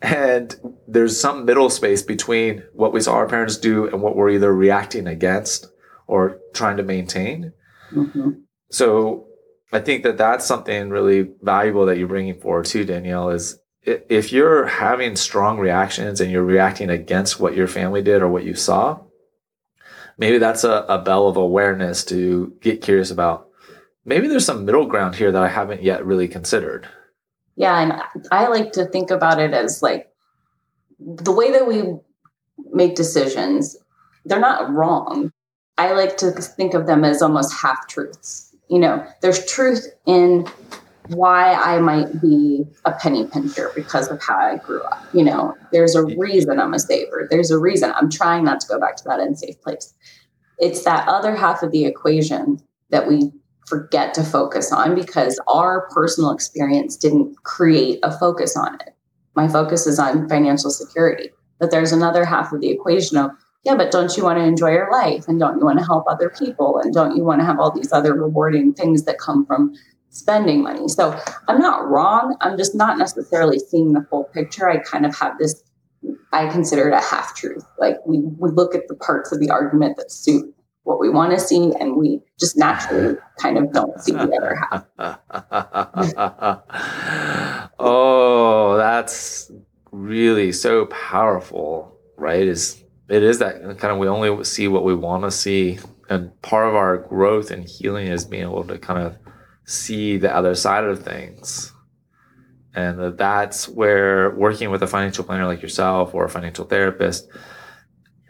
And 0.00 0.54
there's 0.86 1.20
some 1.20 1.44
middle 1.44 1.70
space 1.70 2.02
between 2.02 2.62
what 2.72 2.92
we 2.92 3.00
saw 3.00 3.14
our 3.14 3.28
parents 3.28 3.58
do 3.58 3.86
and 3.88 4.00
what 4.00 4.16
we're 4.16 4.30
either 4.30 4.54
reacting 4.54 5.06
against 5.06 5.66
or 6.06 6.38
trying 6.54 6.76
to 6.78 6.82
maintain. 6.82 7.52
Mm-hmm. 7.92 8.30
So 8.70 9.26
I 9.72 9.80
think 9.80 10.04
that 10.04 10.16
that's 10.16 10.46
something 10.46 10.90
really 10.90 11.30
valuable 11.42 11.86
that 11.86 11.98
you're 11.98 12.08
bringing 12.08 12.40
forward 12.40 12.66
too, 12.66 12.84
Danielle, 12.84 13.30
is 13.30 13.58
if 13.82 14.32
you're 14.32 14.66
having 14.66 15.16
strong 15.16 15.58
reactions 15.58 16.20
and 16.20 16.30
you're 16.30 16.44
reacting 16.44 16.90
against 16.90 17.40
what 17.40 17.56
your 17.56 17.66
family 17.66 18.02
did 18.02 18.22
or 18.22 18.28
what 18.28 18.44
you 18.44 18.54
saw, 18.54 19.00
maybe 20.20 20.38
that's 20.38 20.62
a, 20.62 20.84
a 20.88 20.98
bell 20.98 21.26
of 21.26 21.36
awareness 21.36 22.04
to 22.04 22.54
get 22.60 22.82
curious 22.82 23.10
about. 23.10 23.48
Maybe 24.04 24.28
there's 24.28 24.44
some 24.44 24.64
middle 24.64 24.86
ground 24.86 25.16
here 25.16 25.32
that 25.32 25.42
I 25.42 25.48
haven't 25.48 25.82
yet 25.82 26.06
really 26.06 26.28
considered. 26.28 26.86
Yeah, 27.56 27.80
and 27.80 28.24
I 28.30 28.46
like 28.46 28.72
to 28.72 28.84
think 28.84 29.10
about 29.10 29.40
it 29.40 29.52
as 29.52 29.82
like 29.82 30.12
the 31.00 31.32
way 31.32 31.50
that 31.50 31.66
we 31.66 31.96
make 32.72 32.94
decisions, 32.94 33.76
they're 34.24 34.38
not 34.38 34.70
wrong. 34.70 35.32
I 35.78 35.92
like 35.92 36.16
to 36.18 36.30
think 36.30 36.74
of 36.74 36.86
them 36.86 37.04
as 37.04 37.22
almost 37.22 37.54
half 37.54 37.88
truths. 37.88 38.54
You 38.68 38.78
know, 38.78 39.04
there's 39.22 39.44
truth 39.46 39.86
in 40.06 40.46
why 41.14 41.54
I 41.54 41.78
might 41.80 42.20
be 42.20 42.64
a 42.84 42.92
penny 42.92 43.26
pincher 43.26 43.70
because 43.74 44.08
of 44.08 44.20
how 44.22 44.36
I 44.36 44.56
grew 44.56 44.82
up. 44.82 45.04
You 45.12 45.24
know, 45.24 45.56
there's 45.72 45.94
a 45.94 46.04
reason 46.04 46.58
I'm 46.58 46.74
a 46.74 46.78
saver. 46.78 47.26
There's 47.30 47.50
a 47.50 47.58
reason 47.58 47.92
I'm 47.94 48.10
trying 48.10 48.44
not 48.44 48.60
to 48.60 48.68
go 48.68 48.78
back 48.78 48.96
to 48.96 49.04
that 49.04 49.20
unsafe 49.20 49.60
place. 49.62 49.94
It's 50.58 50.84
that 50.84 51.08
other 51.08 51.34
half 51.34 51.62
of 51.62 51.72
the 51.72 51.84
equation 51.84 52.60
that 52.90 53.08
we 53.08 53.32
forget 53.66 54.14
to 54.14 54.24
focus 54.24 54.72
on 54.72 54.94
because 54.94 55.40
our 55.46 55.88
personal 55.90 56.32
experience 56.32 56.96
didn't 56.96 57.36
create 57.44 58.00
a 58.02 58.16
focus 58.16 58.56
on 58.56 58.74
it. 58.74 58.94
My 59.36 59.48
focus 59.48 59.86
is 59.86 59.98
on 59.98 60.28
financial 60.28 60.70
security. 60.70 61.30
But 61.58 61.70
there's 61.70 61.92
another 61.92 62.24
half 62.24 62.52
of 62.52 62.60
the 62.60 62.70
equation 62.70 63.16
of, 63.16 63.30
yeah, 63.64 63.76
but 63.76 63.90
don't 63.90 64.16
you 64.16 64.24
want 64.24 64.38
to 64.38 64.44
enjoy 64.44 64.70
your 64.70 64.90
life? 64.90 65.28
And 65.28 65.38
don't 65.38 65.58
you 65.58 65.64
want 65.64 65.78
to 65.78 65.84
help 65.84 66.04
other 66.08 66.30
people? 66.30 66.78
And 66.78 66.92
don't 66.92 67.14
you 67.14 67.22
want 67.22 67.40
to 67.40 67.44
have 67.44 67.60
all 67.60 67.70
these 67.70 67.92
other 67.92 68.14
rewarding 68.14 68.72
things 68.72 69.04
that 69.04 69.18
come 69.18 69.46
from 69.46 69.74
spending 70.10 70.62
money. 70.62 70.88
So 70.88 71.18
I'm 71.48 71.60
not 71.60 71.88
wrong. 71.88 72.36
I'm 72.40 72.58
just 72.58 72.74
not 72.74 72.98
necessarily 72.98 73.58
seeing 73.58 73.92
the 73.92 74.04
full 74.10 74.24
picture. 74.24 74.68
I 74.68 74.78
kind 74.78 75.06
of 75.06 75.16
have 75.16 75.38
this, 75.38 75.62
I 76.32 76.48
consider 76.48 76.88
it 76.88 76.94
a 76.94 77.00
half 77.00 77.34
truth. 77.36 77.64
Like 77.78 77.96
we, 78.06 78.18
we 78.18 78.50
look 78.50 78.74
at 78.74 78.88
the 78.88 78.96
parts 78.96 79.32
of 79.32 79.40
the 79.40 79.50
argument 79.50 79.96
that 79.96 80.10
suit 80.12 80.54
what 80.82 80.98
we 80.98 81.08
want 81.08 81.32
to 81.32 81.38
see 81.38 81.72
and 81.78 81.96
we 81.96 82.20
just 82.38 82.56
naturally 82.56 83.16
kind 83.38 83.58
of 83.58 83.72
don't 83.72 84.00
see 84.00 84.12
the 84.12 84.20
other 84.20 84.56
half. 84.56 84.84
oh, 87.78 88.76
that's 88.76 89.52
really 89.92 90.52
so 90.52 90.86
powerful, 90.86 91.96
right? 92.16 92.46
Is 92.46 92.82
it 93.08 93.22
is 93.22 93.38
that 93.40 93.60
kind 93.78 93.92
of 93.92 93.98
we 93.98 94.08
only 94.08 94.44
see 94.44 94.68
what 94.68 94.84
we 94.84 94.94
want 94.94 95.24
to 95.24 95.30
see, 95.30 95.78
and 96.08 96.30
part 96.42 96.68
of 96.68 96.74
our 96.74 96.98
growth 96.98 97.50
and 97.50 97.64
healing 97.64 98.06
is 98.06 98.24
being 98.24 98.44
able 98.44 98.64
to 98.64 98.78
kind 98.78 99.00
of 99.00 99.16
see 99.70 100.16
the 100.16 100.34
other 100.34 100.54
side 100.54 100.84
of 100.84 101.02
things. 101.02 101.72
And 102.74 103.16
that's 103.16 103.68
where 103.68 104.30
working 104.30 104.70
with 104.70 104.82
a 104.82 104.86
financial 104.86 105.24
planner 105.24 105.46
like 105.46 105.62
yourself 105.62 106.14
or 106.14 106.24
a 106.24 106.28
financial 106.28 106.64
therapist 106.64 107.28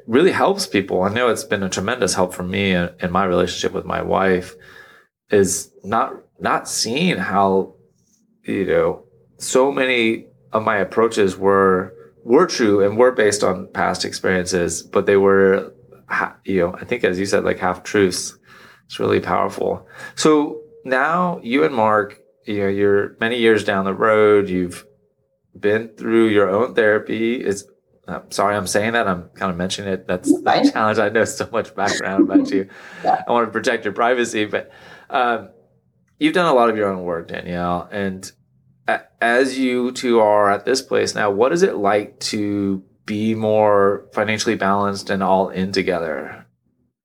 really 0.06 0.32
helps 0.32 0.66
people. 0.66 1.02
I 1.02 1.12
know 1.12 1.28
it's 1.28 1.44
been 1.44 1.62
a 1.62 1.68
tremendous 1.68 2.14
help 2.14 2.34
for 2.34 2.42
me 2.42 2.72
in, 2.72 3.10
my 3.10 3.24
relationship 3.24 3.72
with 3.72 3.84
my 3.84 4.02
wife 4.02 4.54
is 5.30 5.70
not 5.84 6.14
not 6.40 6.68
seeing 6.68 7.16
how 7.16 7.74
you 8.44 8.64
know 8.64 9.04
so 9.36 9.70
many 9.70 10.26
of 10.52 10.64
my 10.64 10.76
approaches 10.76 11.36
were 11.36 11.94
were 12.24 12.46
true 12.46 12.82
and 12.82 12.98
were 12.98 13.12
based 13.12 13.44
on 13.44 13.68
past 13.72 14.04
experiences, 14.04 14.82
but 14.82 15.06
they 15.06 15.16
were 15.16 15.72
you 16.44 16.60
know 16.60 16.74
I 16.74 16.84
think 16.84 17.04
as 17.04 17.18
you 17.18 17.26
said 17.26 17.44
like 17.44 17.58
half 17.58 17.82
truths. 17.82 18.36
It's 18.86 18.98
really 18.98 19.20
powerful. 19.20 19.86
So 20.16 20.59
now 20.84 21.40
you 21.42 21.64
and 21.64 21.74
Mark, 21.74 22.20
you 22.46 22.58
know, 22.58 22.68
you're 22.68 23.16
many 23.20 23.38
years 23.38 23.64
down 23.64 23.84
the 23.84 23.94
road. 23.94 24.48
You've 24.48 24.86
been 25.58 25.88
through 25.88 26.28
your 26.28 26.48
own 26.48 26.74
therapy. 26.74 27.36
It's 27.36 27.64
I'm 28.08 28.30
sorry 28.30 28.56
I'm 28.56 28.66
saying 28.66 28.94
that. 28.94 29.06
I'm 29.06 29.28
kind 29.34 29.50
of 29.50 29.56
mentioning 29.56 29.92
it. 29.92 30.06
That's 30.08 30.32
the 30.32 30.70
challenge. 30.72 30.98
I 30.98 31.10
know 31.10 31.24
so 31.24 31.48
much 31.52 31.74
background 31.74 32.28
about 32.28 32.50
you. 32.50 32.68
yeah. 33.04 33.22
I 33.26 33.30
want 33.30 33.46
to 33.46 33.52
protect 33.52 33.84
your 33.84 33.94
privacy, 33.94 34.46
but 34.46 34.70
um, 35.10 35.50
you've 36.18 36.34
done 36.34 36.46
a 36.46 36.54
lot 36.54 36.70
of 36.70 36.76
your 36.76 36.88
own 36.88 37.04
work, 37.04 37.28
Danielle. 37.28 37.88
And 37.92 38.30
as 39.20 39.58
you 39.58 39.92
two 39.92 40.20
are 40.20 40.50
at 40.50 40.64
this 40.64 40.82
place 40.82 41.14
now, 41.14 41.30
what 41.30 41.52
is 41.52 41.62
it 41.62 41.76
like 41.76 42.18
to 42.20 42.82
be 43.06 43.34
more 43.34 44.08
financially 44.12 44.56
balanced 44.56 45.10
and 45.10 45.22
all 45.22 45.48
in 45.48 45.72
together? 45.72 46.46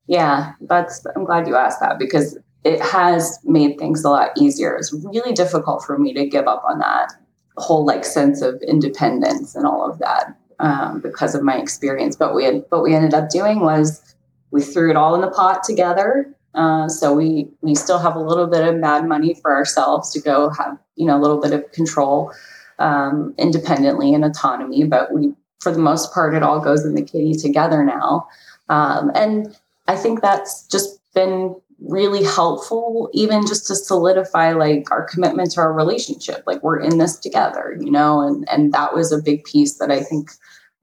Yeah, 0.08 0.54
that's. 0.62 1.06
I'm 1.16 1.26
glad 1.26 1.48
you 1.48 1.56
asked 1.56 1.80
that 1.82 1.98
because 2.00 2.38
it 2.66 2.82
has 2.82 3.40
made 3.44 3.78
things 3.78 4.04
a 4.04 4.10
lot 4.10 4.32
easier. 4.38 4.76
It's 4.76 4.92
really 4.92 5.34
difficult 5.34 5.86
for 5.86 6.00
me 6.00 6.14
to 6.16 6.26
give 6.26 6.48
up 6.48 6.64
on 6.68 6.80
that 6.80 7.14
whole 7.58 7.86
like 7.86 8.04
sense 8.04 8.42
of 8.42 8.62
independence 8.68 9.56
and 9.56 9.66
all 9.68 9.90
of 9.90 10.00
that 10.00 10.36
um, 10.60 11.00
because 11.00 11.36
of 11.36 11.44
my 11.44 11.58
experience. 11.58 12.16
But 12.16 12.34
we 12.34 12.44
had, 12.44 12.66
what 12.70 12.82
we 12.82 12.96
ended 12.96 13.14
up 13.14 13.30
doing 13.30 13.60
was 13.60 14.16
we 14.50 14.64
threw 14.64 14.90
it 14.90 14.96
all 14.96 15.14
in 15.14 15.22
the 15.22 15.30
pot 15.30 15.64
together. 15.64 16.28
Uh, 16.56 16.90
so 16.90 17.14
we 17.14 17.50
we 17.62 17.76
still 17.76 18.00
have 18.00 18.16
a 18.16 18.20
little 18.20 18.48
bit 18.48 18.68
of 18.68 18.76
mad 18.76 19.06
money 19.06 19.36
for 19.36 19.54
ourselves 19.54 20.12
to 20.12 20.22
go 20.22 20.50
have 20.50 20.78
you 20.96 21.06
know 21.06 21.18
a 21.18 21.22
little 21.22 21.40
bit 21.40 21.52
of 21.52 21.70
control 21.74 22.32
um, 22.80 23.36
independently 23.38 24.14
and 24.14 24.24
autonomy. 24.24 24.86
But 24.86 25.14
we 25.14 25.34
for 25.60 25.72
the 25.72 25.80
most 25.80 26.14
part 26.14 26.34
it 26.34 26.44
all 26.44 26.62
goes 26.62 26.86
in 26.86 26.96
the 26.96 27.02
kitty 27.02 27.34
together 27.34 27.84
now, 27.84 28.28
um, 28.70 29.12
and 29.14 29.56
I 29.90 29.98
think 29.98 30.22
that's 30.22 30.66
just 30.68 30.98
been 31.14 31.56
really 31.80 32.24
helpful 32.24 33.10
even 33.14 33.46
just 33.46 33.68
to 33.68 33.76
solidify 33.76 34.54
like 34.54 34.90
our 34.92 35.04
commitment 35.04 35.52
to 35.52 35.62
our 35.62 35.74
relationship. 35.74 36.44
Like 36.48 36.64
we're 36.64 36.80
in 36.80 36.98
this 36.98 37.18
together 37.18 37.78
you 37.80 37.92
know 37.92 38.22
and 38.22 38.48
and 38.50 38.74
that 38.74 38.94
was 38.94 39.12
a 39.12 39.22
big 39.22 39.44
piece 39.44 39.78
that 39.78 39.92
i 39.92 40.02
think 40.02 40.32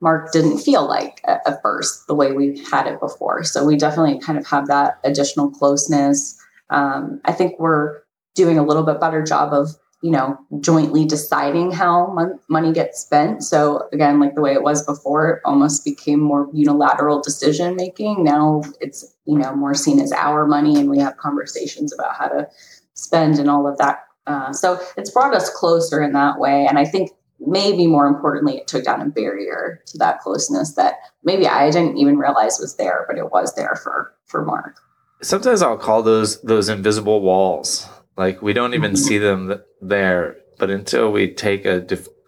mark 0.00 0.32
didn't 0.32 0.58
feel 0.58 0.86
like 0.86 1.20
at, 1.24 1.40
at 1.46 1.62
first 1.62 2.06
the 2.08 2.14
way 2.14 2.32
we 2.32 2.58
had 2.70 2.86
it 2.86 3.00
before. 3.00 3.44
So 3.44 3.64
we 3.64 3.76
definitely 3.76 4.18
kind 4.18 4.36
of 4.36 4.46
have 4.46 4.66
that 4.66 4.98
additional 5.04 5.50
closeness. 5.50 6.38
Um, 6.70 7.20
i 7.24 7.32
think 7.32 7.58
we're 7.58 8.02
doing 8.34 8.58
a 8.58 8.64
little 8.64 8.82
bit 8.82 9.00
better 9.00 9.22
job 9.22 9.52
of 9.52 9.76
you 10.02 10.10
know, 10.10 10.36
jointly 10.60 11.04
deciding 11.04 11.70
how 11.70 12.08
mon- 12.08 12.38
money 12.48 12.72
gets 12.72 13.00
spent. 13.00 13.44
So 13.44 13.88
again, 13.92 14.18
like 14.18 14.34
the 14.34 14.40
way 14.40 14.52
it 14.52 14.64
was 14.64 14.84
before, 14.84 15.30
it 15.30 15.42
almost 15.44 15.84
became 15.84 16.18
more 16.18 16.48
unilateral 16.52 17.22
decision 17.22 17.76
making. 17.76 18.24
Now 18.24 18.62
it's, 18.80 19.14
you 19.26 19.38
know, 19.38 19.54
more 19.54 19.74
seen 19.74 20.00
as 20.00 20.10
our 20.12 20.44
money 20.44 20.78
and 20.78 20.90
we 20.90 20.98
have 20.98 21.16
conversations 21.18 21.94
about 21.94 22.16
how 22.16 22.26
to 22.26 22.48
spend 22.94 23.38
and 23.38 23.48
all 23.48 23.68
of 23.68 23.78
that. 23.78 24.04
Uh, 24.26 24.52
so 24.52 24.80
it's 24.96 25.10
brought 25.10 25.34
us 25.34 25.48
closer 25.50 26.02
in 26.02 26.12
that 26.12 26.40
way. 26.40 26.66
And 26.66 26.80
I 26.80 26.84
think 26.84 27.12
maybe 27.38 27.86
more 27.86 28.08
importantly, 28.08 28.56
it 28.56 28.66
took 28.66 28.84
down 28.84 29.00
a 29.00 29.06
barrier 29.06 29.82
to 29.86 29.98
that 29.98 30.18
closeness 30.18 30.74
that 30.74 30.94
maybe 31.22 31.46
I 31.46 31.70
didn't 31.70 31.96
even 31.98 32.18
realize 32.18 32.58
was 32.58 32.74
there, 32.76 33.04
but 33.08 33.18
it 33.18 33.30
was 33.30 33.54
there 33.54 33.78
for, 33.80 34.12
for 34.26 34.44
Mark. 34.44 34.80
Sometimes 35.22 35.62
I'll 35.62 35.78
call 35.78 36.02
those, 36.02 36.42
those 36.42 36.68
invisible 36.68 37.20
walls 37.20 37.88
like 38.16 38.42
we 38.42 38.52
don't 38.52 38.74
even 38.74 38.96
see 38.96 39.18
them 39.18 39.62
there, 39.80 40.36
but 40.58 40.70
until 40.70 41.10
we 41.10 41.32
take 41.32 41.64
a, 41.64 41.84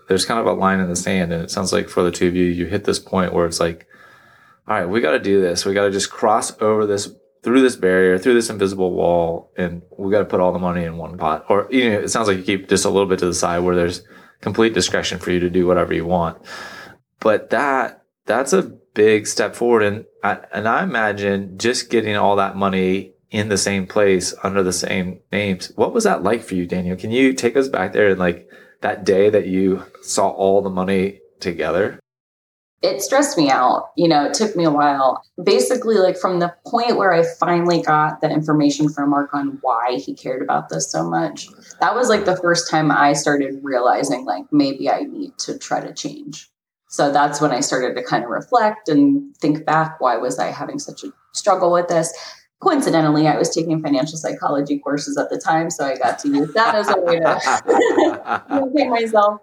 there's 0.09 0.25
kind 0.25 0.41
of 0.41 0.47
a 0.47 0.53
line 0.53 0.81
in 0.81 0.89
the 0.89 0.97
sand, 0.97 1.33
and 1.33 1.43
it 1.43 1.51
sounds 1.51 1.73
like 1.73 1.89
for 1.89 2.03
the 2.03 2.11
two 2.11 2.29
of 2.29 2.37
you, 2.37 2.45
you 2.45 2.67
hit 2.67 2.85
this 2.85 2.99
point 2.99 3.33
where 3.33 3.47
it's 3.47 3.61
like, 3.61 3.87
all 4.67 4.77
right, 4.77 4.89
we 4.89 5.01
got 5.01 5.13
to 5.13 5.19
do 5.19 5.41
this. 5.41 5.65
We 5.65 5.75
got 5.75 5.85
to 5.85 5.91
just 5.91 6.11
cross 6.11 6.59
over 6.61 6.87
this 6.87 7.13
through 7.43 7.61
this 7.61 7.77
barrier, 7.77 8.19
through 8.19 8.35
this 8.35 8.49
invisible 8.49 8.93
wall, 8.93 9.53
and 9.57 9.83
we 9.99 10.11
got 10.11 10.21
to 10.21 10.25
put 10.25 10.41
all 10.41 10.53
the 10.53 10.59
money 10.59 10.85
in 10.85 10.97
one 10.97 11.19
pot. 11.19 11.45
Or 11.49 11.69
you 11.71 11.91
know, 11.91 12.01
it 12.01 12.09
sounds 12.09 12.29
like 12.29 12.39
you 12.39 12.45
keep 12.45 12.69
just 12.69 12.87
a 12.87 12.91
little 12.91 13.09
bit 13.09 13.19
to 13.19 13.27
the 13.27 13.35
side 13.35 13.61
where 13.61 13.77
there's 13.77 14.03
complete 14.41 14.75
discretion 14.75 15.19
for 15.19 15.31
you 15.31 15.41
to 15.41 15.51
do 15.51 15.67
whatever 15.67 15.93
you 15.93 16.07
want. 16.07 16.39
But 17.21 17.51
that 17.51 18.03
that's 18.27 18.53
a 18.53 18.63
big 18.63 19.27
step 19.27 19.55
forward, 19.55 19.83
and 19.83 20.05
I, 20.23 20.39
and 20.53 20.67
I 20.67 20.83
imagine 20.83 21.59
just 21.59 21.91
getting 21.91 22.17
all 22.17 22.37
that 22.37 22.57
money 22.57 23.14
in 23.35 23.49
the 23.49 23.59
same 23.59 23.85
place 23.85 24.33
under 24.45 24.63
the 24.63 24.73
same 24.73 25.19
names. 25.33 25.73
What 25.75 25.93
was 25.93 26.05
that 26.05 26.23
like 26.23 26.45
for 26.45 26.55
you, 26.55 26.67
Danielle? 26.67 26.97
Can 26.97 27.11
you 27.11 27.33
take 27.33 27.57
us 27.57 27.67
back 27.67 27.93
there 27.93 28.11
and 28.11 28.19
like 28.19 28.49
that 28.81 29.05
day 29.05 29.29
that 29.29 29.49
you 29.49 29.83
saw 30.03 30.29
all 30.29 30.63
the 30.63 30.71
money 30.71 31.21
together? 31.41 31.99
It 32.81 33.03
stressed 33.03 33.37
me 33.37 33.51
out. 33.51 33.91
You 33.97 34.07
know, 34.07 34.27
it 34.27 34.35
took 34.35 34.55
me 34.55 34.63
a 34.63 34.71
while. 34.71 35.25
Basically, 35.43 35.97
like 35.97 36.17
from 36.17 36.39
the 36.39 36.55
point 36.65 36.97
where 36.97 37.13
I 37.13 37.25
finally 37.41 37.83
got 37.83 38.21
the 38.21 38.31
information 38.31 38.89
from 38.89 39.11
Mark 39.11 39.35
on 39.35 39.59
why 39.63 39.97
he 39.97 40.15
cared 40.15 40.41
about 40.41 40.69
this 40.69 40.93
so 40.93 41.03
much, 41.03 41.49
that 41.81 41.97
was 41.97 42.09
like 42.09 42.27
the 42.27 42.37
first 42.37 42.71
time 42.71 42.93
I 42.93 43.15
started 43.15 43.59
realizing, 43.63 44.25
like, 44.25 44.45
maybe 44.53 44.89
I 44.89 45.01
need 45.01 45.37
to 45.39 45.59
try 45.59 45.81
to 45.81 45.93
change. 45.93 46.49
So 46.89 47.11
that's 47.11 47.41
when 47.41 47.51
I 47.51 47.59
started 47.59 47.97
to 47.97 48.05
kind 48.05 48.23
of 48.23 48.31
reflect 48.31 48.89
and 48.89 49.37
think 49.39 49.65
back 49.65 50.01
why 50.01 50.19
was 50.19 50.39
I 50.39 50.53
having 50.53 50.79
such 50.79 51.03
a 51.03 51.13
struggle 51.33 51.73
with 51.73 51.89
this? 51.89 52.13
Coincidentally, 52.65 53.29
I 53.29 53.37
was 53.37 53.55
taking 53.55 53.81
financial 53.83 54.19
psychology 54.19 54.79
courses 54.79 55.17
at 55.17 55.31
the 55.31 55.39
time, 55.39 55.71
so 55.71 55.85
I 55.85 55.97
got 55.97 56.19
to 56.21 56.29
use 56.29 56.53
that 56.55 56.75
as 56.75 56.89
a 56.89 57.01
way 57.01 57.21
to 57.21 58.43
motivate 58.51 58.89
myself. 58.89 59.41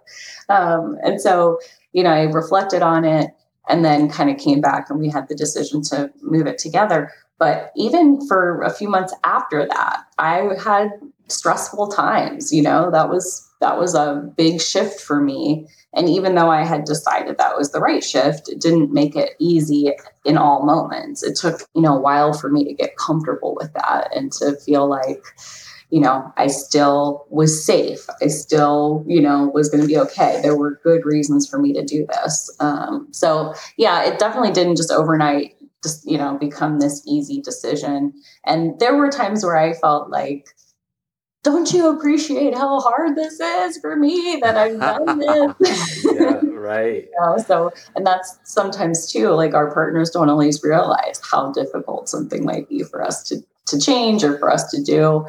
Um, 0.49 0.97
and 1.03 1.21
so, 1.21 1.59
you 1.93 2.03
know, 2.03 2.09
I 2.09 2.23
reflected 2.23 2.81
on 2.81 3.05
it 3.05 3.29
and 3.69 3.85
then 3.85 4.09
kind 4.09 4.29
of 4.29 4.37
came 4.37 4.59
back 4.59 4.89
and 4.89 4.99
we 4.99 5.09
had 5.09 5.29
the 5.29 5.35
decision 5.35 5.81
to 5.83 6.11
move 6.21 6.47
it 6.47 6.57
together. 6.57 7.11
But 7.37 7.71
even 7.75 8.27
for 8.27 8.61
a 8.63 8.69
few 8.71 8.89
months 8.89 9.13
after 9.23 9.65
that, 9.65 10.03
I 10.17 10.49
had 10.63 10.89
stressful 11.27 11.87
times, 11.89 12.51
you 12.51 12.61
know, 12.61 12.91
that 12.91 13.09
was 13.09 13.47
that 13.61 13.77
was 13.77 13.95
a 13.95 14.29
big 14.35 14.59
shift 14.59 14.99
for 14.99 15.21
me 15.21 15.67
and 15.93 16.07
even 16.07 16.35
though 16.35 16.49
I 16.49 16.63
had 16.63 16.85
decided 16.85 17.37
that 17.37 17.57
was 17.57 17.71
the 17.71 17.79
right 17.79 18.03
shift, 18.03 18.47
it 18.49 18.61
didn't 18.61 18.93
make 18.93 19.15
it 19.15 19.31
easy 19.39 19.91
in 20.23 20.37
all 20.37 20.65
moments. 20.65 21.21
It 21.23 21.35
took, 21.35 21.61
you 21.75 21.81
know, 21.81 21.97
a 21.97 21.99
while 21.99 22.33
for 22.33 22.49
me 22.49 22.63
to 22.63 22.73
get 22.73 22.97
comfortable 22.97 23.55
with 23.55 23.73
that 23.73 24.09
and 24.15 24.31
to 24.33 24.55
feel 24.55 24.87
like, 24.87 25.23
you 25.89 25.99
know, 25.99 26.31
I 26.37 26.47
still 26.47 27.25
was 27.29 27.65
safe. 27.65 28.07
I 28.21 28.27
still, 28.27 29.03
you 29.05 29.21
know, 29.21 29.51
was 29.53 29.69
going 29.69 29.81
to 29.81 29.87
be 29.87 29.97
okay. 29.97 30.39
There 30.41 30.55
were 30.55 30.79
good 30.83 31.05
reasons 31.05 31.49
for 31.49 31.59
me 31.59 31.73
to 31.73 31.83
do 31.83 32.05
this. 32.05 32.55
Um, 32.61 33.07
so, 33.11 33.53
yeah, 33.75 34.03
it 34.03 34.17
definitely 34.17 34.51
didn't 34.51 34.77
just 34.77 34.91
overnight 34.91 35.57
just, 35.83 36.09
you 36.09 36.17
know, 36.17 36.37
become 36.37 36.79
this 36.79 37.01
easy 37.05 37.41
decision. 37.41 38.13
And 38.45 38.79
there 38.79 38.95
were 38.95 39.09
times 39.09 39.43
where 39.43 39.57
I 39.57 39.73
felt 39.73 40.09
like, 40.09 40.47
don't 41.43 41.73
you 41.73 41.89
appreciate 41.89 42.55
how 42.55 42.79
hard 42.79 43.15
this 43.15 43.39
is 43.39 43.77
for 43.79 43.95
me 43.95 44.39
that 44.43 44.57
I've 44.57 44.79
done 44.79 45.17
this? 45.17 46.05
yeah, 46.13 46.39
right. 46.51 47.03
you 47.03 47.11
know, 47.19 47.37
so, 47.37 47.71
and 47.95 48.05
that's 48.05 48.37
sometimes 48.43 49.11
too, 49.11 49.29
like 49.29 49.53
our 49.53 49.73
partners 49.73 50.11
don't 50.11 50.29
always 50.29 50.63
realize 50.63 51.19
how 51.29 51.51
difficult 51.51 52.09
something 52.09 52.45
might 52.45 52.69
be 52.69 52.83
for 52.83 53.03
us 53.03 53.23
to, 53.29 53.37
to 53.67 53.79
change 53.79 54.23
or 54.23 54.37
for 54.37 54.51
us 54.51 54.69
to 54.71 54.83
do 54.83 55.25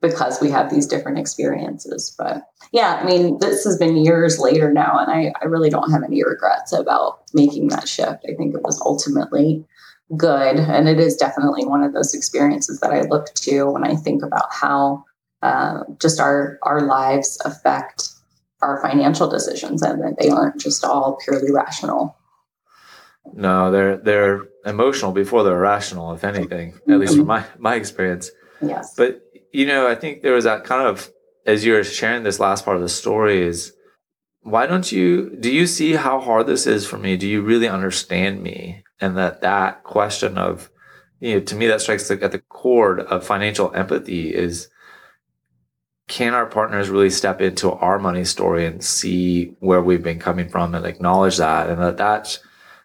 because 0.00 0.40
we 0.40 0.50
have 0.50 0.70
these 0.70 0.86
different 0.86 1.18
experiences. 1.18 2.14
But 2.18 2.42
yeah, 2.72 3.00
I 3.00 3.04
mean, 3.04 3.38
this 3.38 3.64
has 3.64 3.76
been 3.76 3.96
years 3.96 4.38
later 4.38 4.72
now, 4.72 4.98
and 4.98 5.10
I, 5.10 5.32
I 5.40 5.46
really 5.46 5.70
don't 5.70 5.90
have 5.90 6.02
any 6.02 6.22
regrets 6.24 6.72
about 6.72 7.20
making 7.32 7.68
that 7.68 7.88
shift. 7.88 8.24
I 8.28 8.34
think 8.34 8.54
it 8.54 8.62
was 8.62 8.80
ultimately 8.84 9.64
good. 10.16 10.56
And 10.56 10.88
it 10.88 10.98
is 10.98 11.16
definitely 11.16 11.66
one 11.66 11.82
of 11.82 11.92
those 11.92 12.14
experiences 12.14 12.80
that 12.80 12.92
I 12.92 13.02
look 13.02 13.34
to 13.34 13.64
when 13.64 13.84
I 13.84 13.94
think 13.94 14.22
about 14.22 14.52
how 14.52 15.04
uh, 15.42 15.84
just 16.00 16.20
our 16.20 16.58
our 16.62 16.82
lives 16.82 17.40
affect 17.44 18.10
our 18.60 18.80
financial 18.82 19.28
decisions 19.28 19.82
and 19.82 20.02
that 20.02 20.16
they 20.18 20.28
aren't 20.28 20.60
just 20.60 20.84
all 20.84 21.16
purely 21.24 21.52
rational 21.52 22.16
no 23.34 23.70
they're 23.70 23.98
they're 23.98 24.48
emotional 24.64 25.12
before 25.12 25.44
they're 25.44 25.58
rational 25.58 26.12
if 26.12 26.24
anything 26.24 26.72
mm-hmm. 26.72 26.92
at 26.92 27.00
least 27.00 27.16
from 27.16 27.26
my 27.26 27.44
my 27.58 27.74
experience 27.74 28.30
yes 28.60 28.94
but 28.96 29.22
you 29.52 29.66
know 29.66 29.88
i 29.88 29.94
think 29.94 30.22
there 30.22 30.32
was 30.32 30.44
that 30.44 30.64
kind 30.64 30.86
of 30.86 31.10
as 31.46 31.64
you 31.64 31.72
were 31.72 31.84
sharing 31.84 32.22
this 32.22 32.40
last 32.40 32.64
part 32.64 32.76
of 32.76 32.82
the 32.82 32.88
story 32.88 33.42
is 33.42 33.72
why 34.42 34.66
don't 34.66 34.92
you 34.92 35.36
do 35.40 35.52
you 35.52 35.66
see 35.66 35.92
how 35.92 36.20
hard 36.20 36.46
this 36.46 36.66
is 36.66 36.86
for 36.86 36.98
me? 36.98 37.16
Do 37.16 37.26
you 37.28 37.42
really 37.42 37.68
understand 37.68 38.42
me? 38.42 38.84
And 39.00 39.16
that 39.16 39.40
that 39.42 39.84
question 39.84 40.38
of 40.38 40.70
you 41.20 41.34
know, 41.34 41.40
to 41.40 41.56
me 41.56 41.66
that 41.66 41.80
strikes 41.80 42.10
at 42.10 42.32
the 42.32 42.42
chord 42.48 43.00
of 43.00 43.24
financial 43.24 43.74
empathy 43.74 44.34
is 44.34 44.68
can 46.08 46.32
our 46.34 46.46
partners 46.46 46.88
really 46.88 47.10
step 47.10 47.40
into 47.40 47.70
our 47.70 47.98
money 47.98 48.24
story 48.24 48.64
and 48.64 48.82
see 48.82 49.54
where 49.60 49.82
we've 49.82 50.02
been 50.02 50.18
coming 50.18 50.48
from 50.48 50.74
and 50.74 50.86
acknowledge 50.86 51.36
that? 51.36 51.68
And 51.68 51.80
that 51.80 51.98
that's 51.98 52.40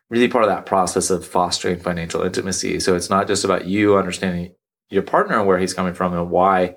really 0.10 0.28
part 0.28 0.44
of 0.44 0.50
that 0.50 0.66
process 0.66 1.10
of 1.10 1.26
fostering 1.26 1.80
financial 1.80 2.22
intimacy. 2.22 2.80
So 2.82 2.96
it's 2.96 3.10
not 3.10 3.28
just 3.28 3.46
about 3.46 3.66
you 3.66 3.98
understanding 3.98 4.54
your 4.90 5.04
partner 5.04 5.40
and 5.40 5.48
where 5.48 5.58
he's 5.58 5.74
coming 5.74 5.94
from 5.94 6.14
and 6.14 6.30
why 6.30 6.76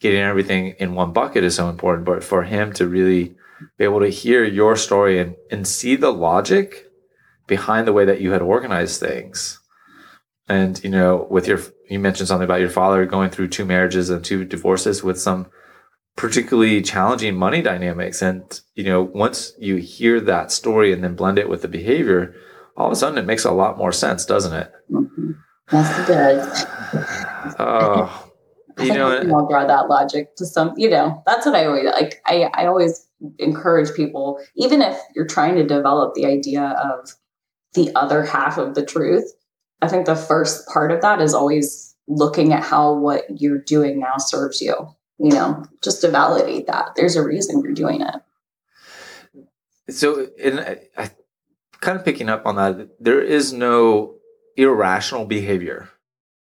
getting 0.00 0.20
everything 0.20 0.74
in 0.78 0.94
one 0.94 1.12
bucket 1.12 1.42
is 1.42 1.56
so 1.56 1.68
important 1.68 2.06
but 2.06 2.22
for 2.22 2.44
him 2.44 2.72
to 2.72 2.86
really 2.86 3.34
be 3.76 3.84
able 3.84 4.00
to 4.00 4.08
hear 4.08 4.44
your 4.44 4.76
story 4.76 5.18
and, 5.18 5.34
and 5.50 5.66
see 5.66 5.96
the 5.96 6.12
logic 6.12 6.86
behind 7.48 7.86
the 7.86 7.92
way 7.92 8.04
that 8.04 8.20
you 8.20 8.30
had 8.30 8.40
organized 8.40 9.00
things. 9.00 9.60
And 10.48 10.82
you 10.82 10.90
know 10.90 11.26
with 11.28 11.48
your 11.48 11.60
you 11.90 11.98
mentioned 11.98 12.28
something 12.28 12.44
about 12.44 12.60
your 12.60 12.70
father 12.70 13.04
going 13.04 13.30
through 13.30 13.48
two 13.48 13.64
marriages 13.64 14.08
and 14.08 14.24
two 14.24 14.44
divorces 14.44 15.02
with 15.02 15.20
some 15.20 15.50
particularly 16.18 16.82
challenging 16.82 17.36
money 17.36 17.62
dynamics. 17.62 18.20
And, 18.20 18.60
you 18.74 18.82
know, 18.82 19.02
once 19.02 19.52
you 19.56 19.76
hear 19.76 20.20
that 20.22 20.50
story 20.50 20.92
and 20.92 21.02
then 21.02 21.14
blend 21.14 21.38
it 21.38 21.48
with 21.48 21.62
the 21.62 21.68
behavior, 21.68 22.34
all 22.76 22.86
of 22.86 22.92
a 22.92 22.96
sudden 22.96 23.18
it 23.18 23.24
makes 23.24 23.44
a 23.44 23.52
lot 23.52 23.78
more 23.78 23.92
sense, 23.92 24.26
doesn't 24.26 24.52
it? 24.52 24.72
Mm-hmm. 24.90 25.30
Yes, 25.72 25.98
it 26.00 26.12
does. 26.12 26.66
Oh, 27.60 28.30
you 28.78 28.92
know, 28.92 29.20
we 29.20 29.30
all 29.30 29.48
draw 29.48 29.64
that 29.64 29.88
logic 29.88 30.34
to 30.36 30.44
some, 30.44 30.74
you 30.76 30.90
know, 30.90 31.22
that's 31.24 31.46
what 31.46 31.54
I 31.54 31.66
always 31.66 31.84
like. 31.84 32.20
I, 32.26 32.50
I 32.52 32.66
always 32.66 33.06
encourage 33.38 33.94
people, 33.94 34.40
even 34.56 34.82
if 34.82 34.98
you're 35.14 35.26
trying 35.26 35.54
to 35.54 35.64
develop 35.64 36.14
the 36.14 36.26
idea 36.26 36.62
of 36.62 37.12
the 37.74 37.94
other 37.94 38.24
half 38.24 38.58
of 38.58 38.74
the 38.74 38.84
truth, 38.84 39.32
I 39.82 39.88
think 39.88 40.06
the 40.06 40.16
first 40.16 40.66
part 40.68 40.90
of 40.90 41.00
that 41.00 41.20
is 41.20 41.32
always 41.32 41.94
looking 42.08 42.52
at 42.52 42.64
how 42.64 42.94
what 42.94 43.24
you're 43.40 43.62
doing 43.62 44.00
now 44.00 44.16
serves 44.18 44.60
you 44.60 44.88
you 45.18 45.30
know, 45.30 45.64
just 45.82 46.00
to 46.02 46.10
validate 46.10 46.66
that 46.66 46.94
there's 46.96 47.16
a 47.16 47.24
reason 47.24 47.62
you're 47.62 47.72
doing 47.72 48.02
it. 48.02 48.14
So, 49.92 50.28
in 50.38 50.58
I, 50.96 51.10
kind 51.80 51.98
of 51.98 52.04
picking 52.04 52.28
up 52.28 52.46
on 52.46 52.56
that, 52.56 52.88
there 53.00 53.20
is 53.20 53.52
no 53.52 54.16
irrational 54.56 55.24
behavior, 55.24 55.88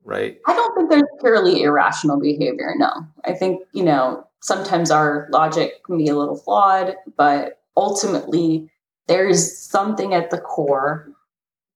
right? 0.05 0.39
I 0.47 0.55
don't 0.55 0.75
think 0.75 0.91
there's 0.91 1.03
purely 1.21 1.63
irrational 1.63 2.19
behavior. 2.19 2.75
No, 2.77 2.93
I 3.25 3.33
think 3.33 3.63
you 3.73 3.85
know 3.85 4.27
sometimes 4.41 4.91
our 4.91 5.29
logic 5.31 5.85
can 5.85 5.99
be 5.99 6.09
a 6.09 6.17
little 6.17 6.37
flawed, 6.37 6.95
but 7.17 7.61
ultimately 7.77 8.71
there's 9.07 9.57
something 9.57 10.15
at 10.15 10.31
the 10.31 10.39
core 10.39 11.09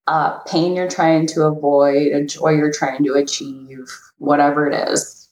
uh, 0.07 0.39
pain 0.41 0.75
you're 0.75 0.89
trying 0.89 1.27
to 1.29 1.43
avoid, 1.43 2.13
a 2.13 2.25
joy 2.25 2.51
you're 2.51 2.73
trying 2.73 3.05
to 3.05 3.15
achieve, 3.15 3.87
whatever 4.19 4.69
it 4.69 4.89
is, 4.89 5.29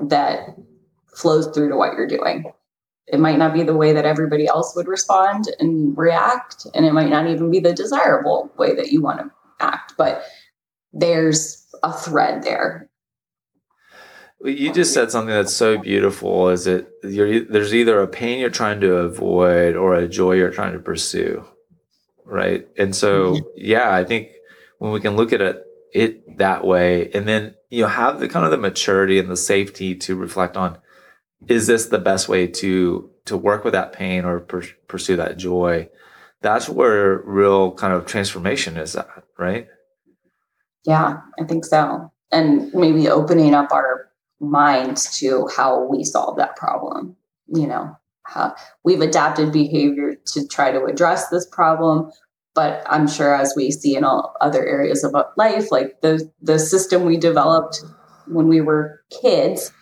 that 0.00 0.56
flows 1.18 1.48
through 1.48 1.68
to 1.70 1.76
what 1.76 1.94
you're 1.94 2.06
doing. 2.06 2.52
It 3.06 3.20
might 3.20 3.38
not 3.38 3.54
be 3.54 3.62
the 3.62 3.76
way 3.76 3.92
that 3.92 4.04
everybody 4.04 4.46
else 4.46 4.74
would 4.76 4.86
respond 4.86 5.48
and 5.58 5.96
react, 5.96 6.66
and 6.74 6.84
it 6.84 6.92
might 6.92 7.08
not 7.08 7.26
even 7.26 7.50
be 7.50 7.58
the 7.58 7.72
desirable 7.72 8.50
way 8.58 8.74
that 8.74 8.92
you 8.92 9.00
want 9.00 9.20
to 9.20 9.30
act, 9.60 9.94
but 9.96 10.24
there's 10.92 11.66
a 11.82 11.92
thread 11.92 12.42
there. 12.42 12.88
You 14.44 14.72
just 14.72 14.94
said 14.94 15.10
something 15.10 15.34
that's 15.34 15.52
so 15.52 15.78
beautiful 15.78 16.48
is 16.48 16.68
it 16.68 16.88
there's 17.02 17.74
either 17.74 18.00
a 18.00 18.06
pain 18.06 18.38
you're 18.38 18.50
trying 18.50 18.80
to 18.82 18.94
avoid 18.94 19.74
or 19.74 19.96
a 19.96 20.06
joy 20.06 20.34
you're 20.34 20.52
trying 20.52 20.74
to 20.74 20.78
pursue. 20.78 21.44
Right. 22.24 22.68
And 22.76 22.94
so, 22.94 23.32
mm-hmm. 23.32 23.48
yeah, 23.56 23.92
I 23.92 24.04
think 24.04 24.28
when 24.78 24.92
we 24.92 25.00
can 25.00 25.16
look 25.16 25.32
at 25.32 25.40
it, 25.40 25.64
it 25.92 26.38
that 26.38 26.66
way 26.66 27.10
and 27.14 27.26
then 27.26 27.54
you 27.70 27.82
know 27.82 27.88
have 27.88 28.20
the 28.20 28.28
kind 28.28 28.44
of 28.44 28.50
the 28.50 28.58
maturity 28.58 29.18
and 29.18 29.30
the 29.30 29.36
safety 29.36 29.94
to 29.94 30.14
reflect 30.14 30.54
on 30.54 30.76
is 31.46 31.66
this 31.66 31.86
the 31.86 31.98
best 31.98 32.28
way 32.28 32.46
to 32.46 33.10
to 33.26 33.36
work 33.36 33.62
with 33.62 33.74
that 33.74 33.92
pain 33.92 34.24
or 34.24 34.40
per, 34.40 34.62
pursue 34.88 35.16
that 35.16 35.36
joy? 35.36 35.88
That's 36.40 36.68
where 36.68 37.18
real 37.24 37.72
kind 37.72 37.92
of 37.92 38.06
transformation 38.06 38.76
is 38.76 38.96
at 38.96 39.08
right? 39.38 39.68
Yeah 40.84 41.20
i 41.38 41.44
think 41.44 41.64
so. 41.64 42.12
And 42.30 42.72
maybe 42.74 43.08
opening 43.08 43.54
up 43.54 43.72
our 43.72 44.10
minds 44.40 45.18
to 45.18 45.48
how 45.56 45.84
we 45.84 46.04
solve 46.04 46.36
that 46.36 46.56
problem 46.56 47.16
you 47.48 47.66
know 47.66 47.96
how 48.24 48.54
we've 48.84 49.00
adapted 49.00 49.52
behavior 49.52 50.14
to 50.26 50.46
try 50.46 50.70
to 50.70 50.84
address 50.84 51.28
this 51.28 51.46
problem 51.46 52.10
but 52.54 52.82
i'm 52.86 53.08
sure 53.08 53.34
as 53.34 53.54
we 53.56 53.70
see 53.70 53.96
in 53.96 54.04
all 54.04 54.34
other 54.40 54.64
areas 54.64 55.02
of 55.02 55.14
life 55.36 55.72
like 55.72 56.00
the 56.02 56.30
the 56.40 56.58
system 56.58 57.04
we 57.04 57.16
developed 57.16 57.82
when 58.26 58.46
we 58.48 58.60
were 58.60 59.02
kids 59.22 59.72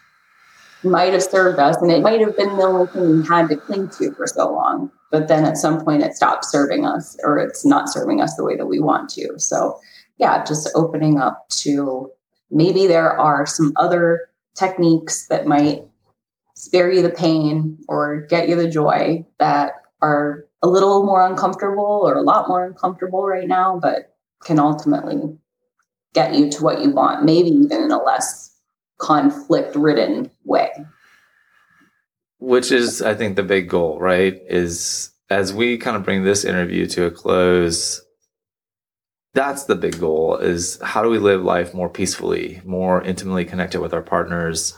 might 0.87 1.13
have 1.13 1.23
served 1.23 1.59
us 1.59 1.77
and 1.81 1.91
it 1.91 2.03
might 2.03 2.21
have 2.21 2.37
been 2.37 2.57
the 2.57 2.63
only 2.63 2.87
thing 2.89 3.21
we 3.21 3.27
had 3.27 3.49
to 3.49 3.57
cling 3.57 3.89
to 3.91 4.13
for 4.13 4.27
so 4.27 4.53
long. 4.53 4.91
But 5.11 5.29
then 5.29 5.45
at 5.45 5.57
some 5.57 5.85
point 5.85 6.03
it 6.03 6.15
stops 6.15 6.51
serving 6.51 6.87
us 6.87 7.17
or 7.23 7.39
it's 7.39 7.65
not 7.65 7.89
serving 7.89 8.21
us 8.21 8.35
the 8.37 8.45
way 8.45 8.57
that 8.57 8.67
we 8.67 8.81
want 8.81 9.09
to. 9.11 9.39
So, 9.39 9.79
yeah, 10.19 10.45
just 10.45 10.69
opening 10.75 11.19
up 11.19 11.49
to 11.51 12.11
maybe 12.51 12.87
there 12.87 13.19
are 13.19 13.47
some 13.47 13.73
other 13.77 14.29
techniques 14.55 15.27
that 15.29 15.47
might 15.47 15.85
spare 16.55 16.91
you 16.91 17.03
the 17.03 17.11
pain 17.11 17.79
or 17.89 18.23
get 18.23 18.49
you 18.49 18.57
the 18.57 18.69
joy 18.69 19.25
that 19.39 19.73
are 20.01 20.47
a 20.63 20.69
little 20.69 21.05
more 21.05 21.27
uncomfortable 21.27 22.03
or 22.05 22.15
a 22.15 22.23
lot 22.23 22.49
more 22.49 22.65
uncomfortable 22.65 23.27
right 23.27 23.47
now, 23.47 23.79
but 23.81 24.15
can 24.45 24.59
ultimately 24.59 25.37
get 26.15 26.35
you 26.35 26.51
to 26.51 26.63
what 26.63 26.81
you 26.81 26.91
want, 26.91 27.25
maybe 27.25 27.51
even 27.51 27.85
in 27.85 27.91
a 27.91 28.03
less 28.03 28.57
conflict 28.99 29.77
ridden 29.77 30.31
way. 30.47 30.71
Which 32.39 32.71
is, 32.73 33.03
I 33.03 33.15
think, 33.15 33.37
the 33.37 33.43
big 33.43 33.69
goal, 33.69 33.99
right? 33.99 34.41
Is 34.49 35.13
as 35.31 35.53
we 35.53 35.79
kind 35.79 35.97
of 35.97 36.05
bring 36.05 36.23
this 36.23 36.45
interview 36.45 36.87
to 36.87 37.07
a 37.07 37.11
close, 37.11 38.03
that's 39.35 39.65
the 39.65 39.75
big 39.75 40.01
goal 40.01 40.37
is 40.37 40.81
how 40.83 41.03
do 41.03 41.11
we 41.11 41.19
live 41.19 41.43
life 41.43 41.75
more 41.75 41.91
peacefully, 41.91 42.63
more 42.65 43.03
intimately 43.03 43.45
connected 43.45 43.81
with 43.81 43.93
our 43.93 44.03
partners? 44.03 44.75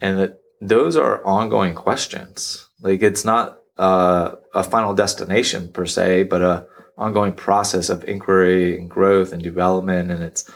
And 0.00 0.18
that 0.18 0.38
those 0.60 0.96
are 0.96 1.24
ongoing 1.26 1.74
questions. 1.74 2.68
Like 2.80 3.02
it's 3.02 3.24
not 3.24 3.58
uh, 3.76 4.32
a 4.54 4.62
final 4.62 4.94
destination 4.94 5.70
per 5.72 5.86
se, 5.86 6.24
but 6.24 6.42
a 6.42 6.66
ongoing 6.96 7.32
process 7.32 7.90
of 7.90 8.02
inquiry 8.04 8.78
and 8.78 8.90
growth 8.90 9.32
and 9.32 9.42
development. 9.42 10.10
And 10.10 10.22
it's, 10.22 10.50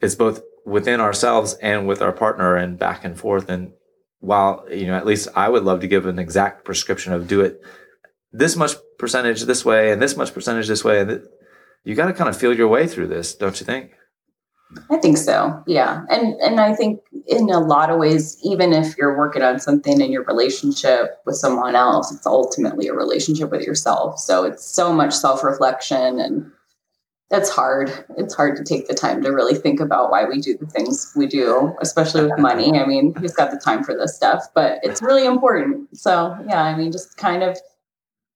it's 0.00 0.14
both 0.14 0.42
within 0.66 1.00
ourselves 1.00 1.54
and 1.62 1.86
with 1.86 2.02
our 2.02 2.12
partner 2.12 2.56
and 2.56 2.78
back 2.78 3.04
and 3.04 3.18
forth. 3.18 3.48
And 3.48 3.72
while, 4.20 4.66
you 4.70 4.86
know, 4.86 4.94
at 4.94 5.06
least 5.06 5.28
I 5.34 5.48
would 5.48 5.64
love 5.64 5.80
to 5.80 5.88
give 5.88 6.06
an 6.06 6.18
exact 6.18 6.64
prescription 6.64 7.12
of 7.12 7.28
do 7.28 7.40
it 7.40 7.60
this 8.32 8.56
much 8.56 8.72
percentage 8.98 9.42
this 9.42 9.64
way 9.64 9.92
and 9.92 10.02
this 10.02 10.16
much 10.16 10.34
percentage 10.34 10.68
this 10.68 10.84
way. 10.84 11.00
And 11.00 11.08
th- 11.08 11.22
you 11.84 11.94
got 11.94 12.06
to 12.06 12.12
kind 12.12 12.28
of 12.28 12.36
feel 12.36 12.54
your 12.54 12.68
way 12.68 12.86
through 12.86 13.08
this, 13.08 13.34
don't 13.34 13.58
you 13.60 13.64
think? 13.64 13.92
I 14.90 14.98
think 14.98 15.16
so. 15.16 15.62
Yeah. 15.66 16.04
And 16.10 16.34
and 16.40 16.60
I 16.60 16.74
think 16.74 17.00
in 17.26 17.48
a 17.48 17.58
lot 17.58 17.88
of 17.88 17.98
ways 17.98 18.38
even 18.44 18.74
if 18.74 18.98
you're 18.98 19.16
working 19.16 19.42
on 19.42 19.58
something 19.58 20.00
in 20.00 20.12
your 20.12 20.24
relationship 20.24 21.18
with 21.24 21.36
someone 21.36 21.74
else, 21.74 22.12
it's 22.12 22.26
ultimately 22.26 22.88
a 22.88 22.92
relationship 22.92 23.50
with 23.50 23.62
yourself. 23.62 24.18
So 24.18 24.44
it's 24.44 24.64
so 24.64 24.92
much 24.92 25.14
self-reflection 25.14 26.20
and 26.20 26.52
that's 27.30 27.50
hard. 27.50 27.92
It's 28.16 28.34
hard 28.34 28.56
to 28.56 28.64
take 28.64 28.88
the 28.88 28.94
time 28.94 29.22
to 29.22 29.30
really 29.30 29.54
think 29.54 29.80
about 29.80 30.10
why 30.10 30.24
we 30.24 30.40
do 30.40 30.56
the 30.56 30.66
things 30.66 31.12
we 31.14 31.26
do, 31.26 31.76
especially 31.80 32.22
with 32.22 32.38
money. 32.38 32.78
I 32.78 32.86
mean, 32.86 33.14
who's 33.14 33.34
got 33.34 33.50
the 33.50 33.58
time 33.58 33.84
for 33.84 33.94
this 33.94 34.16
stuff? 34.16 34.46
But 34.54 34.78
it's 34.82 35.02
really 35.02 35.26
important. 35.26 35.96
So, 35.96 36.36
yeah, 36.48 36.62
I 36.62 36.74
mean, 36.74 36.90
just 36.90 37.18
kind 37.18 37.42
of 37.42 37.58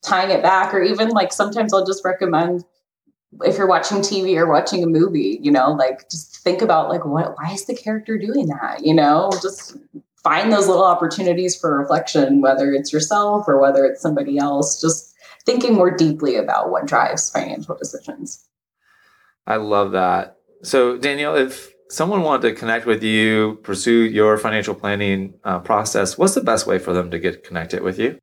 tying 0.03 0.31
it 0.31 0.43
back, 0.43 0.75
or 0.75 0.83
even 0.83 1.09
like 1.11 1.33
sometimes 1.33 1.73
I'll 1.73 1.87
just 1.87 2.05
recommend 2.05 2.65
if 3.41 3.57
you're 3.57 3.67
watching 3.67 3.99
TV 3.99 4.37
or 4.37 4.47
watching 4.47 4.83
a 4.83 4.87
movie, 4.87 5.39
you 5.41 5.51
know, 5.51 5.73
like 5.73 6.11
just 6.11 6.37
think 6.39 6.61
about 6.61 6.91
like 6.91 7.05
what 7.05 7.35
why 7.39 7.53
is 7.53 7.65
the 7.65 7.75
character 7.75 8.19
doing 8.19 8.47
that? 8.49 8.85
You 8.85 8.95
know, 8.95 9.31
just 9.41 9.77
find 10.23 10.53
those 10.53 10.69
little 10.69 10.85
opportunities 10.85 11.59
for 11.59 11.77
reflection, 11.79 12.43
whether 12.43 12.73
it's 12.73 12.93
yourself 12.93 13.49
or 13.49 13.59
whether 13.59 13.85
it's 13.87 14.03
somebody 14.03 14.39
else, 14.39 14.81
just 14.81 15.15
thinking 15.47 15.75
more 15.75 15.91
deeply 15.91 16.37
about 16.37 16.71
what 16.71 16.87
drives 16.87 17.31
financial 17.31 17.77
decisions. 17.77 18.47
I 19.47 19.57
love 19.57 19.93
that. 19.93 20.37
So, 20.63 20.97
Danielle, 20.97 21.37
if 21.37 21.73
someone 21.89 22.23
wanted 22.23 22.49
to 22.49 22.55
connect 22.55 22.87
with 22.87 23.03
you, 23.03 23.59
pursue 23.63 24.05
your 24.05 24.39
financial 24.39 24.75
planning 24.75 25.35
uh, 25.45 25.59
process, 25.59 26.17
what's 26.17 26.35
the 26.35 26.41
best 26.41 26.67
way 26.67 26.79
for 26.79 26.93
them 26.93 27.11
to 27.11 27.19
get 27.19 27.45
connected 27.45 27.83
with 27.83 27.99
you? 27.99 28.19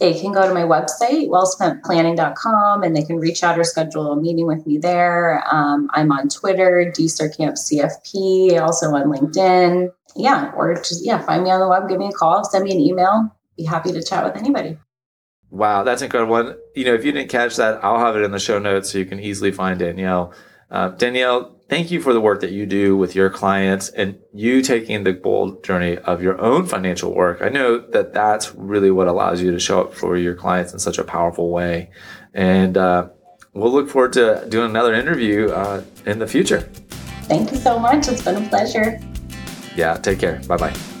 They 0.00 0.12
can 0.12 0.32
go 0.32 0.46
to 0.46 0.52
my 0.52 0.62
website, 0.62 1.28
wellspentplanning.com, 1.28 2.82
and 2.82 2.96
they 2.96 3.04
can 3.04 3.18
reach 3.18 3.44
out 3.44 3.58
or 3.58 3.64
schedule 3.64 4.10
a 4.10 4.20
meeting 4.20 4.46
with 4.46 4.66
me 4.66 4.76
there. 4.78 5.44
Um, 5.50 5.88
I'm 5.92 6.10
on 6.10 6.28
Twitter, 6.28 6.92
CFP, 6.96 8.60
also 8.60 8.86
on 8.88 9.04
LinkedIn. 9.04 9.90
Yeah, 10.16 10.50
or 10.56 10.74
just, 10.74 11.06
yeah, 11.06 11.20
find 11.20 11.44
me 11.44 11.50
on 11.50 11.60
the 11.60 11.68
web, 11.68 11.88
give 11.88 11.98
me 11.98 12.08
a 12.08 12.12
call, 12.12 12.42
send 12.44 12.64
me 12.64 12.72
an 12.72 12.80
email. 12.80 13.30
Be 13.56 13.64
happy 13.64 13.92
to 13.92 14.02
chat 14.02 14.24
with 14.24 14.36
anybody. 14.36 14.76
Wow, 15.54 15.84
that's 15.84 16.02
incredible. 16.02 16.34
And, 16.34 16.56
you 16.74 16.84
know, 16.84 16.94
if 16.94 17.04
you 17.04 17.12
didn't 17.12 17.30
catch 17.30 17.54
that, 17.56 17.84
I'll 17.84 18.00
have 18.00 18.16
it 18.16 18.22
in 18.22 18.32
the 18.32 18.40
show 18.40 18.58
notes 18.58 18.90
so 18.90 18.98
you 18.98 19.04
can 19.04 19.20
easily 19.20 19.52
find 19.52 19.78
Danielle. 19.78 20.34
Uh, 20.68 20.88
Danielle, 20.88 21.54
thank 21.68 21.92
you 21.92 22.00
for 22.00 22.12
the 22.12 22.20
work 22.20 22.40
that 22.40 22.50
you 22.50 22.66
do 22.66 22.96
with 22.96 23.14
your 23.14 23.30
clients 23.30 23.88
and 23.90 24.18
you 24.32 24.62
taking 24.62 25.04
the 25.04 25.12
bold 25.12 25.62
journey 25.62 25.96
of 25.98 26.20
your 26.24 26.40
own 26.40 26.66
financial 26.66 27.14
work. 27.14 27.40
I 27.40 27.50
know 27.50 27.78
that 27.78 28.12
that's 28.12 28.52
really 28.56 28.90
what 28.90 29.06
allows 29.06 29.40
you 29.40 29.52
to 29.52 29.60
show 29.60 29.80
up 29.82 29.94
for 29.94 30.16
your 30.16 30.34
clients 30.34 30.72
in 30.72 30.80
such 30.80 30.98
a 30.98 31.04
powerful 31.04 31.50
way. 31.50 31.88
And 32.34 32.76
uh, 32.76 33.10
we'll 33.52 33.70
look 33.70 33.88
forward 33.88 34.12
to 34.14 34.44
doing 34.48 34.70
another 34.70 34.92
interview 34.92 35.50
uh, 35.50 35.84
in 36.04 36.18
the 36.18 36.26
future. 36.26 36.62
Thank 37.28 37.52
you 37.52 37.58
so 37.58 37.78
much. 37.78 38.08
It's 38.08 38.24
been 38.24 38.44
a 38.44 38.48
pleasure. 38.48 38.98
Yeah, 39.76 39.94
take 39.98 40.18
care. 40.18 40.42
Bye 40.48 40.56
bye. 40.56 40.93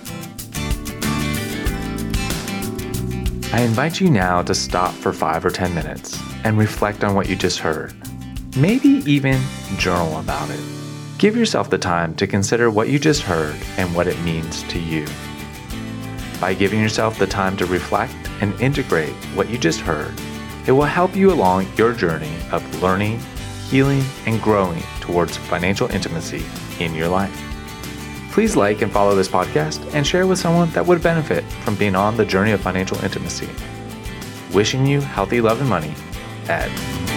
I 3.54 3.60
invite 3.60 4.00
you 4.00 4.10
now 4.10 4.42
to 4.42 4.52
stop 4.52 4.92
for 4.92 5.12
five 5.12 5.44
or 5.44 5.50
10 5.50 5.76
minutes 5.76 6.20
and 6.42 6.58
reflect 6.58 7.04
on 7.04 7.14
what 7.14 7.28
you 7.28 7.36
just 7.36 7.60
heard. 7.60 7.94
Maybe 8.56 8.88
even 9.08 9.40
journal 9.76 10.18
about 10.18 10.50
it. 10.50 10.58
Give 11.18 11.36
yourself 11.36 11.70
the 11.70 11.78
time 11.78 12.16
to 12.16 12.26
consider 12.26 12.68
what 12.68 12.88
you 12.88 12.98
just 12.98 13.22
heard 13.22 13.54
and 13.76 13.94
what 13.94 14.08
it 14.08 14.18
means 14.22 14.64
to 14.64 14.80
you. 14.80 15.06
By 16.40 16.54
giving 16.54 16.80
yourself 16.80 17.16
the 17.16 17.28
time 17.28 17.56
to 17.58 17.66
reflect 17.66 18.16
and 18.40 18.60
integrate 18.60 19.14
what 19.36 19.48
you 19.48 19.56
just 19.56 19.78
heard, 19.78 20.12
it 20.66 20.72
will 20.72 20.82
help 20.82 21.14
you 21.14 21.32
along 21.32 21.68
your 21.76 21.92
journey 21.92 22.34
of 22.50 22.82
learning, 22.82 23.20
healing, 23.70 24.02
and 24.26 24.42
growing 24.42 24.82
towards 24.98 25.36
financial 25.36 25.88
intimacy 25.92 26.44
in 26.80 26.92
your 26.92 27.06
life. 27.06 27.43
Please 28.34 28.56
like 28.56 28.82
and 28.82 28.90
follow 28.90 29.14
this 29.14 29.28
podcast 29.28 29.94
and 29.94 30.04
share 30.04 30.26
with 30.26 30.40
someone 30.40 30.68
that 30.70 30.84
would 30.84 31.00
benefit 31.00 31.44
from 31.62 31.76
being 31.76 31.94
on 31.94 32.16
the 32.16 32.24
journey 32.24 32.50
of 32.50 32.60
financial 32.60 32.98
intimacy. 33.04 33.48
Wishing 34.52 34.84
you 34.84 35.00
healthy 35.00 35.40
love 35.40 35.60
and 35.60 35.70
money, 35.70 35.94
Ed. 36.48 37.13